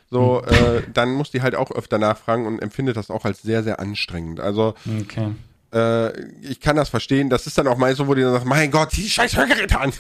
So, 0.10 0.44
äh, 0.44 0.84
dann 0.94 1.14
muss 1.14 1.32
die 1.32 1.42
halt 1.42 1.56
auch 1.56 1.72
öfter 1.72 1.98
nachfragen 1.98 2.46
und 2.46 2.60
empfindet 2.62 2.98
das 2.98 3.10
auch 3.10 3.24
als 3.26 3.42
sehr, 3.42 3.64
sehr 3.64 3.80
anstrengend. 3.80 4.39
Also, 4.42 4.76
Okay. 5.02 5.34
äh, 5.74 6.22
ich 6.42 6.60
kann 6.60 6.76
das 6.76 6.89
verstehen. 6.89 7.30
Das 7.30 7.48
ist 7.48 7.58
dann 7.58 7.68
auch 7.68 7.78
meist 7.78 7.98
so, 7.98 8.08
wo 8.08 8.14
die 8.14 8.22
dann 8.22 8.34
sagt, 8.34 8.46
mein 8.46 8.72
Gott, 8.72 8.92
die 8.96 9.10
scheiß 9.10 9.36
Hörgeräte 9.38 9.80
an. 9.80 9.92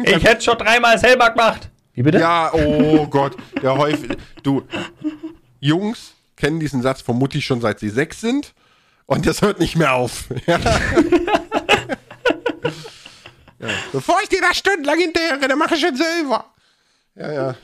Ich 0.00 0.24
hätte 0.24 0.42
schon 0.42 0.58
dreimal 0.58 0.98
selber 0.98 1.30
gemacht. 1.30 1.70
Wie 1.94 2.02
bitte? 2.02 2.18
ja, 2.18 2.52
oh 2.52 3.06
Gott, 3.06 3.36
der 3.60 3.76
häufig, 3.76 4.16
du, 4.42 4.62
Jungs 5.60 6.14
kennen 6.36 6.60
diesen 6.60 6.82
Satz 6.82 7.00
von 7.00 7.18
Mutti 7.18 7.42
schon 7.42 7.60
seit 7.60 7.80
sie 7.80 7.90
sechs 7.90 8.20
sind 8.20 8.54
und 9.06 9.26
das 9.26 9.42
hört 9.42 9.58
nicht 9.58 9.76
mehr 9.76 9.94
auf. 9.94 10.26
ja. 10.46 10.58
ja. 13.58 13.68
Bevor 13.92 14.20
ich 14.22 14.28
dir 14.28 14.40
da 14.40 14.54
stundenlang 14.54 14.98
hinterher 14.98 15.40
renne, 15.40 15.56
mache 15.56 15.74
ich 15.74 15.82
es 15.82 15.98
selber. 15.98 16.44
Ja, 17.16 17.32
ja. 17.32 17.54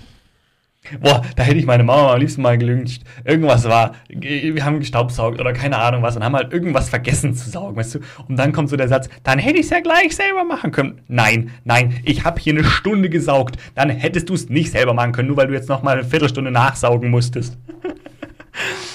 Boah, 1.01 1.23
da 1.37 1.43
hätte 1.43 1.59
ich 1.59 1.67
meine 1.67 1.83
Mama 1.83 2.13
am 2.13 2.21
liebsten 2.21 2.43
mal 2.43 2.59
gelünscht. 2.59 3.03
Irgendwas 3.25 3.65
war, 3.65 3.95
wir 4.09 4.65
haben 4.65 4.81
gestaubsaugt 4.81 5.41
oder 5.41 5.53
keine 5.53 5.79
Ahnung 5.79 6.03
was 6.03 6.17
und 6.17 6.25
haben 6.25 6.37
halt 6.37 6.53
irgendwas 6.53 6.91
vergessen 6.91 7.35
zu 7.35 7.49
saugen, 7.49 7.77
weißt 7.77 7.95
du? 7.95 8.01
Und 8.29 8.37
dann 8.37 8.53
kommt 8.53 8.69
so 8.69 8.77
der 8.77 8.89
Satz, 8.89 9.09
dann 9.23 9.39
hätte 9.39 9.59
ich 9.59 9.65
es 9.65 9.71
ja 9.71 9.81
gleich 9.81 10.15
selber 10.15 10.45
machen 10.45 10.73
können. 10.73 11.01
Nein, 11.09 11.53
nein, 11.65 12.01
ich 12.05 12.25
habe 12.25 12.41
hier 12.41 12.53
eine 12.53 12.65
Stunde 12.65 13.09
gesaugt. 13.09 13.57
Dann 13.75 13.89
hättest 13.89 14.29
du 14.29 14.35
es 14.35 14.51
nicht 14.51 14.73
selber 14.73 14.93
machen 14.93 15.13
können, 15.13 15.29
nur 15.29 15.39
weil 15.39 15.47
du 15.47 15.55
jetzt 15.55 15.69
noch 15.69 15.83
mal 15.83 15.99
eine 15.99 16.05
Viertelstunde 16.05 16.51
nachsaugen 16.51 17.11
musstest. 17.11 17.57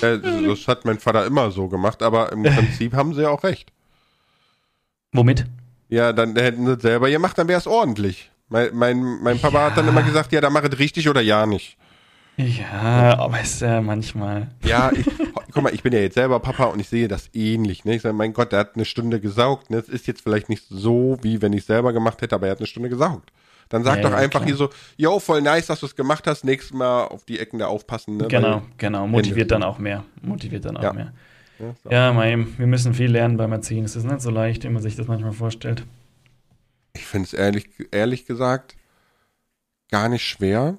Das 0.02 0.68
hat 0.68 0.86
mein 0.86 1.00
Vater 1.00 1.26
immer 1.26 1.52
so 1.52 1.68
gemacht, 1.68 2.04
aber 2.04 2.32
im 2.32 2.44
Prinzip 2.56 2.94
haben 2.94 3.14
sie 3.14 3.24
ja 3.24 3.30
auch 3.30 3.44
recht. 3.44 3.72
Womit? 5.12 5.46
Ja, 5.90 6.14
dann 6.14 6.36
hätten 6.36 6.66
sie 6.66 6.74
es 6.74 6.82
selber 6.82 7.10
gemacht, 7.10 7.38
dann 7.38 7.48
wäre 7.48 7.60
es 7.60 7.66
ordentlich. 7.68 8.32
Mein, 8.50 8.70
mein, 8.74 9.22
mein 9.22 9.40
Papa 9.40 9.66
hat 9.68 9.78
dann 9.78 9.88
immer 9.88 10.02
gesagt, 10.04 10.32
ja, 10.32 10.42
dann 10.42 10.52
mach 10.54 10.64
es 10.64 10.80
richtig 10.80 11.08
oder 11.08 11.22
ja 11.22 11.46
nicht. 11.46 11.78
Ja, 12.38 13.20
aber 13.20 13.42
ist 13.42 13.62
ja 13.62 13.82
manchmal. 13.82 14.48
Ja, 14.64 14.92
ich, 14.96 15.06
guck 15.54 15.62
mal, 15.64 15.74
ich 15.74 15.84
bin 15.84 15.92
ja 15.94 16.00
jetzt 16.00 16.14
selber 16.16 16.40
Papa 16.40 16.66
und 16.66 16.80
ich 16.80 16.88
sehe 16.88 17.08
das 17.10 17.30
ähnlich. 17.34 17.84
Ne? 17.84 17.96
Ich 17.96 18.02
sage, 18.02 18.14
mein 18.16 18.32
Gott, 18.34 18.54
der 18.54 18.60
hat 18.60 18.76
eine 18.76 18.86
Stunde 18.86 19.20
gesaugt. 19.20 19.70
Ne? 19.70 19.78
Das 19.78 19.90
ist 19.90 20.08
jetzt 20.08 20.22
vielleicht 20.22 20.48
nicht 20.48 20.64
so, 20.70 21.18
wie 21.22 21.42
wenn 21.42 21.52
ich 21.54 21.66
selber 21.66 21.92
gemacht 21.92 22.22
hätte, 22.22 22.36
aber 22.36 22.48
er 22.48 22.52
hat 22.52 22.60
eine 22.60 22.68
Stunde 22.68 22.88
gesaugt. 22.90 23.32
Dann 23.68 23.84
sag 23.84 23.98
Ja, 23.98 24.04
doch 24.04 24.12
ja, 24.12 24.18
einfach 24.18 24.40
klar. 24.40 24.48
hier 24.48 24.56
so, 24.56 24.70
yo, 24.98 25.20
voll 25.20 25.42
nice, 25.42 25.68
dass 25.68 25.82
du 25.82 25.86
es 25.86 25.96
gemacht 25.96 26.26
hast. 26.28 26.44
Nächstes 26.46 26.74
Mal 26.74 27.04
auf 27.04 27.26
die 27.26 27.40
Ecken 27.40 27.60
da 27.60 27.68
aufpassen. 27.68 28.16
Ne? 28.18 28.28
Genau, 28.30 28.54
Weil, 28.56 28.62
genau. 28.78 29.06
Motiviert 29.06 29.52
dann 29.52 29.62
auch 29.62 29.78
mehr. 29.78 30.06
Motiviert 30.22 30.64
dann 30.66 30.78
auch 30.78 30.84
Ja. 30.84 30.94
mehr. 30.94 31.12
ja, 31.60 31.66
so. 31.84 31.90
Ja, 31.92 32.14
mein, 32.14 32.58
wir 32.58 32.68
müssen 32.68 32.94
viel 32.94 33.12
lernen 33.12 33.36
beim 33.36 33.52
Erziehen. 33.52 33.84
Es 33.84 33.96
ist 33.98 34.06
nicht 34.06 34.22
so 34.22 34.32
leicht, 34.32 34.64
wie 34.64 34.70
man 34.70 34.82
sich 34.82 34.96
das 34.96 35.08
manchmal 35.08 35.34
vorstellt. 35.34 35.84
Ich 36.94 37.06
finde 37.06 37.28
es 37.28 37.34
ehrlich, 37.34 37.70
ehrlich 37.92 38.26
gesagt 38.26 38.76
gar 39.90 40.10
nicht 40.10 40.24
schwer. 40.24 40.78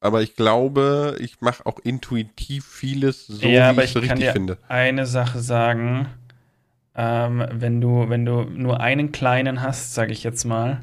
Aber 0.00 0.22
ich 0.22 0.34
glaube, 0.34 1.16
ich 1.20 1.40
mache 1.40 1.66
auch 1.66 1.78
intuitiv 1.80 2.64
vieles 2.64 3.26
so, 3.26 3.46
ja, 3.46 3.76
wie 3.76 3.80
ich 3.82 3.86
es 3.86 3.92
kann 3.94 4.02
richtig 4.02 4.18
dir 4.18 4.32
finde. 4.32 4.58
eine 4.68 5.04
Sache 5.06 5.40
sagen. 5.40 6.08
Ähm, 6.94 7.46
wenn, 7.52 7.80
du, 7.80 8.08
wenn 8.08 8.24
du 8.24 8.42
nur 8.44 8.80
einen 8.80 9.12
kleinen 9.12 9.62
hast, 9.62 9.94
sage 9.94 10.12
ich 10.12 10.24
jetzt 10.24 10.44
mal, 10.44 10.80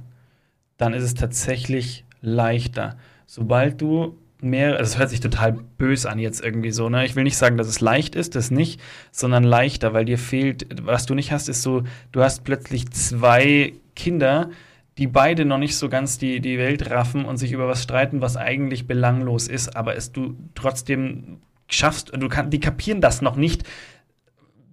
dann 0.78 0.93
ist 0.93 1.03
es 1.03 1.15
tatsächlich 1.15 2.05
leichter. 2.22 2.97
Sobald 3.26 3.82
du 3.82 4.18
mehr, 4.41 4.77
also 4.77 4.83
es 4.83 4.97
hört 4.97 5.09
sich 5.09 5.19
total 5.19 5.53
böse 5.53 6.09
an 6.09 6.19
jetzt 6.19 6.43
irgendwie 6.43 6.71
so, 6.71 6.89
ne? 6.89 7.05
Ich 7.05 7.15
will 7.15 7.23
nicht 7.23 7.38
sagen, 7.38 7.57
dass 7.57 7.67
es 7.67 7.81
leicht 7.81 8.15
ist, 8.15 8.35
das 8.35 8.51
nicht, 8.51 8.79
sondern 9.11 9.43
leichter, 9.43 9.93
weil 9.93 10.05
dir 10.05 10.17
fehlt, 10.17 10.67
was 10.85 11.05
du 11.05 11.15
nicht 11.15 11.31
hast, 11.31 11.49
ist 11.49 11.61
so, 11.61 11.83
du 12.11 12.21
hast 12.21 12.43
plötzlich 12.43 12.89
zwei 12.91 13.73
Kinder, 13.95 14.49
die 14.97 15.07
beide 15.07 15.45
noch 15.45 15.57
nicht 15.57 15.75
so 15.75 15.89
ganz 15.89 16.17
die, 16.17 16.39
die 16.39 16.57
Welt 16.57 16.89
raffen 16.89 17.25
und 17.25 17.38
sich 17.38 17.51
über 17.51 17.67
was 17.67 17.83
streiten, 17.83 18.21
was 18.21 18.38
eigentlich 18.38 18.88
belanglos 18.88 19.47
ist, 19.47 19.75
aber 19.75 19.95
es 19.95 20.11
du 20.11 20.35
trotzdem 20.55 21.39
schaffst, 21.67 22.11
du 22.15 22.29
kannst, 22.29 22.53
die 22.53 22.59
kapieren 22.59 23.01
das 23.01 23.21
noch 23.21 23.35
nicht. 23.35 23.63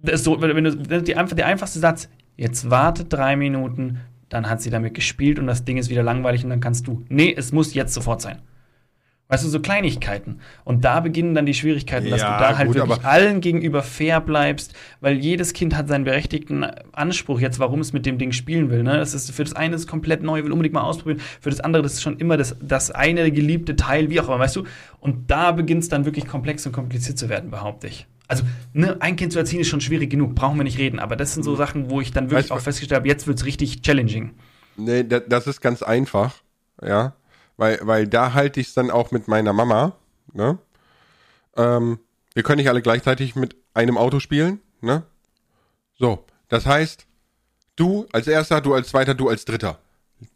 Das 0.01 0.23
so, 0.23 0.41
wenn 0.41 0.63
du, 0.63 0.75
die, 1.01 1.13
der 1.13 1.47
einfachste 1.47 1.79
Satz, 1.79 2.09
jetzt 2.37 2.69
warte 2.69 3.05
drei 3.05 3.35
Minuten, 3.35 3.99
dann 4.29 4.49
hat 4.49 4.61
sie 4.61 4.69
damit 4.69 4.93
gespielt 4.93 5.39
und 5.39 5.47
das 5.47 5.65
Ding 5.65 5.77
ist 5.77 5.89
wieder 5.89 6.03
langweilig 6.03 6.43
und 6.43 6.49
dann 6.49 6.59
kannst 6.59 6.87
du. 6.87 7.03
Nee, 7.09 7.33
es 7.35 7.51
muss 7.51 7.73
jetzt 7.73 7.93
sofort 7.93 8.21
sein. 8.21 8.39
Weißt 9.27 9.43
du, 9.43 9.49
so 9.49 9.59
Kleinigkeiten. 9.59 10.39
Und 10.65 10.85
da 10.85 10.99
beginnen 10.99 11.33
dann 11.33 11.47
die 11.47 11.55
Schwierigkeiten, 11.55 12.11
dass 12.11 12.21
Ja, 12.21 12.37
du 12.37 12.43
da 12.43 12.57
halt 12.59 12.67
gut, 12.67 12.75
wirklich 12.75 13.03
allen 13.03 13.41
gegenüber 13.41 13.81
fair 13.81 14.21
bleibst, 14.21 14.75
weil 15.01 15.17
jedes 15.17 15.53
Kind 15.53 15.75
hat 15.75 15.87
seinen 15.87 16.03
berechtigten 16.03 16.63
Anspruch 16.91 17.39
jetzt, 17.39 17.57
warum 17.57 17.79
es 17.79 17.91
mit 17.91 18.05
dem 18.05 18.19
Ding 18.19 18.33
spielen 18.33 18.69
will. 18.69 18.83
Ne? 18.83 18.97
Das 18.97 19.15
ist 19.15 19.31
für 19.31 19.43
das 19.43 19.53
eine 19.53 19.73
ist 19.73 19.81
es 19.81 19.87
komplett 19.87 20.21
neu, 20.21 20.43
will 20.43 20.51
unbedingt 20.51 20.75
mal 20.75 20.83
ausprobieren, 20.83 21.21
für 21.41 21.49
das 21.49 21.59
andere 21.59 21.81
das 21.81 21.93
ist 21.93 22.03
schon 22.03 22.17
immer 22.17 22.37
das, 22.37 22.55
das 22.61 22.91
eine 22.91 23.31
geliebte 23.31 23.75
Teil, 23.75 24.11
wie 24.11 24.19
auch 24.19 24.27
immer, 24.27 24.37
weißt 24.37 24.57
du? 24.57 24.63
Und 24.99 25.31
da 25.31 25.51
beginnt 25.53 25.81
es 25.81 25.89
dann 25.89 26.05
wirklich 26.05 26.27
komplex 26.27 26.63
und 26.67 26.71
kompliziert 26.71 27.17
zu 27.17 27.27
werden, 27.27 27.49
behaupte 27.49 27.87
ich. 27.87 28.05
Also, 28.27 28.43
ne, 28.73 28.97
ein 28.99 29.15
Kind 29.15 29.33
zu 29.33 29.39
erziehen 29.39 29.59
ist 29.59 29.67
schon 29.69 29.81
schwierig 29.81 30.09
genug, 30.11 30.35
brauchen 30.35 30.57
wir 30.57 30.63
nicht 30.63 30.77
reden, 30.77 30.99
aber 30.99 31.15
das 31.15 31.33
sind 31.33 31.43
so 31.43 31.55
Sachen, 31.55 31.89
wo 31.89 31.99
ich 31.99 32.11
dann 32.11 32.25
wirklich 32.25 32.49
Weißt 32.49 32.51
auch 32.51 32.59
festgestellt 32.59 32.99
habe, 32.99 33.07
jetzt 33.07 33.25
wird 33.25 33.39
es 33.39 33.45
richtig 33.45 33.81
challenging. 33.81 34.31
Nee, 34.77 35.03
da, 35.03 35.19
das 35.19 35.47
ist 35.47 35.61
ganz 35.61 35.81
einfach, 35.81 36.35
ja. 36.83 37.15
Weil, 37.57 37.79
weil 37.83 38.07
da 38.07 38.33
halte 38.33 38.59
ich 38.59 38.67
es 38.67 38.73
dann 38.73 38.91
auch 38.91 39.11
mit 39.11 39.27
meiner 39.27 39.53
Mama, 39.53 39.95
ne? 40.33 40.57
Ähm, 41.55 41.99
wir 42.33 42.43
können 42.43 42.57
nicht 42.57 42.69
alle 42.69 42.81
gleichzeitig 42.81 43.35
mit 43.35 43.55
einem 43.73 43.97
Auto 43.97 44.19
spielen, 44.19 44.59
ne? 44.81 45.03
So, 45.97 46.25
das 46.49 46.65
heißt, 46.65 47.05
du 47.77 48.05
als 48.11 48.27
erster, 48.27 48.59
du 48.59 48.73
als 48.73 48.89
zweiter, 48.89 49.13
du 49.13 49.29
als 49.29 49.45
dritter. 49.45 49.79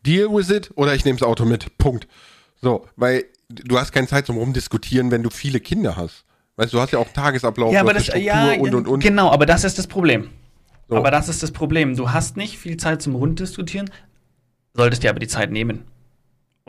Deal 0.05 0.29
with 0.29 0.49
it 0.49 0.71
oder 0.75 0.95
ich 0.95 1.03
nehme 1.03 1.19
das 1.19 1.27
Auto 1.27 1.45
mit. 1.45 1.77
Punkt. 1.77 2.07
So, 2.61 2.87
weil 2.95 3.25
du 3.49 3.77
hast 3.77 3.91
keine 3.91 4.07
Zeit 4.07 4.25
zum 4.25 4.37
Rumdiskutieren, 4.37 5.11
wenn 5.11 5.23
du 5.23 5.29
viele 5.29 5.59
Kinder 5.59 5.97
hast. 5.97 6.25
Weißt 6.55 6.73
du, 6.73 6.77
du 6.77 6.81
hast 6.81 6.91
ja 6.91 6.99
auch 6.99 7.11
Tagesablauf, 7.13 7.73
Ja, 7.73 7.81
aber 7.81 7.93
das, 7.93 8.07
ja, 8.07 8.53
und 8.53 8.73
und 8.75 8.87
und. 8.87 8.99
genau, 9.01 9.31
aber 9.31 9.45
das 9.45 9.63
ist 9.63 9.77
das 9.77 9.87
Problem. 9.87 10.29
So. 10.89 10.97
Aber 10.97 11.11
das 11.11 11.29
ist 11.29 11.43
das 11.43 11.51
Problem. 11.51 11.95
Du 11.95 12.11
hast 12.11 12.35
nicht 12.35 12.57
viel 12.57 12.77
Zeit 12.77 13.01
zum 13.01 13.15
Runddiskutieren, 13.15 13.89
solltest 14.73 15.03
dir 15.03 15.09
aber 15.09 15.19
die 15.19 15.27
Zeit 15.27 15.51
nehmen. 15.51 15.85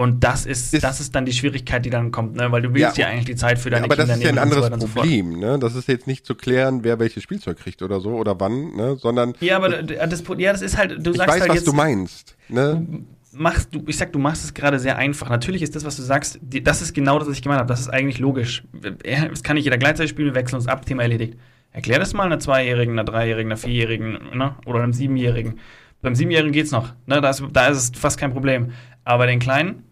Und 0.01 0.25
das 0.25 0.47
ist, 0.47 0.73
Ist- 0.73 0.83
das 0.83 0.99
ist 0.99 1.15
dann 1.15 1.27
die 1.27 1.33
Schwierigkeit, 1.35 1.85
die 1.85 1.91
dann 1.91 2.11
kommt, 2.11 2.35
ne? 2.35 2.51
weil 2.51 2.63
du 2.63 2.73
willst 2.73 2.97
ja, 2.97 3.05
Ja, 3.05 3.13
eigentlich 3.13 3.27
die 3.27 3.37
Zeit 3.37 3.59
für 3.59 3.69
Ja, 3.69 3.73
deine 3.75 3.85
aber 3.85 3.97
das 3.97 4.07
Kinder 4.09 4.17
ist 4.17 4.25
ja 4.25 4.31
ein 4.31 4.39
anderes 4.39 4.81
so. 4.81 4.87
Problem, 4.87 5.39
ne? 5.39 5.59
Das 5.59 5.75
ist 5.75 5.89
jetzt 5.89 6.07
nicht 6.07 6.25
zu 6.25 6.35
klären, 6.35 6.85
wer 6.85 6.99
welches 6.99 7.23
Spielzeug 7.23 7.59
kriegt 7.59 7.83
oder 7.83 8.01
so 8.01 8.13
oder 8.15 8.41
wann, 8.41 8.75
ne? 8.77 8.97
Sondern 8.97 9.35
Ja, 9.41 9.57
aber 9.57 9.83
das, 9.83 10.25
ja, 10.39 10.53
das 10.53 10.63
ist 10.63 10.79
halt, 10.79 11.05
du 11.07 11.11
ich 11.11 11.19
sagst 11.19 11.35
weiß, 11.35 11.41
halt 11.43 11.51
was 11.51 11.57
jetzt, 11.57 11.67
du 11.67 11.75
meinst, 11.75 12.35
ne? 12.49 12.87
machst 13.33 13.75
du, 13.75 13.83
ich 13.89 13.99
sag, 13.99 14.11
du 14.15 14.19
machst 14.19 14.43
es 14.43 14.55
gerade 14.55 14.79
sehr 14.79 14.97
einfach. 14.97 15.29
Natürlich 15.29 15.61
ist 15.61 15.77
das, 15.77 15.85
was 15.85 15.97
du 15.97 16.03
sagst, 16.03 16.39
die, 16.41 16.63
das 16.65 16.81
ist 16.81 16.95
genau 16.95 17.19
das, 17.19 17.29
was 17.29 17.37
ich 17.37 17.43
gemeint 17.43 17.61
habe. 17.61 17.69
Das 17.69 17.81
ist 17.81 17.89
eigentlich 17.91 18.19
logisch. 18.21 18.65
Ja, 19.05 19.27
Es 19.31 19.43
kann 19.43 19.57
nicht 19.57 19.65
jeder 19.65 19.77
gleichzeitig 19.77 20.09
spielen, 20.13 20.29
wir 20.29 20.35
wechseln 20.35 20.57
uns 20.57 20.67
ab, 20.67 20.87
Thema 20.87 21.03
erledigt. 21.03 21.37
Erklär 21.73 21.99
das 21.99 22.15
mal 22.15 22.25
einer 22.25 22.39
Zweijährigen, 22.41 22.95
einer 22.95 23.05
Dreijährigen, 23.05 23.53
einer 23.53 23.59
Vierjährigen 23.59 24.19
ne? 24.35 24.55
oder 24.65 24.83
einem 24.83 24.95
Siebenjährigen. 24.95 25.59
Beim 26.01 26.15
Siebenjährigen 26.15 26.53
geht's 26.53 26.71
noch. 26.71 26.95
Ne? 27.05 27.21
Da, 27.21 27.29
ist, 27.29 27.43
da 27.53 27.67
ist 27.69 27.77
es 27.95 27.99
fast 28.01 28.19
kein 28.19 28.33
Problem. 28.33 28.73
Aber 29.05 29.27
den 29.27 29.39
Kleinen, 29.39 29.85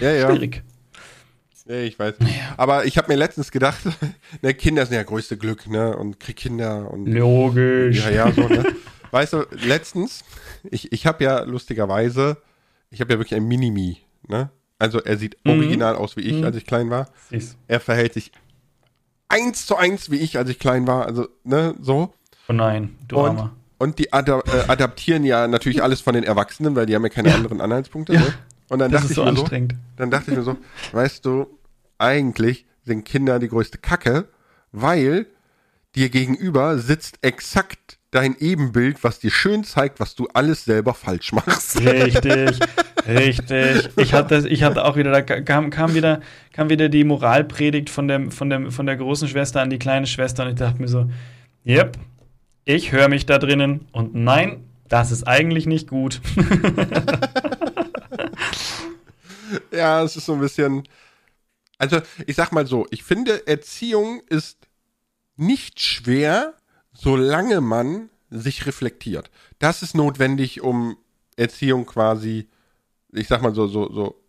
Ja, 0.00 0.10
ja. 0.12 0.30
schwierig. 0.30 0.62
Ja, 1.66 1.76
ich 1.76 1.98
weiß. 1.98 2.16
Aber 2.58 2.84
ich 2.84 2.98
habe 2.98 3.08
mir 3.08 3.16
letztens 3.16 3.50
gedacht, 3.50 3.80
ne, 4.42 4.52
Kinder 4.54 4.84
sind 4.84 4.96
ja 4.96 5.02
größte 5.02 5.36
Glück, 5.38 5.66
ne? 5.66 5.96
Und 5.96 6.20
krieg 6.20 6.36
Kinder 6.36 6.90
und 6.90 7.06
Logisch. 7.06 8.04
ja, 8.04 8.10
ja, 8.10 8.32
so, 8.32 8.46
ne? 8.48 8.64
Weißt 9.10 9.32
du, 9.32 9.44
letztens, 9.64 10.24
ich, 10.70 10.92
ich 10.92 11.06
habe 11.06 11.24
ja 11.24 11.40
lustigerweise, 11.44 12.36
ich 12.90 13.00
habe 13.00 13.12
ja 13.14 13.18
wirklich 13.18 13.34
ein 13.34 13.46
Minimi, 13.46 13.98
ne? 14.28 14.50
Also 14.78 15.00
er 15.00 15.16
sieht 15.16 15.38
Mhm. 15.44 15.52
original 15.52 15.94
aus 15.96 16.16
wie 16.16 16.22
ich, 16.22 16.34
Mhm. 16.38 16.44
als 16.44 16.56
ich 16.56 16.66
klein 16.66 16.90
war. 16.90 17.08
Siehst. 17.30 17.56
Er 17.68 17.80
verhält 17.80 18.12
sich 18.12 18.32
eins 19.28 19.64
zu 19.66 19.76
eins 19.76 20.10
wie 20.10 20.16
ich, 20.18 20.36
als 20.36 20.50
ich 20.50 20.58
klein 20.58 20.86
war. 20.86 21.06
Also, 21.06 21.28
ne, 21.44 21.74
so. 21.80 22.12
Oh 22.48 22.52
nein, 22.52 22.96
du 23.08 23.16
Und, 23.16 23.26
Armer. 23.38 23.52
und 23.78 23.98
die 23.98 24.12
ada 24.12 24.40
äh, 24.40 24.68
adaptieren 24.68 25.24
ja 25.24 25.46
natürlich 25.48 25.82
alles 25.82 26.00
von 26.02 26.12
den 26.14 26.24
Erwachsenen, 26.24 26.76
weil 26.76 26.84
die 26.86 26.94
haben 26.94 27.04
ja 27.04 27.08
keine 27.08 27.32
anderen 27.34 27.60
Anhaltspunkte. 27.62 28.12
Ja. 28.14 28.20
Ne? 28.20 28.34
Und 28.68 28.78
dann 28.78 28.90
Das 28.90 29.02
dachte 29.02 29.04
ist 29.06 29.10
ich 29.10 29.16
so 29.16 29.24
mir 29.24 29.34
so, 29.36 29.42
anstrengend. 29.42 29.74
dann 29.96 30.10
dachte 30.10 30.30
ich 30.30 30.36
mir 30.36 30.42
so, 30.42 30.56
weißt 30.92 31.24
du, 31.24 31.46
eigentlich 31.98 32.66
sind 32.84 33.04
Kinder 33.04 33.38
die 33.38 33.48
größte 33.48 33.78
Kacke, 33.78 34.28
weil 34.72 35.26
dir 35.94 36.08
gegenüber 36.08 36.78
sitzt 36.78 37.18
exakt 37.22 37.98
dein 38.10 38.36
Ebenbild, 38.38 39.02
was 39.02 39.18
dir 39.18 39.30
schön 39.30 39.64
zeigt, 39.64 39.98
was 40.00 40.14
du 40.14 40.28
alles 40.34 40.64
selber 40.64 40.94
falsch 40.94 41.32
machst. 41.32 41.80
Richtig, 41.80 42.58
richtig. 43.08 43.90
Ich 43.96 44.12
hatte, 44.14 44.48
ich 44.48 44.62
hatte 44.62 44.84
auch 44.84 44.96
wieder, 44.96 45.10
da 45.10 45.22
kam, 45.22 45.70
kam 45.70 45.94
wieder, 45.94 46.20
kam 46.52 46.68
wieder 46.70 46.88
die 46.88 47.04
Moralpredigt 47.04 47.90
von 47.90 48.06
dem, 48.08 48.30
von 48.30 48.50
dem, 48.50 48.70
von 48.70 48.86
der 48.86 48.96
großen 48.96 49.28
Schwester 49.28 49.60
an 49.62 49.70
die 49.70 49.78
kleine 49.78 50.06
Schwester 50.06 50.44
und 50.44 50.50
ich 50.50 50.54
dachte 50.56 50.80
mir 50.80 50.88
so, 50.88 51.10
yep, 51.66 51.98
ich 52.64 52.92
höre 52.92 53.08
mich 53.08 53.26
da 53.26 53.38
drinnen 53.38 53.86
und 53.92 54.14
nein, 54.14 54.64
das 54.88 55.10
ist 55.10 55.24
eigentlich 55.26 55.66
nicht 55.66 55.88
gut. 55.88 56.20
Ja, 59.70 60.02
es 60.02 60.16
ist 60.16 60.26
so 60.26 60.34
ein 60.34 60.40
bisschen. 60.40 60.88
Also, 61.78 62.00
ich 62.26 62.36
sag 62.36 62.52
mal 62.52 62.66
so, 62.66 62.86
ich 62.90 63.02
finde, 63.02 63.46
Erziehung 63.46 64.22
ist 64.28 64.58
nicht 65.36 65.80
schwer, 65.80 66.54
solange 66.92 67.60
man 67.60 68.10
sich 68.30 68.66
reflektiert. 68.66 69.30
Das 69.58 69.82
ist 69.82 69.94
notwendig, 69.94 70.60
um 70.62 70.96
Erziehung 71.36 71.86
quasi, 71.86 72.48
ich 73.12 73.28
sag 73.28 73.42
mal 73.42 73.54
so, 73.54 73.66
so, 73.66 73.92
so 73.92 74.20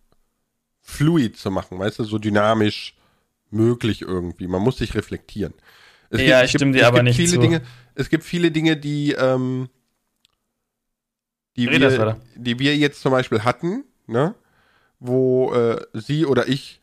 fluid 0.80 1.36
zu 1.36 1.50
machen, 1.50 1.78
weißt 1.78 1.98
du, 2.00 2.04
so 2.04 2.18
dynamisch 2.18 2.96
möglich 3.50 4.02
irgendwie. 4.02 4.46
Man 4.46 4.62
muss 4.62 4.78
sich 4.78 4.94
reflektieren. 4.94 5.54
Es 6.10 6.20
Ja, 6.20 6.42
ich 6.42 6.52
stimme 6.52 6.72
dir 6.72 6.86
aber 6.86 7.02
nicht 7.02 7.16
viele 7.16 7.32
zu. 7.32 7.40
Dinge, 7.40 7.62
Es 7.94 8.08
gibt 8.08 8.24
viele 8.24 8.50
Dinge, 8.50 8.76
die, 8.76 9.12
ähm, 9.12 9.68
die, 11.56 11.68
wir, 11.70 12.20
die 12.36 12.58
wir 12.58 12.76
jetzt 12.76 13.00
zum 13.00 13.12
Beispiel 13.12 13.42
hatten, 13.42 13.84
ne? 14.06 14.34
Wo 14.98 15.52
äh, 15.54 15.80
sie 15.94 16.24
oder 16.26 16.48
ich 16.48 16.80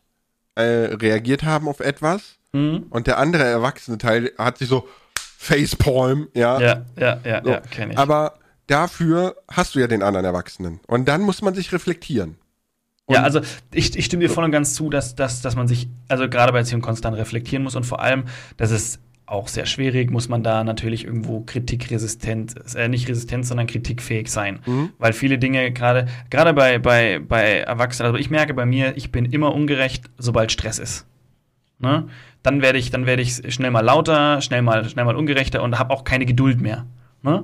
äh, 0.56 0.62
reagiert 0.62 1.44
haben 1.44 1.68
auf 1.68 1.80
etwas 1.80 2.38
Hm? 2.56 2.86
und 2.92 3.08
der 3.08 3.18
andere 3.18 3.44
erwachsene 3.44 3.98
Teil 3.98 4.32
hat 4.38 4.60
sich 4.60 4.68
so 4.70 4.88
Facepalm, 5.38 6.28
ja. 6.34 6.60
Ja, 6.62 6.86
ja, 6.98 7.20
ja, 7.26 7.42
So. 7.44 7.50
ja, 7.52 7.60
kenne 7.60 7.94
ich. 7.94 7.98
Aber 8.00 8.36
dafür 8.68 9.36
hast 9.52 9.76
du 9.76 9.80
ja 9.80 9.88
den 9.88 10.02
anderen 10.04 10.26
Erwachsenen. 10.26 10.80
Und 10.88 11.08
dann 11.08 11.22
muss 11.22 11.42
man 11.42 11.54
sich 11.54 11.72
reflektieren. 11.74 12.38
Ja, 13.10 13.20
Und- 13.20 13.26
also 13.26 13.42
ich, 13.74 13.98
ich 13.98 14.06
stimme 14.06 14.22
dir 14.22 14.30
voll 14.30 14.44
und 14.46 14.52
ganz 14.52 14.74
zu, 14.74 14.90
dass, 14.90 15.16
dass, 15.16 15.42
dass 15.42 15.56
man 15.56 15.68
sich, 15.68 15.90
also 16.08 16.30
gerade 16.30 16.54
bei 16.54 16.60
Erziehung 16.60 16.82
konstant 16.82 17.18
reflektieren 17.18 17.64
muss 17.64 17.76
und 17.76 17.86
vor 17.86 18.02
allem, 18.02 18.24
das 18.56 18.72
ist 18.72 19.00
auch 19.34 19.48
sehr 19.50 19.66
schwierig, 19.66 20.12
muss 20.12 20.30
man 20.30 20.44
da 20.44 20.64
natürlich 20.64 21.04
irgendwo 21.06 21.42
kritikresistent, 21.42 22.56
äh, 22.76 22.88
nicht 22.88 23.10
resistent, 23.10 23.46
sondern 23.46 23.68
kritikfähig 23.68 24.30
sein. 24.32 24.60
Mhm. 24.66 24.92
Weil 25.00 25.14
viele 25.14 25.38
Dinge, 25.38 25.72
gerade 25.72 26.08
gerade 26.30 26.54
bei, 26.54 26.80
bei, 26.80 27.20
bei 27.20 27.60
Erwachsenen, 27.60 28.08
also 28.08 28.18
ich 28.20 28.30
merke 28.30 28.54
bei 28.54 28.66
mir, 28.66 28.96
ich 28.96 29.12
bin 29.12 29.26
immer 29.26 29.54
ungerecht, 29.54 30.06
sobald 30.18 30.52
Stress 30.52 30.80
ist. 30.80 31.06
Ne? 31.80 32.08
Dann 32.44 32.62
werde 32.62 32.78
ich, 32.80 32.92
dann 32.92 33.06
werde 33.06 33.22
ich 33.22 33.42
schnell 33.54 33.72
mal 33.72 33.82
lauter, 33.82 34.42
schnell 34.42 34.62
mal, 34.62 34.88
schnell 34.88 35.06
mal 35.06 35.16
ungerechter 35.16 35.62
und 35.64 35.78
habe 35.80 35.94
auch 35.94 36.04
keine 36.04 36.26
Geduld 36.26 36.62
mehr. 36.62 36.86
Ne? 37.24 37.44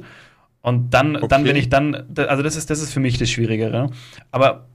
Und 0.62 0.94
dann, 0.94 1.14
dann 1.14 1.24
Okay. 1.24 1.44
bin 1.44 1.56
ich 1.56 1.70
dann, 1.70 2.04
da- 2.10 2.26
also 2.26 2.44
das 2.44 2.56
ist, 2.56 2.70
das 2.70 2.82
ist 2.82 2.94
für 2.94 3.00
mich 3.00 3.18
das 3.18 3.30
Schwierigere. 3.30 3.90
Aber 4.32 4.66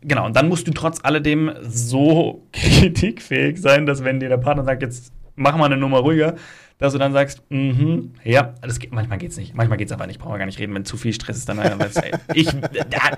genau, 0.00 0.26
und 0.26 0.36
dann 0.36 0.48
musst 0.48 0.66
du 0.68 0.72
trotz 0.72 1.00
alledem 1.02 1.50
so 1.62 2.46
kritikfähig 2.52 3.60
sein, 3.60 3.84
dass 3.86 4.04
wenn 4.04 4.20
dir 4.20 4.28
der 4.28 4.38
Partner 4.38 4.64
sagt, 4.64 4.82
jetzt 4.82 5.12
mach 5.36 5.56
mal 5.56 5.66
eine 5.66 5.76
Nummer 5.76 5.98
ruhiger, 5.98 6.36
dass 6.78 6.92
du 6.92 6.98
dann 6.98 7.12
sagst, 7.12 7.42
mhm, 7.50 8.12
ja, 8.24 8.54
das 8.60 8.78
geht, 8.78 8.92
manchmal 8.92 9.18
geht's 9.18 9.36
nicht, 9.36 9.54
manchmal 9.54 9.78
geht's 9.78 9.92
aber 9.92 10.06
nicht, 10.06 10.18
brauchen 10.18 10.34
wir 10.34 10.38
gar 10.38 10.46
nicht 10.46 10.58
reden, 10.58 10.74
wenn 10.74 10.84
zu 10.84 10.96
viel 10.96 11.12
Stress 11.12 11.38
ist, 11.38 11.48
dann 11.48 11.56
dann 11.58 11.78
sagst 11.78 11.98
du, 11.98 12.02
ey, 12.02 12.12
ich, 12.34 12.48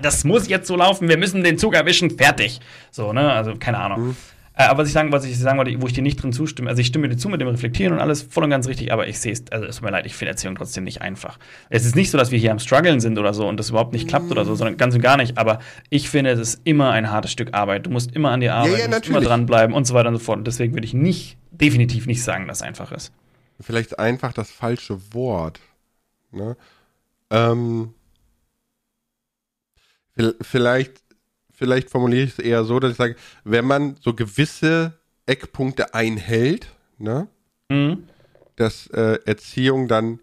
das 0.01 0.23
muss 0.23 0.47
jetzt 0.47 0.67
so 0.67 0.75
laufen, 0.75 1.09
wir 1.09 1.17
müssen 1.17 1.43
den 1.43 1.57
Zug 1.57 1.73
erwischen, 1.73 2.11
fertig. 2.11 2.59
So, 2.91 3.13
ne, 3.13 3.31
also 3.31 3.55
keine 3.57 3.79
Ahnung. 3.79 4.11
Äh, 4.11 4.13
aber 4.57 4.79
was 4.79 4.87
ich 4.87 4.93
sagen, 4.93 5.11
was 5.11 5.23
ich 5.25 5.37
sagen 5.37 5.57
wollte, 5.57 5.81
wo 5.81 5.87
ich 5.87 5.93
dir 5.93 6.01
nicht 6.01 6.21
drin 6.21 6.33
zustimme, 6.33 6.69
also 6.69 6.81
ich 6.81 6.87
stimme 6.87 7.07
dir 7.07 7.17
zu 7.17 7.29
mit 7.29 7.39
dem 7.39 7.47
Reflektieren 7.47 7.93
und 7.93 7.99
alles 7.99 8.23
voll 8.23 8.43
und 8.43 8.49
ganz 8.49 8.67
richtig, 8.67 8.91
aber 8.91 9.07
ich 9.07 9.19
sehe 9.19 9.31
es, 9.31 9.43
also 9.51 9.65
es 9.65 9.75
tut 9.75 9.85
mir 9.85 9.91
leid, 9.91 10.05
ich 10.05 10.15
finde 10.15 10.31
Erziehung 10.31 10.55
trotzdem 10.55 10.83
nicht 10.83 11.01
einfach. 11.01 11.37
Es 11.69 11.85
ist 11.85 11.95
nicht 11.95 12.09
so, 12.09 12.17
dass 12.17 12.31
wir 12.31 12.39
hier 12.39 12.51
am 12.51 12.59
struggeln 12.59 12.99
sind 12.99 13.19
oder 13.19 13.33
so 13.33 13.47
und 13.47 13.57
das 13.57 13.69
überhaupt 13.69 13.93
nicht 13.93 14.07
klappt 14.07 14.31
oder 14.31 14.45
so, 14.45 14.55
sondern 14.55 14.77
ganz 14.77 14.95
und 14.95 15.01
gar 15.01 15.17
nicht, 15.17 15.37
aber 15.37 15.59
ich 15.89 16.09
finde, 16.09 16.31
es 16.31 16.39
ist 16.39 16.61
immer 16.63 16.91
ein 16.91 17.11
hartes 17.11 17.31
Stück 17.31 17.53
Arbeit. 17.53 17.85
Du 17.85 17.91
musst 17.91 18.15
immer 18.15 18.31
an 18.31 18.39
dir 18.39 18.55
arbeiten, 18.55 18.79
ja, 18.79 18.87
du 18.87 18.91
musst 18.95 19.07
immer 19.07 19.21
dranbleiben 19.21 19.75
und 19.75 19.85
so 19.85 19.93
weiter 19.93 20.09
und 20.09 20.15
so 20.15 20.23
fort. 20.23 20.39
Und 20.39 20.47
deswegen 20.47 20.73
würde 20.73 20.85
ich 20.85 20.93
nicht, 20.93 21.37
definitiv 21.51 22.07
nicht 22.07 22.23
sagen, 22.23 22.47
dass 22.47 22.57
es 22.57 22.63
einfach 22.63 22.91
ist. 22.91 23.11
Vielleicht 23.59 23.99
einfach 23.99 24.33
das 24.33 24.49
falsche 24.49 25.13
Wort. 25.13 25.59
Ne? 26.31 26.57
Ähm, 27.29 27.93
Vielleicht, 30.41 31.01
vielleicht 31.57 31.89
formuliere 31.89 32.23
ich 32.23 32.37
es 32.37 32.39
eher 32.39 32.63
so, 32.63 32.79
dass 32.79 32.91
ich 32.91 32.97
sage, 32.97 33.15
wenn 33.43 33.65
man 33.65 33.95
so 33.99 34.13
gewisse 34.13 34.93
Eckpunkte 35.25 35.93
einhält, 35.93 36.67
ne, 36.97 37.27
Mhm. 37.69 38.03
dass 38.55 38.87
äh, 38.87 39.19
Erziehung 39.25 39.87
dann 39.89 40.19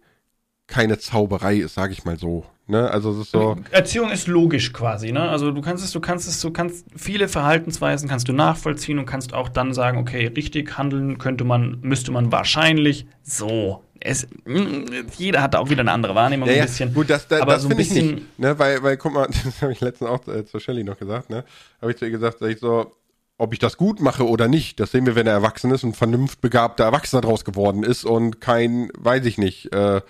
keine 0.67 0.99
Zauberei 0.99 1.57
ist, 1.57 1.75
sage 1.75 1.93
ich 1.93 2.05
mal 2.05 2.19
so. 2.19 2.45
Ne? 2.67 2.91
Also 2.91 3.13
es 3.13 3.27
ist 3.27 3.33
so. 3.33 3.57
Erziehung 3.71 4.11
ist 4.11 4.27
logisch 4.27 4.73
quasi, 4.73 5.13
ne? 5.13 5.29
Also 5.29 5.51
du 5.51 5.61
kannst 5.61 5.85
es, 5.85 5.93
du 5.93 6.01
kannst 6.01 6.27
es, 6.27 6.41
du 6.41 6.51
kannst 6.51 6.87
viele 6.97 7.29
Verhaltensweisen 7.29 8.09
kannst 8.09 8.29
du 8.29 8.33
nachvollziehen 8.33 8.99
und 8.99 9.05
kannst 9.05 9.35
auch 9.35 9.51
dann 9.51 9.75
sagen, 9.75 9.99
okay, 9.99 10.29
richtig 10.35 10.79
handeln 10.79 11.19
könnte 11.19 11.45
man, 11.45 11.79
müsste 11.83 12.11
man 12.11 12.33
wahrscheinlich 12.33 13.07
so. 13.23 13.83
Es, 14.01 14.27
mm, 14.47 14.85
jeder 15.19 15.43
hat 15.43 15.53
da 15.53 15.59
auch 15.59 15.69
wieder 15.69 15.81
eine 15.81 15.93
andere 15.93 16.15
Wahrnehmung 16.15 16.49
Ja, 16.49 16.55
ein 16.55 16.63
bisschen. 16.63 16.95
gut, 16.95 17.11
das, 17.11 17.29
da, 17.29 17.43
aber 17.43 17.53
das 17.53 17.63
so 17.63 17.69
ein 17.69 17.77
finde 17.77 17.83
ich 17.83 17.91
nicht. 17.93 18.39
Ne? 18.39 18.59
Weil, 18.59 18.83
weil, 18.83 18.97
guck 18.97 19.13
mal, 19.13 19.27
das 19.45 19.61
habe 19.61 19.73
ich 19.73 19.83
letztens 19.83 20.09
auch 20.09 20.27
äh, 20.27 20.47
zur 20.47 20.61
Shelly 20.61 20.85
noch 20.85 20.99
gesagt, 20.99 21.29
ne? 21.29 21.45
Habe 21.83 21.93
ich 21.93 21.99
zu 21.99 22.07
ihr 22.07 22.11
gesagt, 22.11 22.39
sag 22.39 22.49
ich 22.49 22.61
so, 22.61 22.93
ob 23.37 23.53
ich 23.53 23.59
das 23.59 23.77
gut 23.77 24.01
mache 24.01 24.27
oder 24.27 24.49
nicht, 24.49 24.81
das 24.81 24.93
sehen 24.93 25.05
wir, 25.05 25.17
wenn 25.17 25.27
er 25.27 25.35
erwachsen 25.35 25.71
ist 25.71 25.85
und 25.85 25.97
vernunftbegabter 25.97 26.85
Erwachsener 26.85 27.21
draus 27.21 27.45
geworden 27.45 27.83
ist 27.83 28.05
und 28.05 28.41
kein, 28.41 28.91
weiß 28.97 29.27
ich 29.27 29.39
nicht, 29.39 29.75
äh, 29.75 30.01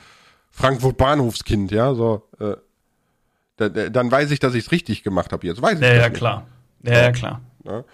Frankfurt 0.57 0.97
Bahnhofskind, 0.97 1.73
ja, 1.73 1.95
so, 1.95 2.29
äh, 2.39 2.55
da, 3.57 3.69
da, 3.69 3.89
dann 3.89 4.11
weiß 4.11 4.31
ich, 4.31 4.39
dass 4.39 4.55
ich 4.55 4.67
es 4.67 4.73
richtig 4.73 5.03
gemacht 5.03 5.33
habe. 5.33 5.47
Jetzt 5.47 5.61
weiß 5.61 5.75
ich 5.75 5.81
Ja, 5.81 5.89
das 5.95 6.03
ja, 6.03 6.09
nicht. 6.09 6.19
klar. 6.19 6.47
Ja, 6.85 6.93
ja, 7.03 7.13
klar. 7.13 7.41
Ne? 7.65 7.85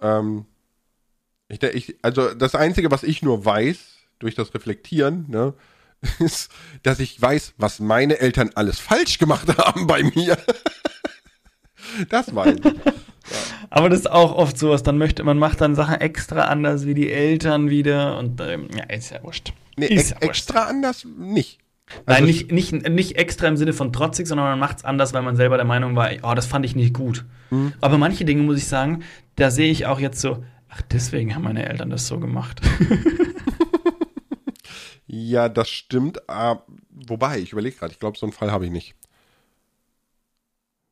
Ähm, 0.00 0.46
ich, 1.48 1.62
ich, 1.62 1.96
also 2.02 2.32
das 2.34 2.54
Einzige, 2.54 2.90
was 2.90 3.02
ich 3.02 3.22
nur 3.22 3.44
weiß, 3.44 3.78
durch 4.20 4.34
das 4.34 4.54
Reflektieren, 4.54 5.26
ne, 5.28 5.54
ist, 6.20 6.50
dass 6.84 7.00
ich 7.00 7.20
weiß, 7.20 7.54
was 7.56 7.80
meine 7.80 8.18
Eltern 8.20 8.50
alles 8.54 8.78
falsch 8.78 9.18
gemacht 9.18 9.48
haben 9.58 9.86
bei 9.86 10.02
mir. 10.02 10.38
das 12.08 12.34
weiß 12.34 12.56
ich. 12.62 12.74
Aber 13.70 13.88
das 13.88 14.00
ist 14.00 14.10
auch 14.10 14.32
oft 14.36 14.56
sowas, 14.56 14.84
dann 14.84 14.98
möchte 14.98 15.24
man 15.24 15.38
macht 15.38 15.60
dann 15.60 15.74
Sachen 15.74 15.96
extra 16.00 16.42
anders 16.42 16.86
wie 16.86 16.94
die 16.94 17.10
Eltern 17.10 17.68
wieder 17.68 18.16
und 18.18 18.40
ähm, 18.40 18.68
ja, 18.76 18.84
ist 18.84 19.10
ja 19.10 19.20
wurscht. 19.24 19.52
Nee, 19.76 19.86
ist 19.86 19.92
ex 19.96 20.10
ja 20.10 20.16
wurscht. 20.16 20.28
extra 20.28 20.64
anders 20.66 21.04
nicht. 21.18 21.58
Nein, 22.06 22.24
Also 22.24 22.26
nicht, 22.26 22.52
nicht, 22.52 22.88
nicht 22.88 23.16
extra 23.16 23.46
im 23.46 23.56
Sinne 23.56 23.72
von 23.72 23.92
trotzig, 23.92 24.26
sondern 24.26 24.46
man 24.46 24.58
macht 24.58 24.78
es 24.78 24.84
anders, 24.84 25.14
weil 25.14 25.22
man 25.22 25.36
selber 25.36 25.56
der 25.56 25.66
Meinung 25.66 25.94
war, 25.96 26.10
oh, 26.22 26.34
das 26.34 26.46
fand 26.46 26.64
ich 26.64 26.74
nicht 26.74 26.94
gut. 26.94 27.24
Mhm. 27.50 27.72
Aber 27.80 27.96
manche 27.98 28.24
Dinge, 28.24 28.42
muss 28.42 28.58
ich 28.58 28.66
sagen, 28.66 29.04
da 29.36 29.50
sehe 29.50 29.70
ich 29.70 29.86
auch 29.86 30.00
jetzt 30.00 30.20
so, 30.20 30.44
ach, 30.68 30.82
deswegen 30.90 31.34
haben 31.34 31.42
meine 31.44 31.68
Eltern 31.68 31.90
das 31.90 32.06
so 32.06 32.18
gemacht. 32.18 32.60
Ja, 35.06 35.48
das 35.48 35.68
stimmt. 35.68 36.28
ah, 36.28 36.62
wobei, 36.90 37.38
ich 37.38 37.52
überlege 37.52 37.76
gerade, 37.76 37.92
ich 37.92 38.00
glaube, 38.00 38.18
so 38.18 38.26
einen 38.26 38.32
Fall 38.32 38.50
habe 38.50 38.64
ich 38.64 38.70
nicht. 38.70 38.94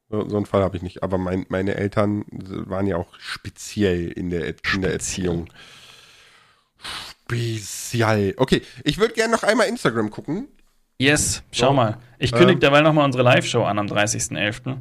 So, 0.08 0.28
so 0.28 0.36
einen 0.36 0.46
Fall 0.46 0.62
habe 0.62 0.76
ich 0.76 0.82
nicht. 0.82 1.02
Aber 1.02 1.18
mein, 1.18 1.46
meine 1.48 1.74
Eltern 1.74 2.24
waren 2.30 2.86
ja 2.86 2.96
auch 2.96 3.18
speziell 3.18 4.08
in 4.12 4.30
der, 4.30 4.54
in 4.74 4.82
der 4.82 4.92
Erziehung. 4.92 5.48
Spezial. 7.26 8.34
Okay, 8.36 8.62
ich 8.84 8.98
würde 8.98 9.14
gerne 9.14 9.32
noch 9.32 9.42
einmal 9.42 9.66
Instagram 9.68 10.10
gucken. 10.10 10.48
Yes, 11.04 11.42
schau 11.52 11.68
So. 11.68 11.72
mal. 11.74 11.96
Ich 12.18 12.32
kündige 12.32 12.54
Ähm. 12.54 12.60
derweil 12.60 12.82
noch 12.82 12.92
mal 12.92 13.04
unsere 13.04 13.22
Live-Show 13.24 13.62
an 13.64 13.78
am 13.78 13.86
30.11. 13.86 14.78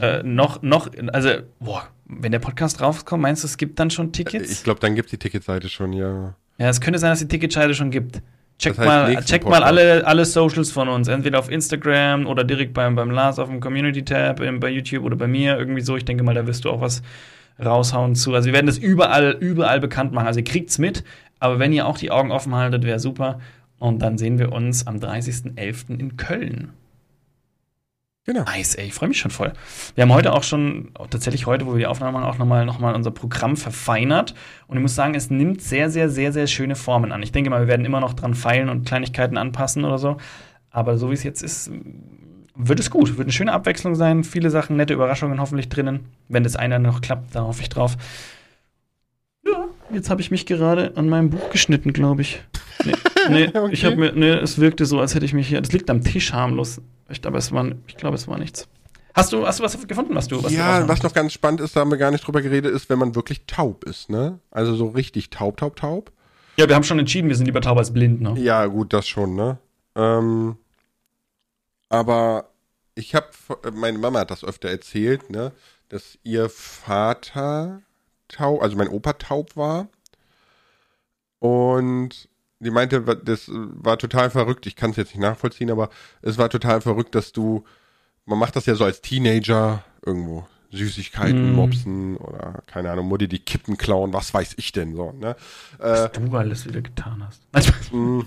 Äh, 0.00 0.22
noch, 0.22 0.62
noch, 0.62 0.90
also, 1.12 1.30
boah, 1.60 1.88
wenn 2.06 2.32
der 2.32 2.38
Podcast 2.40 2.80
rauskommt, 2.80 3.22
meinst 3.22 3.42
du, 3.42 3.46
es 3.46 3.56
gibt 3.56 3.78
dann 3.78 3.90
schon 3.90 4.12
Tickets? 4.12 4.50
Ich 4.50 4.64
glaube, 4.64 4.80
dann 4.80 4.94
gibt 4.94 5.06
es 5.06 5.10
die 5.10 5.18
Ticketseite 5.18 5.68
schon, 5.68 5.92
ja. 5.92 6.34
Ja, 6.58 6.68
es 6.68 6.80
könnte 6.80 6.98
sein, 6.98 7.10
dass 7.10 7.20
die 7.20 7.28
Ticketscheide 7.28 7.74
schon 7.74 7.90
gibt. 7.90 8.20
Check 8.58 8.72
Das 8.72 8.78
heißt, 8.78 8.86
mal, 8.88 9.08
nächsten 9.10 9.26
check 9.26 9.44
mal 9.46 9.62
alle, 9.62 10.06
alle 10.06 10.24
Socials 10.24 10.70
von 10.70 10.88
uns, 10.88 11.08
entweder 11.08 11.38
auf 11.38 11.50
Instagram 11.50 12.26
oder 12.26 12.42
direkt 12.42 12.72
beim, 12.72 12.94
beim 12.96 13.10
Lars 13.10 13.38
auf 13.38 13.48
dem 13.48 13.60
Community-Tab, 13.60 14.40
bei 14.60 14.70
YouTube 14.70 15.04
oder 15.04 15.16
bei 15.16 15.26
mir, 15.26 15.58
irgendwie 15.58 15.82
so. 15.82 15.96
Ich 15.96 16.04
denke 16.06 16.24
mal, 16.24 16.34
da 16.34 16.46
wirst 16.46 16.64
du 16.64 16.70
auch 16.70 16.80
was 16.80 17.02
raushauen 17.62 18.14
zu. 18.14 18.34
Also 18.34 18.46
wir 18.46 18.52
werden 18.54 18.66
das 18.66 18.78
überall, 18.78 19.36
überall 19.40 19.80
bekannt 19.80 20.12
machen. 20.12 20.26
Also 20.26 20.40
ihr 20.40 20.44
kriegt's 20.44 20.78
mit, 20.78 21.04
aber 21.38 21.58
wenn 21.58 21.72
ihr 21.72 21.86
auch 21.86 21.98
die 21.98 22.10
Augen 22.10 22.30
offen 22.30 22.54
haltet, 22.54 22.84
wäre 22.84 22.98
super. 22.98 23.40
Und 23.78 24.00
dann 24.00 24.18
sehen 24.18 24.38
wir 24.38 24.52
uns 24.52 24.86
am 24.86 24.96
30.11. 24.96 25.98
in 25.98 26.16
Köln. 26.16 26.72
Genau. 28.26 28.42
Nice, 28.42 28.74
ey, 28.74 28.86
ich 28.86 28.94
freue 28.94 29.08
mich 29.08 29.20
schon 29.20 29.30
voll. 29.30 29.52
Wir 29.94 30.02
haben 30.02 30.12
heute 30.12 30.32
auch 30.32 30.42
schon, 30.42 30.90
tatsächlich 31.10 31.46
heute, 31.46 31.64
wo 31.64 31.72
wir 31.72 31.78
die 31.78 31.86
Aufnahme 31.86 32.18
machen, 32.18 32.24
auch 32.24 32.38
nochmal 32.38 32.66
noch 32.66 32.80
mal 32.80 32.92
unser 32.92 33.12
Programm 33.12 33.56
verfeinert. 33.56 34.34
Und 34.66 34.76
ich 34.76 34.82
muss 34.82 34.96
sagen, 34.96 35.14
es 35.14 35.30
nimmt 35.30 35.62
sehr, 35.62 35.90
sehr, 35.90 36.10
sehr, 36.10 36.32
sehr 36.32 36.48
schöne 36.48 36.74
Formen 36.74 37.12
an. 37.12 37.22
Ich 37.22 37.30
denke 37.30 37.50
mal, 37.50 37.60
wir 37.60 37.68
werden 37.68 37.86
immer 37.86 38.00
noch 38.00 38.14
dran 38.14 38.34
feilen 38.34 38.68
und 38.68 38.84
Kleinigkeiten 38.84 39.36
anpassen 39.36 39.84
oder 39.84 39.98
so. 39.98 40.16
Aber 40.70 40.98
so 40.98 41.10
wie 41.10 41.14
es 41.14 41.22
jetzt 41.22 41.40
ist, 41.40 41.70
wird 42.56 42.80
es 42.80 42.90
gut. 42.90 43.10
Wird 43.10 43.26
eine 43.26 43.32
schöne 43.32 43.52
Abwechslung 43.52 43.94
sein. 43.94 44.24
Viele 44.24 44.50
Sachen, 44.50 44.76
nette 44.76 44.94
Überraschungen 44.94 45.40
hoffentlich 45.40 45.68
drinnen. 45.68 46.00
Wenn 46.28 46.42
das 46.42 46.56
eine 46.56 46.80
noch 46.80 47.02
klappt, 47.02 47.32
da 47.32 47.42
hoffe 47.42 47.62
ich 47.62 47.68
drauf. 47.68 47.96
Ja, 49.44 49.66
jetzt 49.92 50.10
habe 50.10 50.20
ich 50.20 50.32
mich 50.32 50.46
gerade 50.46 50.92
an 50.96 51.08
meinem 51.08 51.30
Buch 51.30 51.50
geschnitten, 51.50 51.92
glaube 51.92 52.22
ich. 52.22 52.42
Nee, 52.86 52.94
nee 53.28 53.48
Okay. 53.48 53.72
ich 53.72 53.84
habe 53.84 53.96
mir, 53.96 54.12
nee, 54.12 54.30
es 54.30 54.58
wirkte 54.58 54.86
so, 54.86 55.00
als 55.00 55.14
hätte 55.14 55.24
ich 55.24 55.32
mich 55.34 55.48
hier. 55.48 55.60
Das 55.60 55.72
liegt 55.72 55.90
am 55.90 56.02
Tisch 56.02 56.32
harmlos. 56.32 56.80
Ich 57.08 57.22
glaube, 57.22 57.38
es 57.38 57.52
war, 57.52 57.66
ich 57.86 57.96
glaube, 57.96 58.16
es 58.16 58.26
war 58.28 58.38
nichts. 58.38 58.68
Hast 59.14 59.32
du, 59.32 59.46
hast 59.46 59.60
du 59.60 59.64
was 59.64 59.86
gefunden, 59.86 60.14
was 60.14 60.28
du, 60.28 60.42
was 60.42 60.52
du 60.52 60.58
ja, 60.58 60.72
raushauen 60.72 60.88
was 60.88 61.02
noch 61.02 61.14
ganz 61.14 61.32
spannend 61.32 61.62
ist, 61.62 61.74
da 61.74 61.80
haben 61.80 61.90
wir 61.90 61.96
gar 61.96 62.10
nicht 62.10 62.26
drüber 62.26 62.42
geredet, 62.42 62.74
ist, 62.74 62.90
wenn 62.90 62.98
man 62.98 63.14
wirklich 63.14 63.46
taub 63.46 63.84
ist, 63.84 64.10
ne? 64.10 64.40
Also 64.50 64.74
so 64.74 64.88
richtig 64.88 65.30
taub, 65.30 65.56
taub, 65.56 65.76
taub. 65.76 66.12
Ja, 66.58 66.68
wir 66.68 66.74
haben 66.74 66.82
schon 66.82 66.98
entschieden, 66.98 67.28
wir 67.28 67.36
sind 67.36 67.46
lieber 67.46 67.62
taub 67.62 67.78
als 67.78 67.92
blind, 67.92 68.20
ne? 68.20 68.34
Ja, 68.38 68.66
gut, 68.66 68.92
das 68.92 69.08
schon, 69.08 69.34
ne? 69.34 69.58
Ähm, 69.94 70.56
aber 71.88 72.50
ich 72.94 73.14
habe, 73.14 73.28
meine 73.72 73.98
Mama 73.98 74.20
hat 74.20 74.30
das 74.30 74.44
öfter 74.44 74.68
erzählt, 74.68 75.30
ne? 75.30 75.52
Dass 75.88 76.18
ihr 76.22 76.50
Vater 76.50 77.80
taub, 78.28 78.62
also 78.62 78.76
mein 78.76 78.88
Opa 78.88 79.14
taub 79.14 79.56
war. 79.56 79.88
Und 81.38 82.28
die 82.58 82.70
meinte, 82.70 83.00
das 83.02 83.48
war 83.52 83.98
total 83.98 84.30
verrückt. 84.30 84.66
Ich 84.66 84.76
kann 84.76 84.90
es 84.90 84.96
jetzt 84.96 85.14
nicht 85.14 85.22
nachvollziehen, 85.22 85.70
aber 85.70 85.90
es 86.22 86.38
war 86.38 86.50
total 86.50 86.80
verrückt, 86.80 87.14
dass 87.14 87.32
du, 87.32 87.64
man 88.24 88.38
macht 88.38 88.56
das 88.56 88.66
ja 88.66 88.74
so 88.74 88.84
als 88.84 89.00
Teenager 89.00 89.84
irgendwo. 90.04 90.46
Süßigkeiten, 90.72 91.52
Mm. 91.52 91.54
mopsen 91.54 92.16
oder 92.16 92.60
keine 92.66 92.90
Ahnung, 92.90 93.06
Mutti 93.06 93.28
die 93.28 93.38
Kippen 93.38 93.78
klauen, 93.78 94.12
was 94.12 94.34
weiß 94.34 94.54
ich 94.58 94.72
denn 94.72 94.96
so, 94.96 95.12
ne? 95.12 95.36
Äh, 95.78 95.84
Was 95.84 96.12
du 96.12 96.36
alles 96.36 96.66
wieder 96.66 96.82
getan 96.82 97.24
hast. 97.24 97.40
Mm. 97.92 98.22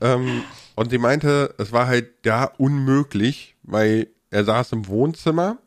ähm, 0.00 0.42
und 0.74 0.90
sie 0.90 0.98
meinte, 0.98 1.54
es 1.58 1.72
war 1.72 1.86
halt 1.86 2.26
da 2.26 2.44
unmöglich, 2.44 3.56
weil 3.62 4.08
er 4.30 4.44
saß 4.44 4.72
im 4.72 4.86
Wohnzimmer, 4.86 5.58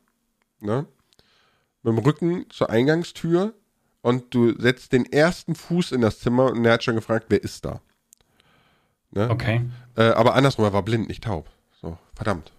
ne, 0.60 0.86
mit 1.84 1.94
dem 1.94 2.00
Rücken 2.00 2.46
zur 2.50 2.70
Eingangstür 2.70 3.54
und 4.02 4.34
du 4.34 4.54
setzt 4.60 4.94
den 4.94 5.06
ersten 5.12 5.56
Fuß 5.56 5.92
in 5.92 6.02
das 6.02 6.20
Zimmer 6.20 6.52
und 6.52 6.64
er 6.66 6.74
hat 6.74 6.84
schon 6.84 6.96
gefragt, 6.96 7.26
wer 7.30 7.44
ist 7.44 7.66
da? 7.66 7.82
Ne? 9.12 9.30
okay. 9.30 9.62
Äh, 9.96 10.04
aber 10.12 10.36
andersrum, 10.36 10.66
er 10.66 10.74
war 10.74 10.84
blind, 10.84 11.08
nicht 11.08 11.24
taub. 11.24 11.50
So, 11.82 11.98
verdammt. 12.14 12.52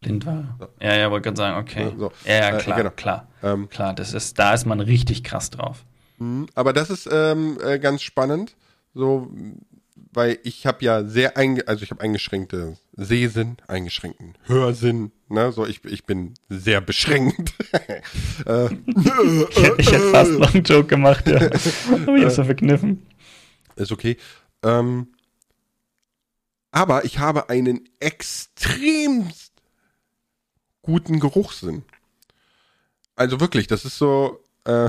Blind 0.00 0.26
war. 0.26 0.58
er. 0.78 0.88
Ja, 0.90 0.96
ja, 0.96 1.10
wollte 1.10 1.24
gerade 1.24 1.36
sagen, 1.36 1.56
okay. 1.58 1.84
Ja, 1.90 1.96
so. 1.98 2.12
Ja, 2.24 2.34
ja, 2.34 2.56
Äh, 2.56 2.58
klar, 2.60 2.76
genau. 2.76 2.90
klar. 2.90 3.28
Ähm, 3.42 3.68
Klar, 3.68 3.94
das 3.94 4.12
ist, 4.14 4.38
da 4.38 4.52
ist 4.54 4.66
man 4.66 4.80
richtig 4.80 5.24
krass 5.24 5.50
drauf. 5.50 5.84
Mhm, 6.18 6.46
Aber 6.54 6.72
das 6.72 6.90
ist 6.90 7.08
ähm, 7.10 7.58
äh, 7.64 7.78
ganz 7.78 8.02
spannend, 8.02 8.56
so, 8.94 9.30
weil 10.12 10.38
ich 10.42 10.66
habe 10.66 10.84
ja 10.84 11.04
sehr 11.04 11.36
einge 11.36 11.66
also 11.68 11.82
ich 11.82 11.90
habe 11.90 12.00
eingeschränkte 12.00 12.76
Sehsinn, 12.92 13.56
eingeschränkten 13.66 14.36
Hörsinn, 14.44 15.12
ne, 15.28 15.52
so 15.52 15.66
ich 15.66 15.84
ich 15.84 16.04
bin 16.04 16.34
sehr 16.48 16.80
beschränkt. 16.80 17.54
äh, 18.46 18.68
Ich 19.78 19.90
hätte 19.90 20.10
fast 20.10 20.32
noch 20.32 20.54
einen 20.54 20.64
Joke 20.64 20.88
gemacht, 20.88 21.26
ja. 21.26 21.36
Aber 22.06 22.16
ich 22.16 22.24
hab's 22.24 22.36
so 22.36 22.44
verkniffen. 22.44 23.06
ist 23.76 23.92
okay. 23.92 24.16
Ähm, 24.62 25.08
aber 26.72 27.04
ich 27.04 27.18
habe 27.18 27.50
einen 27.50 27.88
extremst 28.00 29.52
guten 30.80 31.20
Geruchssinn. 31.20 31.84
Also 33.14 33.40
wirklich, 33.40 33.66
das 33.66 33.84
ist 33.84 33.98
so, 33.98 34.42
äh, 34.64 34.88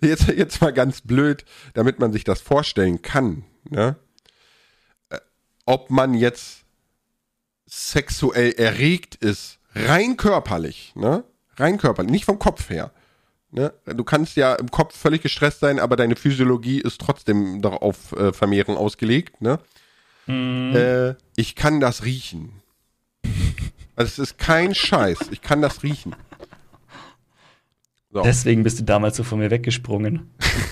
jetzt, 0.00 0.28
jetzt 0.28 0.60
mal 0.60 0.72
ganz 0.72 1.00
blöd, 1.00 1.44
damit 1.74 2.00
man 2.00 2.12
sich 2.12 2.24
das 2.24 2.40
vorstellen 2.40 3.00
kann, 3.00 3.44
ne? 3.68 3.96
Äh, 5.10 5.18
ob 5.66 5.90
man 5.90 6.14
jetzt 6.14 6.64
sexuell 7.66 8.52
erregt 8.52 9.14
ist, 9.16 9.58
rein 9.74 10.16
körperlich, 10.16 10.92
ne? 10.94 11.24
Rein 11.56 11.78
körperlich, 11.78 12.10
nicht 12.10 12.24
vom 12.24 12.38
Kopf 12.38 12.70
her. 12.70 12.92
Ne? 13.50 13.72
Du 13.84 14.02
kannst 14.02 14.36
ja 14.36 14.54
im 14.54 14.70
Kopf 14.70 14.96
völlig 14.96 15.22
gestresst 15.22 15.60
sein, 15.60 15.78
aber 15.78 15.96
deine 15.96 16.16
Physiologie 16.16 16.80
ist 16.80 17.00
trotzdem 17.00 17.60
darauf 17.60 18.12
äh, 18.12 18.32
Vermehrung 18.32 18.78
ausgelegt. 18.78 19.42
Ne? 19.42 19.58
Mhm. 20.26 20.74
Äh, 20.74 21.14
ich 21.36 21.54
kann 21.54 21.78
das 21.78 22.04
riechen. 22.04 22.62
Also 23.94 24.08
es 24.10 24.18
ist 24.18 24.38
kein 24.38 24.74
Scheiß. 24.74 25.28
Ich 25.32 25.42
kann 25.42 25.60
das 25.60 25.82
riechen. 25.82 26.16
So. 28.10 28.22
Deswegen 28.22 28.62
bist 28.62 28.78
du 28.80 28.84
damals 28.84 29.16
so 29.16 29.24
von 29.24 29.38
mir 29.38 29.50
weggesprungen. 29.50 30.30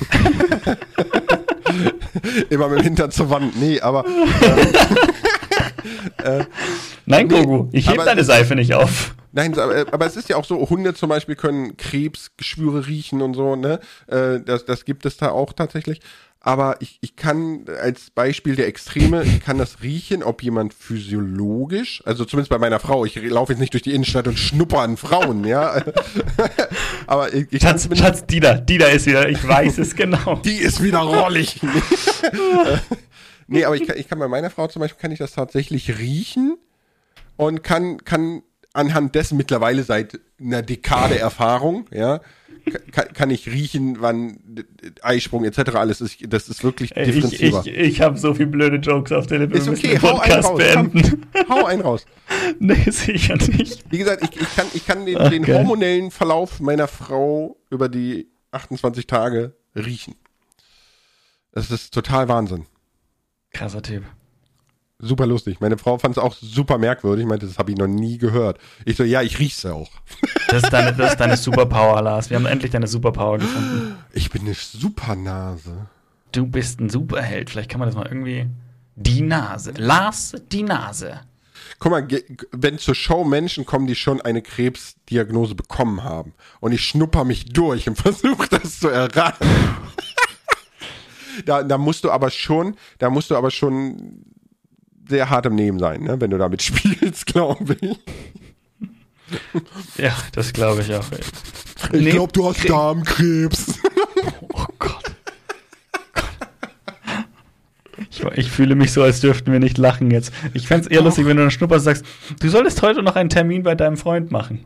Immer 2.51 2.69
mit 2.69 2.81
dem 2.81 2.85
Hintern 2.85 3.11
zur 3.11 3.31
Wand. 3.31 3.59
Nee, 3.61 3.81
aber. 3.81 4.05
Ähm, 4.07 4.69
äh, 6.41 6.45
Nein, 7.07 7.29
Gogo, 7.29 7.69
ich 7.73 7.89
heb 7.89 8.05
deine 8.05 8.25
Seife 8.25 8.55
nicht 8.55 8.75
auf. 8.75 9.15
Nein, 9.33 9.57
aber, 9.57 9.87
aber, 9.93 10.07
es 10.07 10.17
ist 10.17 10.29
ja 10.29 10.37
auch 10.37 10.45
so, 10.45 10.69
Hunde 10.69 10.95
zum 10.95 11.09
Beispiel 11.09 11.37
können 11.37 11.77
Krebsgeschwüre 11.77 12.87
riechen 12.87 13.23
und 13.23 13.35
so, 13.35 13.55
ne? 13.55 13.79
Äh, 14.09 14.41
das, 14.41 14.65
das 14.65 14.85
gibt 14.85 15.07
es 15.07 15.17
da 15.17 15.31
auch 15.31 15.53
tatsächlich. 15.53 16.01
Aber 16.43 16.77
ich, 16.81 16.97
ich 17.03 17.17
kann 17.17 17.67
als 17.83 18.09
Beispiel 18.09 18.57
der 18.57 18.67
Extreme, 18.67 19.25
ich 19.25 19.41
kann 19.41 19.59
das 19.59 19.83
riechen, 19.83 20.23
ob 20.23 20.43
jemand 20.43 20.73
physiologisch, 20.73 22.03
also 22.07 22.25
zumindest 22.25 22.49
bei 22.49 22.57
meiner 22.57 22.81
Frau, 22.81 23.05
ich 23.05 23.15
laufe 23.17 23.53
jetzt 23.53 23.61
nicht 23.61 23.75
durch 23.75 23.83
die 23.83 23.93
Innenstadt 23.93 24.27
und 24.27 24.39
schnupper 24.39 24.79
an 24.81 24.97
Frauen, 24.97 25.45
ja. 25.45 25.83
aber 27.07 27.35
ich, 27.35 27.47
ich 27.51 27.61
Schatz, 27.61 27.91
Schatz, 27.95 28.25
die 28.25 28.41
da 28.41 28.55
ist 28.55 29.05
wieder, 29.05 29.29
ich 29.29 29.47
weiß 29.47 29.77
es 29.79 29.95
genau. 29.95 30.37
Die 30.37 30.57
ist 30.57 30.83
wieder 30.83 31.01
rollig. 31.01 31.61
nee, 33.47 33.65
aber 33.65 33.77
ich 33.77 33.87
kann, 33.87 33.99
ich 33.99 34.09
kann 34.09 34.19
bei 34.19 34.29
meiner 34.29 34.49
Frau 34.49 34.67
zum 34.67 34.81
Beispiel, 34.81 34.99
kann 34.99 35.13
ich 35.13 35.19
das 35.19 35.33
tatsächlich 35.33 35.99
riechen 35.99 36.57
und 37.37 37.63
kann, 37.63 38.03
kann 38.05 38.43
anhand 38.73 39.15
dessen 39.15 39.37
mittlerweile 39.37 39.83
seit 39.83 40.21
einer 40.41 40.63
Dekade 40.63 41.19
Erfahrung, 41.19 41.87
ja, 41.91 42.21
kann, 42.93 43.13
kann 43.13 43.31
ich 43.31 43.49
riechen, 43.49 44.01
wann 44.01 44.39
Eisprung 45.03 45.45
etc. 45.45 45.75
alles 45.75 46.01
ist. 46.01 46.19
Das 46.29 46.49
ist 46.49 46.63
wirklich 46.63 46.91
differenzierbar. 46.91 47.67
Ich, 47.67 47.73
ich, 47.73 47.79
ich 47.79 48.01
habe 48.01 48.19
so 48.19 48.35
viele 48.35 48.49
blöde 48.49 48.77
Jokes 48.77 49.13
auf 49.13 49.27
der 49.27 49.41
Lippe. 49.41 49.59
Ist 49.59 49.69
okay, 49.69 49.99
hau 50.03 50.19
einen 50.19 50.45
raus. 50.45 50.59
Beenden. 50.59 51.27
Hau 51.49 51.65
einen 51.65 51.83
raus. 51.83 52.05
nee, 52.59 52.91
sicher 52.91 53.37
nicht. 53.37 53.85
Wie 53.91 53.99
gesagt, 53.99 54.25
ich, 54.25 54.41
ich 54.41 54.57
kann, 54.57 54.67
ich 54.75 54.87
kann 54.87 55.07
den, 55.07 55.17
okay. 55.17 55.31
den 55.31 55.47
hormonellen 55.47 56.11
Verlauf 56.11 56.61
meiner 56.61 56.87
Frau 56.87 57.57
über 57.71 57.89
die 57.89 58.29
28 58.53 59.07
Tage 59.07 59.55
riechen. 59.75 60.15
Das 61.53 61.71
ist 61.71 61.93
total 61.93 62.29
Wahnsinn. 62.29 62.67
Krasser 63.53 63.83
Typ 63.83 64.05
super 65.01 65.27
lustig. 65.27 65.61
Meine 65.61 65.79
Frau 65.79 65.99
fand 65.99 66.17
es 66.17 66.23
auch 66.23 66.35
super 66.35 66.79
merkwürdig. 66.79 67.25
Ich 67.25 67.29
meinte, 67.29 67.47
das 67.47 67.59
habe 67.59 67.71
ich 67.71 67.79
noch 67.79 67.87
nie 67.87 68.19
gehört. 68.19 68.59
Ich 68.85 68.97
so, 68.97 69.05
ja, 69.05 69.23
ich 69.23 69.39
riech's 69.39 69.63
ja 69.63 69.73
auch. 69.73 69.91
Das 70.49 70.63
ist, 70.63 70.73
deine, 70.73 70.95
das 70.95 71.13
ist 71.13 71.21
deine 71.21 71.37
Superpower, 71.37 72.03
Lars. 72.03 72.31
Wir 72.31 72.37
haben 72.37 72.47
endlich 72.47 72.71
deine 72.71 72.87
Superpower 72.87 73.39
gefunden. 73.39 73.97
Ich 74.13 74.31
bin 74.31 74.43
eine 74.43 74.55
Supernase. 74.55 75.87
Du 76.33 76.47
bist 76.47 76.81
ein 76.81 76.91
Superheld. 76.91 77.51
Vielleicht 77.51 77.71
kann 77.71 77.81
man 77.81 77.89
das 77.89 77.97
mal 77.97 78.07
irgendwie. 78.07 78.47
Die 78.97 79.23
Nase. 79.23 79.73
Lars, 79.77 80.35
die 80.53 80.63
Nase. 80.63 81.21
Guck 81.79 81.93
mal, 81.93 82.07
wenn 82.53 82.79
zur 82.79 82.95
Show 82.95 83.25
Menschen 83.25 83.65
kommen, 83.65 83.87
die 83.87 83.95
schon 83.95 84.21
eine 84.21 84.43
Krebsdiagnose 84.43 85.55
bekommen 85.55 86.05
haben 86.05 86.35
und 86.61 86.73
ich 86.73 86.83
schnupper 86.83 87.25
mich 87.25 87.47
durch 87.47 87.89
und 87.89 87.97
versuche 87.99 88.49
das 88.49 88.81
zu 88.81 88.89
erraten. 88.89 89.49
da, 91.47 91.63
da 91.63 91.79
musst 91.79 92.05
du 92.05 92.11
aber 92.11 92.31
schon, 92.31 92.77
da 92.99 93.09
musst 93.09 93.31
du 93.31 93.37
aber 93.37 93.51
schon 93.51 94.25
sehr 95.11 95.29
hart 95.29 95.47
im 95.47 95.55
Nehmen 95.55 95.79
sein, 95.79 96.03
ne? 96.03 96.21
wenn 96.21 96.31
du 96.31 96.39
damit 96.39 96.63
spielst, 96.63 97.27
glaube 97.27 97.77
ich. 97.81 97.99
Ja, 99.97 100.17
das 100.33 100.53
glaube 100.53 100.83
ich 100.83 100.93
auch. 100.93 101.05
Ey. 101.13 102.01
Ich 102.01 102.11
glaube, 102.11 102.33
du 102.33 102.49
hast 102.49 102.57
Krebs. 102.57 102.69
Darmkrebs. 102.69 103.79
Oh 104.53 104.67
Gott. 104.81 105.13
Ich, 108.11 108.25
ich, 108.35 108.51
fühle 108.51 108.75
mich 108.75 108.93
so, 108.93 109.03
als 109.03 109.21
dürften 109.21 109.53
wir 109.53 109.61
nicht 109.61 109.79
lachen 109.79 110.11
jetzt. 110.11 110.33
Ich 110.53 110.67
fände 110.67 110.87
es 110.87 110.91
eher 110.91 111.03
lustig, 111.03 111.27
wenn 111.27 111.37
du 111.37 111.45
dann 111.45 111.53
schnupperst 111.53 111.87
und 111.87 111.95
sagst, 111.95 112.05
du 112.41 112.49
solltest 112.49 112.83
heute 112.83 113.03
noch 113.03 113.15
einen 113.15 113.31
Termin 113.31 113.63
bei 113.63 113.77
deinem 113.77 113.97
Freund 113.97 114.33
machen. 114.33 114.65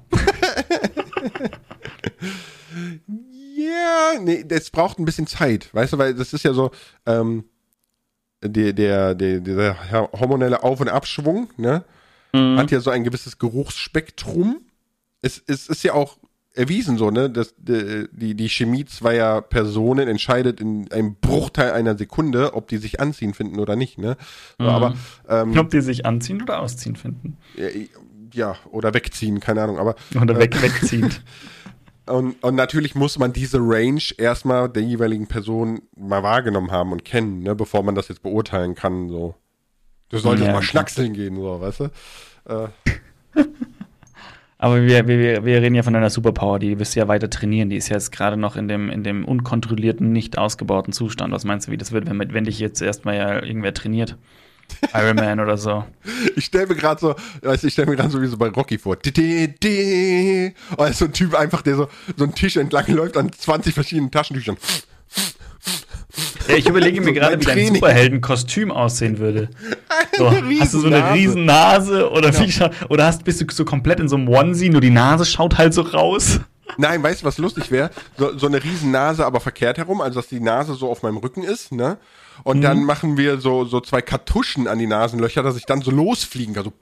ja, 3.56 4.20
nee, 4.20 4.44
das 4.48 4.70
braucht 4.70 4.98
ein 4.98 5.04
bisschen 5.04 5.26
Zeit, 5.26 5.68
weißt 5.74 5.92
du, 5.92 5.98
weil 5.98 6.14
das 6.14 6.32
ist 6.32 6.44
ja 6.44 6.54
so, 6.54 6.70
ähm, 7.04 7.44
der, 8.44 8.72
der, 8.72 9.14
der, 9.14 9.40
dieser 9.40 9.76
hormonelle 10.12 10.62
Auf- 10.62 10.80
und 10.80 10.88
Abschwung, 10.88 11.48
ne, 11.56 11.84
mhm. 12.32 12.58
hat 12.58 12.70
ja 12.70 12.80
so 12.80 12.90
ein 12.90 13.04
gewisses 13.04 13.38
Geruchsspektrum. 13.38 14.60
Es, 15.22 15.42
es 15.46 15.68
ist 15.68 15.82
ja 15.82 15.94
auch 15.94 16.18
erwiesen 16.54 16.98
so, 16.98 17.10
ne, 17.10 17.28
dass 17.30 17.54
die, 17.58 18.34
die 18.34 18.48
Chemie 18.48 18.84
zweier 18.84 19.42
Personen 19.42 20.08
entscheidet 20.08 20.60
in 20.60 20.90
einem 20.92 21.16
Bruchteil 21.16 21.72
einer 21.72 21.98
Sekunde, 21.98 22.54
ob 22.54 22.68
die 22.68 22.76
sich 22.76 23.00
anziehen 23.00 23.34
finden 23.34 23.58
oder 23.58 23.74
nicht, 23.74 23.98
ne. 23.98 24.16
So, 24.58 24.64
mhm. 24.64 24.70
Aber 24.70 24.94
ähm, 25.28 25.58
ob 25.58 25.70
die 25.70 25.80
sich 25.80 26.06
anziehen 26.06 26.42
oder 26.42 26.60
ausziehen 26.60 26.96
finden. 26.96 27.36
Ja, 27.56 27.68
ja, 28.32 28.56
oder 28.70 28.94
wegziehen, 28.94 29.40
keine 29.40 29.62
Ahnung, 29.62 29.78
aber. 29.78 29.94
Oder 30.20 30.38
weg, 30.38 30.56
äh, 30.56 30.62
wegziehen. 30.62 31.10
Und, 32.06 32.42
und 32.42 32.54
natürlich 32.54 32.94
muss 32.94 33.18
man 33.18 33.32
diese 33.32 33.58
Range 33.60 34.02
erstmal 34.18 34.68
der 34.68 34.82
jeweiligen 34.82 35.26
Person 35.26 35.80
mal 35.96 36.22
wahrgenommen 36.22 36.70
haben 36.70 36.92
und 36.92 37.04
kennen, 37.04 37.42
ne, 37.42 37.54
bevor 37.54 37.82
man 37.82 37.94
das 37.94 38.08
jetzt 38.08 38.22
beurteilen 38.22 38.74
kann. 38.74 39.08
So. 39.08 39.34
Du 40.10 40.18
solltest 40.18 40.46
ja, 40.46 40.52
mal 40.52 40.62
schnackseln 40.62 41.14
gehen, 41.14 41.36
so, 41.36 41.60
weißt 41.60 41.80
du? 41.80 41.84
Äh. 42.48 42.68
Aber 44.58 44.82
wir, 44.82 45.06
wir, 45.06 45.44
wir 45.44 45.62
reden 45.62 45.74
ja 45.74 45.82
von 45.82 45.96
einer 45.96 46.10
Superpower, 46.10 46.58
die 46.58 46.78
wirst 46.78 46.94
du 46.94 47.00
ja 47.00 47.08
weiter 47.08 47.28
trainieren. 47.28 47.68
Die 47.68 47.76
ist 47.76 47.88
ja 47.88 47.96
jetzt 47.96 48.12
gerade 48.12 48.36
noch 48.36 48.56
in 48.56 48.68
dem, 48.68 48.88
in 48.88 49.02
dem 49.02 49.24
unkontrollierten, 49.24 50.12
nicht 50.12 50.38
ausgebauten 50.38 50.92
Zustand. 50.92 51.32
Was 51.32 51.44
meinst 51.44 51.66
du, 51.68 51.72
wie 51.72 51.76
das 51.76 51.92
wird, 51.92 52.08
wenn, 52.08 52.32
wenn 52.32 52.44
dich 52.44 52.58
jetzt 52.60 52.80
erstmal 52.80 53.16
ja 53.16 53.42
irgendwer 53.42 53.74
trainiert? 53.74 54.16
Iron 54.94 55.16
Man 55.16 55.40
oder 55.40 55.56
so. 55.56 55.84
Ich 56.36 56.46
stelle 56.46 56.66
mir 56.66 56.74
gerade 56.74 57.00
so, 57.00 57.14
weißt 57.42 57.62
du, 57.62 57.66
ich 57.66 57.72
stelle 57.72 57.90
mir 57.90 57.96
gerade 57.96 58.10
so 58.10 58.20
wie 58.20 58.26
so 58.26 58.36
bei 58.36 58.48
Rocky 58.48 58.78
vor. 58.78 58.96
Und 58.96 59.06
oh, 59.06 60.84
ist 60.84 60.98
so 60.98 61.04
ein 61.04 61.12
Typ 61.12 61.34
einfach, 61.34 61.62
der 61.62 61.76
so, 61.76 61.88
so 62.16 62.24
einen 62.24 62.34
Tisch 62.34 62.56
entlang 62.56 62.86
läuft 62.88 63.16
an 63.16 63.32
20 63.32 63.74
verschiedenen 63.74 64.10
Taschentüchern. 64.10 64.56
Ja, 66.48 66.56
ich 66.56 66.68
überlege 66.68 67.00
mir 67.00 67.08
so 67.08 67.12
gerade, 67.14 67.40
wie 67.40 67.44
dein 67.44 67.74
Superheldenkostüm 67.74 68.70
aussehen 68.70 69.18
würde. 69.18 69.48
So, 70.16 70.30
hast 70.30 70.74
du 70.74 70.78
so 70.78 70.86
eine 70.86 71.12
riesen 71.12 71.44
Nase 71.44 72.08
oder, 72.08 72.32
wie, 72.38 72.86
oder 72.88 73.06
hast, 73.06 73.24
bist 73.24 73.40
du 73.40 73.46
so 73.50 73.64
komplett 73.64 73.98
in 73.98 74.08
so 74.08 74.14
einem 74.14 74.28
Onesie, 74.28 74.68
nur 74.68 74.80
die 74.80 74.90
Nase 74.90 75.24
schaut 75.24 75.58
halt 75.58 75.74
so 75.74 75.82
raus? 75.82 76.38
Nein, 76.76 77.02
weißt 77.02 77.22
du, 77.22 77.26
was 77.26 77.38
lustig 77.38 77.72
wäre? 77.72 77.90
So, 78.16 78.38
so 78.38 78.46
eine 78.46 78.62
riesen 78.62 78.92
Nase, 78.92 79.26
aber 79.26 79.40
verkehrt 79.40 79.76
herum, 79.76 80.00
also 80.00 80.20
dass 80.20 80.28
die 80.28 80.38
Nase 80.38 80.74
so 80.74 80.88
auf 80.88 81.02
meinem 81.02 81.16
Rücken 81.16 81.42
ist, 81.42 81.72
ne? 81.72 81.98
Und 82.42 82.58
mhm. 82.58 82.62
dann 82.62 82.84
machen 82.84 83.16
wir 83.16 83.40
so, 83.40 83.64
so 83.64 83.80
zwei 83.80 84.02
Kartuschen 84.02 84.68
an 84.68 84.78
die 84.78 84.86
Nasenlöcher, 84.86 85.42
dass 85.42 85.56
ich 85.56 85.66
dann 85.66 85.82
so 85.82 85.90
losfliegen 85.90 86.54
kann. 86.54 86.64
So. 86.64 86.72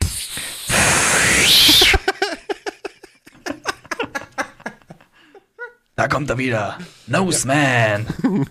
Da 5.94 6.08
kommt 6.08 6.30
er 6.30 6.38
wieder. 6.38 6.78
Nose 7.06 7.46
Man. 7.46 8.06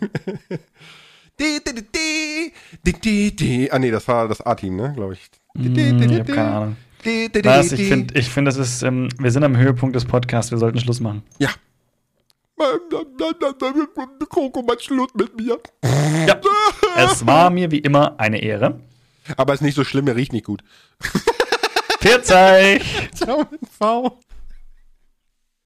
ah 3.71 3.79
nee, 3.79 3.91
das 3.91 4.07
war 4.07 4.27
das 4.27 4.41
A-Team, 4.41 4.75
ne, 4.75 4.93
glaube 4.95 5.13
ich. 5.15 5.29
Mm, 5.55 6.01
ich 6.01 6.19
hab 6.19 6.27
keine 6.27 6.51
Ahnung. 6.51 6.77
Was, 7.43 7.71
ich 7.71 7.87
finde, 7.87 8.13
ich 8.17 8.29
find, 8.29 8.47
das 8.47 8.57
ist, 8.57 8.83
ähm, 8.83 9.09
wir 9.17 9.31
sind 9.31 9.43
am 9.43 9.57
Höhepunkt 9.57 9.95
des 9.95 10.05
Podcasts, 10.05 10.51
wir 10.51 10.59
sollten 10.59 10.79
Schluss 10.79 10.99
machen. 10.99 11.23
Ja, 11.39 11.49
Coco 14.29 14.61
macht 14.61 14.83
Schluss 14.83 15.09
mit 15.13 15.35
mir. 15.37 15.59
Ja, 16.27 16.39
es 16.97 17.25
war 17.25 17.49
mir 17.49 17.71
wie 17.71 17.79
immer 17.79 18.19
eine 18.19 18.41
Ehre. 18.41 18.79
Aber 19.37 19.53
ist 19.53 19.61
nicht 19.61 19.75
so 19.75 19.83
schlimm, 19.83 20.07
er 20.07 20.15
riecht 20.15 20.33
nicht 20.33 20.45
gut. 20.45 20.63
Pfiat! 22.01 22.25
Ciao, 22.25 23.45
V. 23.79 24.19